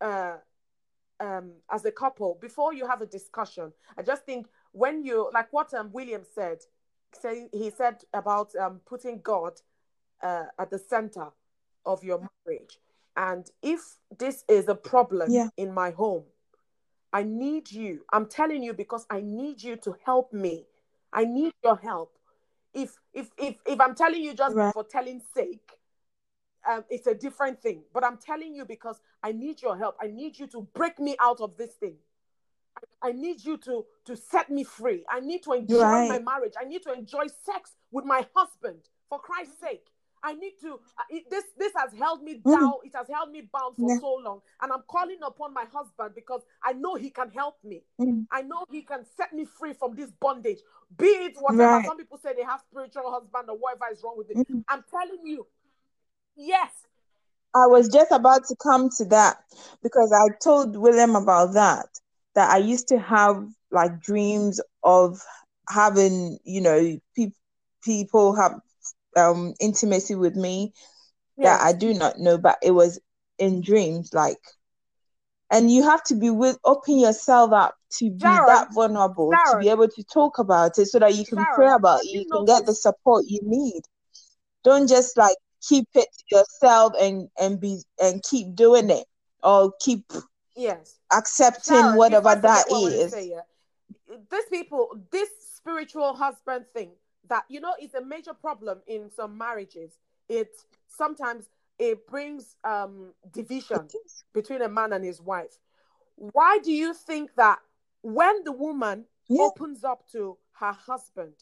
[0.00, 0.36] uh
[1.20, 5.46] um as a couple before you have a discussion i just think when you like
[5.52, 6.58] what um william said
[7.12, 9.52] say he said about um putting god
[10.22, 11.28] uh at the center
[11.84, 12.78] of your marriage
[13.16, 13.80] and if
[14.18, 15.48] this is a problem Yeah.
[15.56, 16.24] in my home
[17.12, 20.66] i need you i'm telling you because i need you to help me
[21.12, 22.18] i need your help
[22.74, 24.72] if if if if i'm telling you just Right.
[24.72, 25.70] for telling sake
[26.68, 27.82] um, it's a different thing.
[27.94, 29.96] But I'm telling you because I need your help.
[30.00, 31.94] I need you to break me out of this thing.
[32.76, 35.04] I, I need you to to set me free.
[35.08, 35.76] I need to enjoy
[36.08, 36.54] my marriage.
[36.60, 38.80] I need to enjoy sex with my husband.
[39.08, 39.86] For Christ's sake,
[40.22, 40.80] I need to.
[41.10, 42.58] it- this this has held me Mhm.
[42.58, 42.74] down.
[42.84, 43.98] It has held me bound for Yeah.
[44.00, 47.84] so long, and I'm calling upon my husband because I know he can help me.
[48.00, 48.26] Mm.
[48.30, 50.60] I know he can set me free from this bondage.
[50.96, 51.62] Be it whatever.
[51.62, 51.86] Right.
[51.86, 54.36] Some people say they have spiritual husband or whatever is wrong with it.
[54.38, 54.64] Mhm.
[54.68, 55.46] I'm telling you,
[56.34, 56.72] yes,
[57.54, 59.38] I was just about to come to that
[59.82, 61.86] because I told William about that.
[62.34, 65.18] That I used to have like dreams of
[65.70, 67.32] having, you know, pe-
[67.82, 68.60] people have
[69.16, 70.72] um intimacy with me
[71.36, 71.58] yes.
[71.58, 73.00] that I do not know, but it was
[73.38, 74.38] in dreams, like.
[75.48, 79.68] And you have to be with open yourself up to be that vulnerable to be
[79.68, 82.44] able to talk about it so that you can pray about it, you you can
[82.44, 83.82] get the support you need.
[84.64, 89.06] Don't just like keep it to yourself and and be and keep doing it
[89.42, 90.04] or keep
[90.56, 90.98] Yes.
[91.12, 93.12] accepting whatever that forget what I wanted to is.
[93.12, 96.90] say, yeah, these people, this spiritual husband thing,
[97.28, 99.98] that you know is a major problem in some marriages.
[100.28, 100.50] It
[100.86, 101.48] sometimes
[101.78, 103.90] it brings um division
[104.32, 105.58] between a man and his wife.
[106.16, 107.58] Why do you think that
[108.02, 109.48] when the woman Yeah.
[109.48, 111.34] opens up to her husband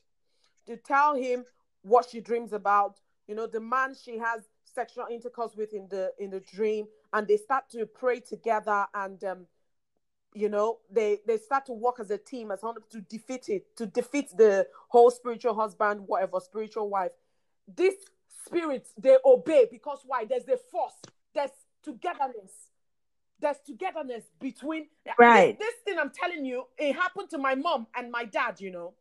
[0.66, 1.44] to tell him
[1.82, 6.12] what she dreams about, you know, the man she has sexual intercourse with in the
[6.18, 9.46] in the dream, and they start to pray together and um,
[10.34, 13.76] you know, they they start to work as a team as one to defeat it,
[13.76, 17.12] to defeat the whole spiritual husband, whatever spiritual wife.
[17.74, 17.94] These
[18.44, 20.24] spirits they obey because why?
[20.24, 20.94] There's a force,
[21.34, 21.50] there's
[21.84, 22.50] togetherness,
[23.40, 24.88] there's togetherness between
[25.18, 25.56] Right.
[25.58, 28.60] This, this thing I'm telling you, it happened to my mom and my dad.
[28.60, 28.94] You know,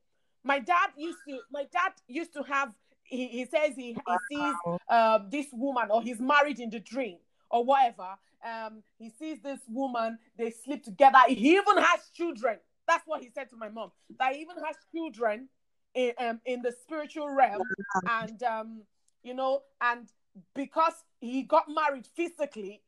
[0.44, 2.72] my dad used to, my dad used to have.
[3.06, 4.56] He, he says he, he sees
[4.90, 7.18] um, this woman or he's married in the dream
[7.54, 8.16] or whatever.
[8.44, 11.20] Um, he sees this woman, they sleep together.
[11.28, 12.58] He even has children.
[12.88, 13.92] That's what he said to my mom.
[14.20, 15.48] That he even has children
[15.94, 17.62] in um, in the spiritual realm,
[18.10, 18.82] and um,
[19.24, 20.10] you know, and
[20.54, 22.82] because he got married physically,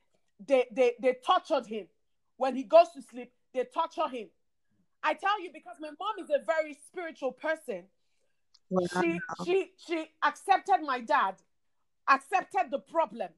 [0.45, 1.85] they they they tortured him.
[2.37, 4.27] When he goes to sleep, they torture him.
[5.01, 7.83] I tell you because my mom is a very spiritual person.
[8.99, 11.35] She she she accepted my dad,
[12.09, 13.29] accepted the problem.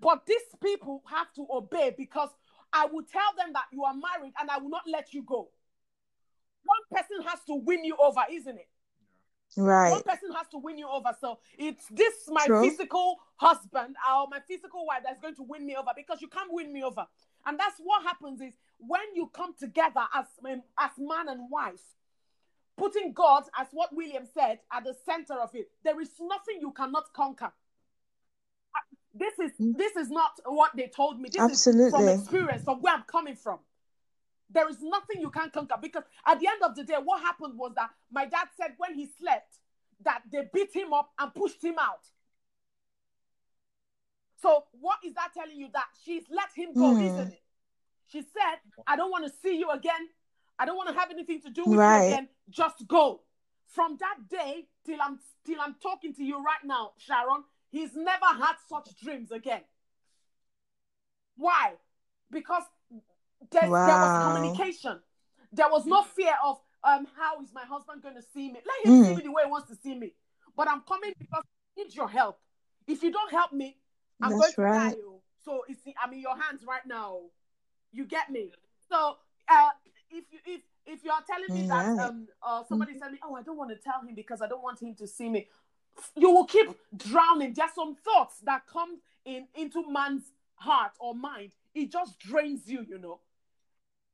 [0.00, 2.30] But these people have to obey because
[2.72, 5.48] I will tell them that you are married and I will not let you go.
[6.64, 8.68] One person has to win you over, isn't it?
[9.56, 9.90] Right.
[9.90, 11.14] One person has to win you over.
[11.20, 12.68] So it's this my True.
[12.68, 16.52] physical husband or my physical wife that's going to win me over because you can't
[16.52, 17.06] win me over.
[17.46, 21.80] And that's what happens is when you come together as um, as man and wife,
[22.76, 26.72] putting God as what William said at the center of it, there is nothing you
[26.72, 27.52] cannot conquer.
[29.18, 31.28] This is this is not what they told me.
[31.30, 33.58] This is from experience, from where I'm coming from.
[34.50, 37.58] There is nothing you can conquer because at the end of the day, what happened
[37.58, 39.56] was that my dad said when he slept
[40.04, 42.06] that they beat him up and pushed him out.
[44.40, 45.68] So what is that telling you?
[45.72, 47.02] That she's let him go, Hmm.
[47.02, 47.42] isn't it?
[48.08, 50.08] She said, "I don't want to see you again.
[50.58, 52.02] I don't want to have anything to do with Right.
[52.08, 52.28] you again.
[52.48, 53.22] Just go."
[53.66, 57.44] From that day till I'm till I'm talking to you right now, Sharon,
[57.76, 59.60] he's never had such dreams again.
[61.36, 61.74] Why?
[62.30, 62.62] Because
[63.50, 64.98] there, there was communication.
[65.52, 68.60] There was no fear of um how is my husband going to see me?
[68.64, 69.16] Let him see Mm.
[69.16, 70.14] me the way he wants to see me.
[70.56, 72.38] But I'm coming because I need your help.
[72.86, 73.76] If you don't help me,
[74.22, 74.94] I'm That's going to right.
[74.94, 75.00] die.
[75.06, 75.20] oh.
[75.44, 77.20] So it's I'm in your hands right now.
[77.92, 78.52] You get me?
[78.88, 79.16] So
[79.48, 79.70] uh
[80.10, 83.34] if you if if you are telling me that um uh somebody said me, oh
[83.34, 85.48] I don't want to tell him because I don't want him to see me,
[86.16, 87.52] you will keep drowning.
[87.54, 91.52] There's some thoughts that come in into man's heart or mind.
[91.74, 93.20] It just drains you, you know.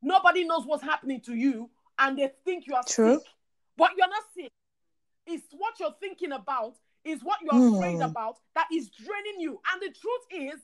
[0.02, 3.18] Nobody knows what's happening to you, and they think you are True.
[3.18, 3.26] sick,
[3.76, 4.50] but you're not sick.
[5.26, 7.74] It's what you're thinking about, is what you're Hmm.
[7.76, 9.60] afraid about that is draining you.
[9.72, 10.60] And the truth is,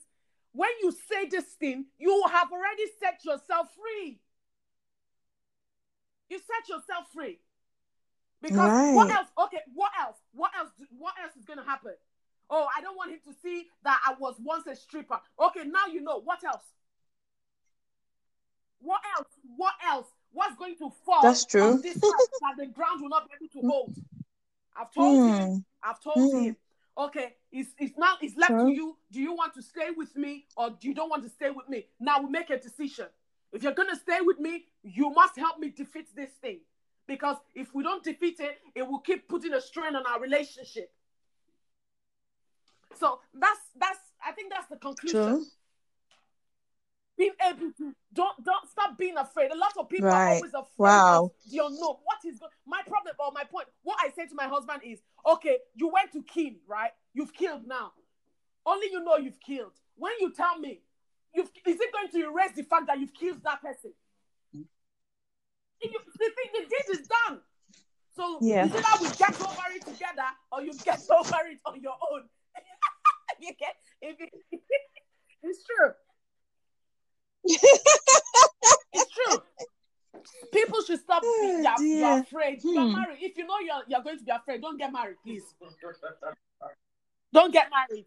[0.51, 4.19] when you say this thing, you have already set yourself free.
[6.29, 7.39] You set yourself free.
[8.41, 9.27] Because what else?
[9.45, 10.17] Okay, what else?
[10.33, 10.69] What else?
[10.97, 11.93] What else is gonna happen?
[12.49, 15.19] Oh, I don't want him to see that I was once a stripper.
[15.39, 16.19] Okay, now you know.
[16.21, 16.63] What else?
[18.81, 19.27] What else?
[19.55, 20.07] What else?
[20.31, 21.79] What's going to fall That's true.
[21.81, 23.95] this that the ground will not be able to hold?
[24.75, 25.35] I've told him.
[25.35, 25.57] Hmm.
[25.83, 26.43] I've told Hmm.
[26.43, 26.57] him.
[26.97, 28.97] Okay, it's, it's now it's left to you.
[29.11, 31.69] Do you want to stay with me or do you don't want to stay with
[31.69, 31.85] me?
[31.99, 33.05] Now we make a decision.
[33.53, 36.59] If you're gonna stay with me, you must help me defeat this thing.
[37.09, 40.91] Because if we don't defeat it, it will keep putting a strain on our relationship.
[42.99, 45.23] So that's that's I think that's the conclusion.
[45.23, 45.45] True.
[47.17, 49.49] Being able to don't don't stop being afraid.
[49.51, 51.31] A lot of people are always afraid Wow.
[51.49, 51.95] the unknown.
[52.03, 53.67] What is go- my problem or my point?
[53.81, 56.91] What I say to my husband is, okay, you went to kill, right?
[57.15, 57.91] You've killed now.
[58.67, 59.73] Only you know you've killed.
[59.95, 60.81] When you tell me,
[61.33, 63.93] you've is it going to erase the fact that you've killed that person?
[65.81, 67.41] If you, the thing the deed is done.
[68.15, 68.65] So Yeah.
[68.65, 71.93] is it that we get over it together or you get over it on your
[72.11, 72.23] own?
[73.39, 74.29] you get if it,
[75.43, 75.91] it's true.
[78.93, 79.41] it's true.
[80.51, 82.19] People should stop being Oh, you're, you're dear.
[82.21, 82.59] afraid.
[82.63, 82.91] You're Hmm.
[82.93, 83.17] married.
[83.21, 85.43] If you know you're, you're going to be afraid, don't get married, please.
[87.31, 88.05] Don't get married.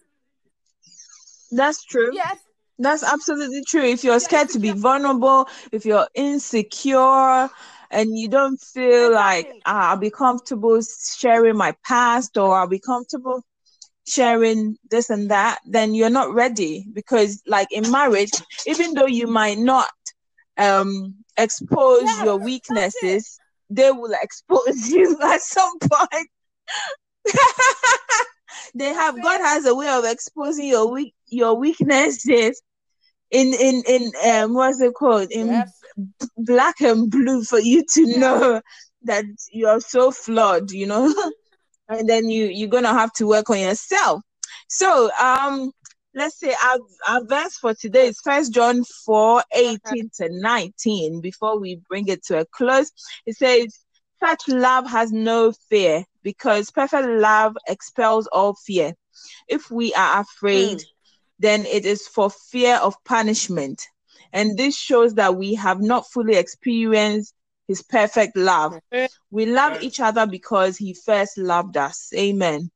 [1.50, 2.10] That's true.
[2.14, 2.38] Yes.
[2.78, 3.82] That's absolutely true.
[3.82, 7.48] If you're scared to be vulnerable, if you're insecure
[7.90, 10.80] and you don't feel like ah, I'll be comfortable
[11.16, 13.44] sharing my past or I'll be comfortable
[14.06, 16.86] sharing this and that, then you're not ready.
[16.92, 18.32] Because like in marriage,
[18.66, 19.90] even though you might not
[20.58, 23.40] um expose Yes, your weaknesses,
[23.70, 26.28] they will expose you at some point.
[28.74, 32.62] they have God has a way of exposing your weak your weaknesses
[33.30, 35.82] in in in um what's it called in Yes.
[36.36, 38.18] black and blue for you to Yeah.
[38.18, 38.60] know
[39.02, 41.12] that you're so flawed, you know,
[41.88, 44.22] and then you you're gonna have to work on yourself.
[44.68, 45.72] So um
[46.14, 51.58] let's say our, our verse for today is first John 4 18 to 19 before
[51.58, 52.90] we bring it to a close.
[53.26, 53.78] It says,
[54.20, 58.94] Such love has no fear because perfect love expels all fear.
[59.48, 60.84] If we are afraid, Mm.
[61.38, 63.82] then it is for fear of punishment.
[64.32, 67.34] And this shows that we have not fully experienced
[67.68, 68.78] his perfect love.
[69.30, 72.10] We love each other because he first loved us.
[72.14, 72.70] Amen.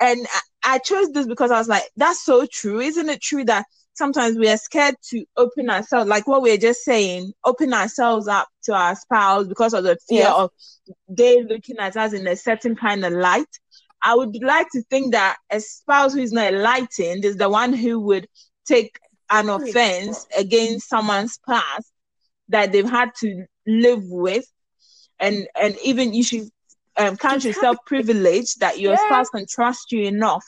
[0.00, 2.80] And I, I chose this because I was like, that's so true.
[2.80, 6.56] Isn't it true that sometimes we are scared to open ourselves, like what we are
[6.58, 10.36] just saying, open ourselves up to our spouse because of the fear Yes.
[10.36, 10.50] of
[11.08, 13.46] they looking at us in a certain kind of light?
[14.02, 17.72] I would like to think that a spouse who is not enlightened is the one
[17.72, 18.26] who would
[18.66, 18.98] take
[19.30, 21.92] an offense against someone's past
[22.48, 24.44] that they've had to live with,
[25.20, 26.48] and and even you should
[26.96, 28.96] um, count yourself privileged that your Yeah.
[28.96, 30.44] spouse can trust you enough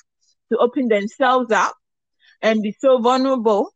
[0.51, 1.74] to open themselves up
[2.43, 3.73] and be so vulnerable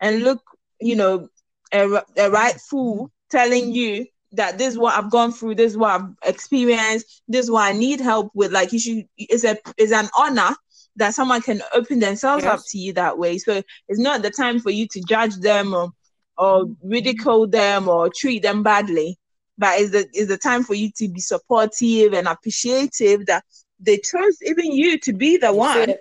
[0.00, 0.42] and look,
[0.80, 1.28] you know,
[1.72, 5.78] a, a right fool telling you that this is what I've gone through, this is
[5.78, 8.52] what I've experienced, this is what I need help with.
[8.52, 10.54] Like you should, it's a it's an honor
[10.96, 13.38] that someone can open themselves up to you that way.
[13.38, 15.90] So it's not the time for you to judge them or
[16.36, 19.18] or ridicule them or treat them badly.
[19.56, 23.44] But it's the it's the time for you to be supportive and appreciative that
[23.80, 25.94] they trust even you to be the one.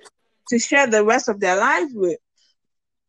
[0.53, 2.19] To share the rest of their life with.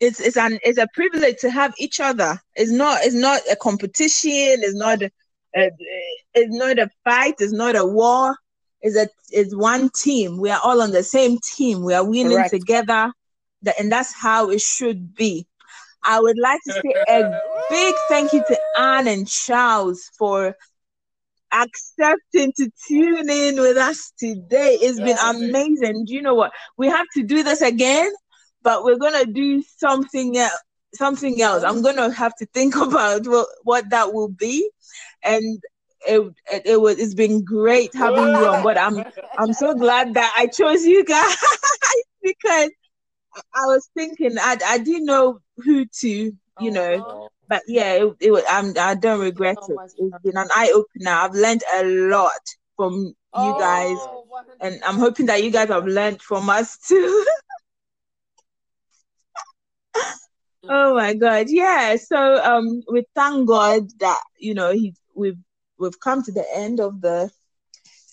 [0.00, 2.40] It's it's an it's a privilege to have each other.
[2.56, 4.62] It's not it's not a competition.
[4.64, 5.10] It's not a,
[5.52, 7.34] it's not a fight.
[7.38, 8.34] It's not a war.
[8.80, 10.38] It's a it's one team.
[10.38, 11.84] We are all on the same team.
[11.84, 12.50] We are winning Correct.
[12.50, 13.12] together.
[13.62, 15.46] That and that's how it should be.
[16.02, 17.40] I would like to say a
[17.70, 20.54] big thank you to Anne and Charles for
[21.54, 24.78] accepting to tune in with us today.
[24.80, 26.04] It's been amazing.
[26.06, 26.52] Do you know what?
[26.76, 28.10] We have to do this again,
[28.62, 30.62] but we're gonna do something else.
[30.94, 31.64] Something else.
[31.64, 34.68] I'm gonna have to think about what, what that will be,
[35.22, 35.62] and
[36.06, 36.20] it,
[36.52, 38.62] it, it was it's been great having you on.
[38.62, 39.04] But I'm
[39.38, 41.36] I'm so glad that I chose you guys
[42.22, 42.70] because
[43.36, 48.30] I was thinking I I didn't know who to you know but yeah, it, it
[48.30, 49.76] was, I'm, I don't regret so it.
[49.76, 51.10] much It's been an eye opener.
[51.10, 52.30] I've learned a lot
[52.76, 54.24] from you guys, Oh,
[54.60, 57.24] and I'm hoping that you guys have learned from us too.
[60.68, 61.96] oh my God, yeah.
[61.96, 65.38] So um, we thank God that you know he we've
[65.78, 67.30] we've come to the end of the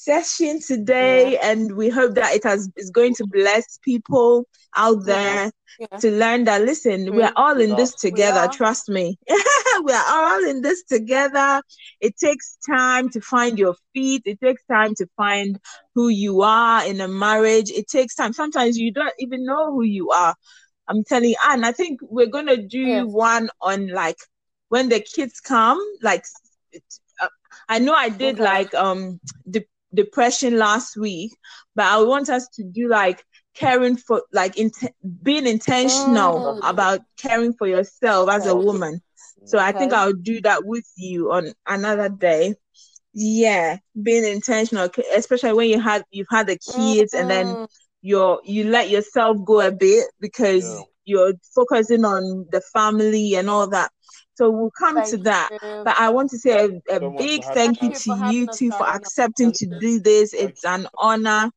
[0.03, 4.45] session today, and we hope that it has is going to bless people
[4.75, 6.01] out there Yeah.
[6.01, 7.43] to learn that listen, we are Mm.
[7.43, 8.47] all in this together.
[8.47, 9.17] Trust me,
[9.85, 11.61] we are all in this together.
[11.99, 14.23] It takes time to find your feet.
[14.25, 15.59] It takes time to find
[15.95, 17.69] who you are in a marriage.
[17.71, 18.33] It takes time.
[18.33, 20.35] Sometimes you don't even know who you are.
[20.87, 24.17] I'm telling you, and I think we're gonna do one on like
[24.69, 25.79] when the kids come.
[26.01, 26.25] Like,
[26.71, 26.83] it-
[27.21, 27.27] uh,
[27.69, 28.43] I know I did Okay.
[28.43, 29.19] like um
[29.49, 31.31] de- depression last week,
[31.75, 33.23] but I want us to do like
[33.55, 34.71] caring for like in
[35.23, 36.59] being intentional Mm.
[36.63, 39.01] about caring for yourself as a woman.
[39.45, 42.55] So I think I'll do that with you on another day.
[43.13, 47.67] Yeah, being intentional, especially when you had you've had the kids and then Mm.
[48.01, 50.83] you're you let yourself go a bit because Yeah.
[51.05, 53.91] you're focusing on the family and all that.
[54.35, 55.49] So we'll come to that.
[55.51, 55.81] you.
[55.83, 58.47] But I want to say a, a So big thank you Thank you to you
[58.47, 60.31] two for accepting to do this.
[60.31, 61.51] Thank It's an honor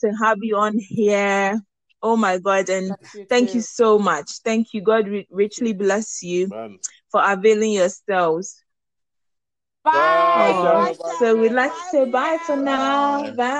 [0.00, 1.60] to have you on here.
[2.02, 2.68] Oh my God.
[2.68, 3.54] And Bless you thank too.
[3.56, 4.30] you so much.
[4.44, 4.82] Thank you.
[4.82, 6.78] God ri- richly bless you Man.
[7.10, 8.62] for availing yourselves.
[9.84, 9.92] Bye.
[9.92, 11.16] Bye, Oh, Bye.
[11.18, 13.22] so we'd like to say bye for now.
[13.22, 13.30] Bye.
[13.30, 13.56] Bye.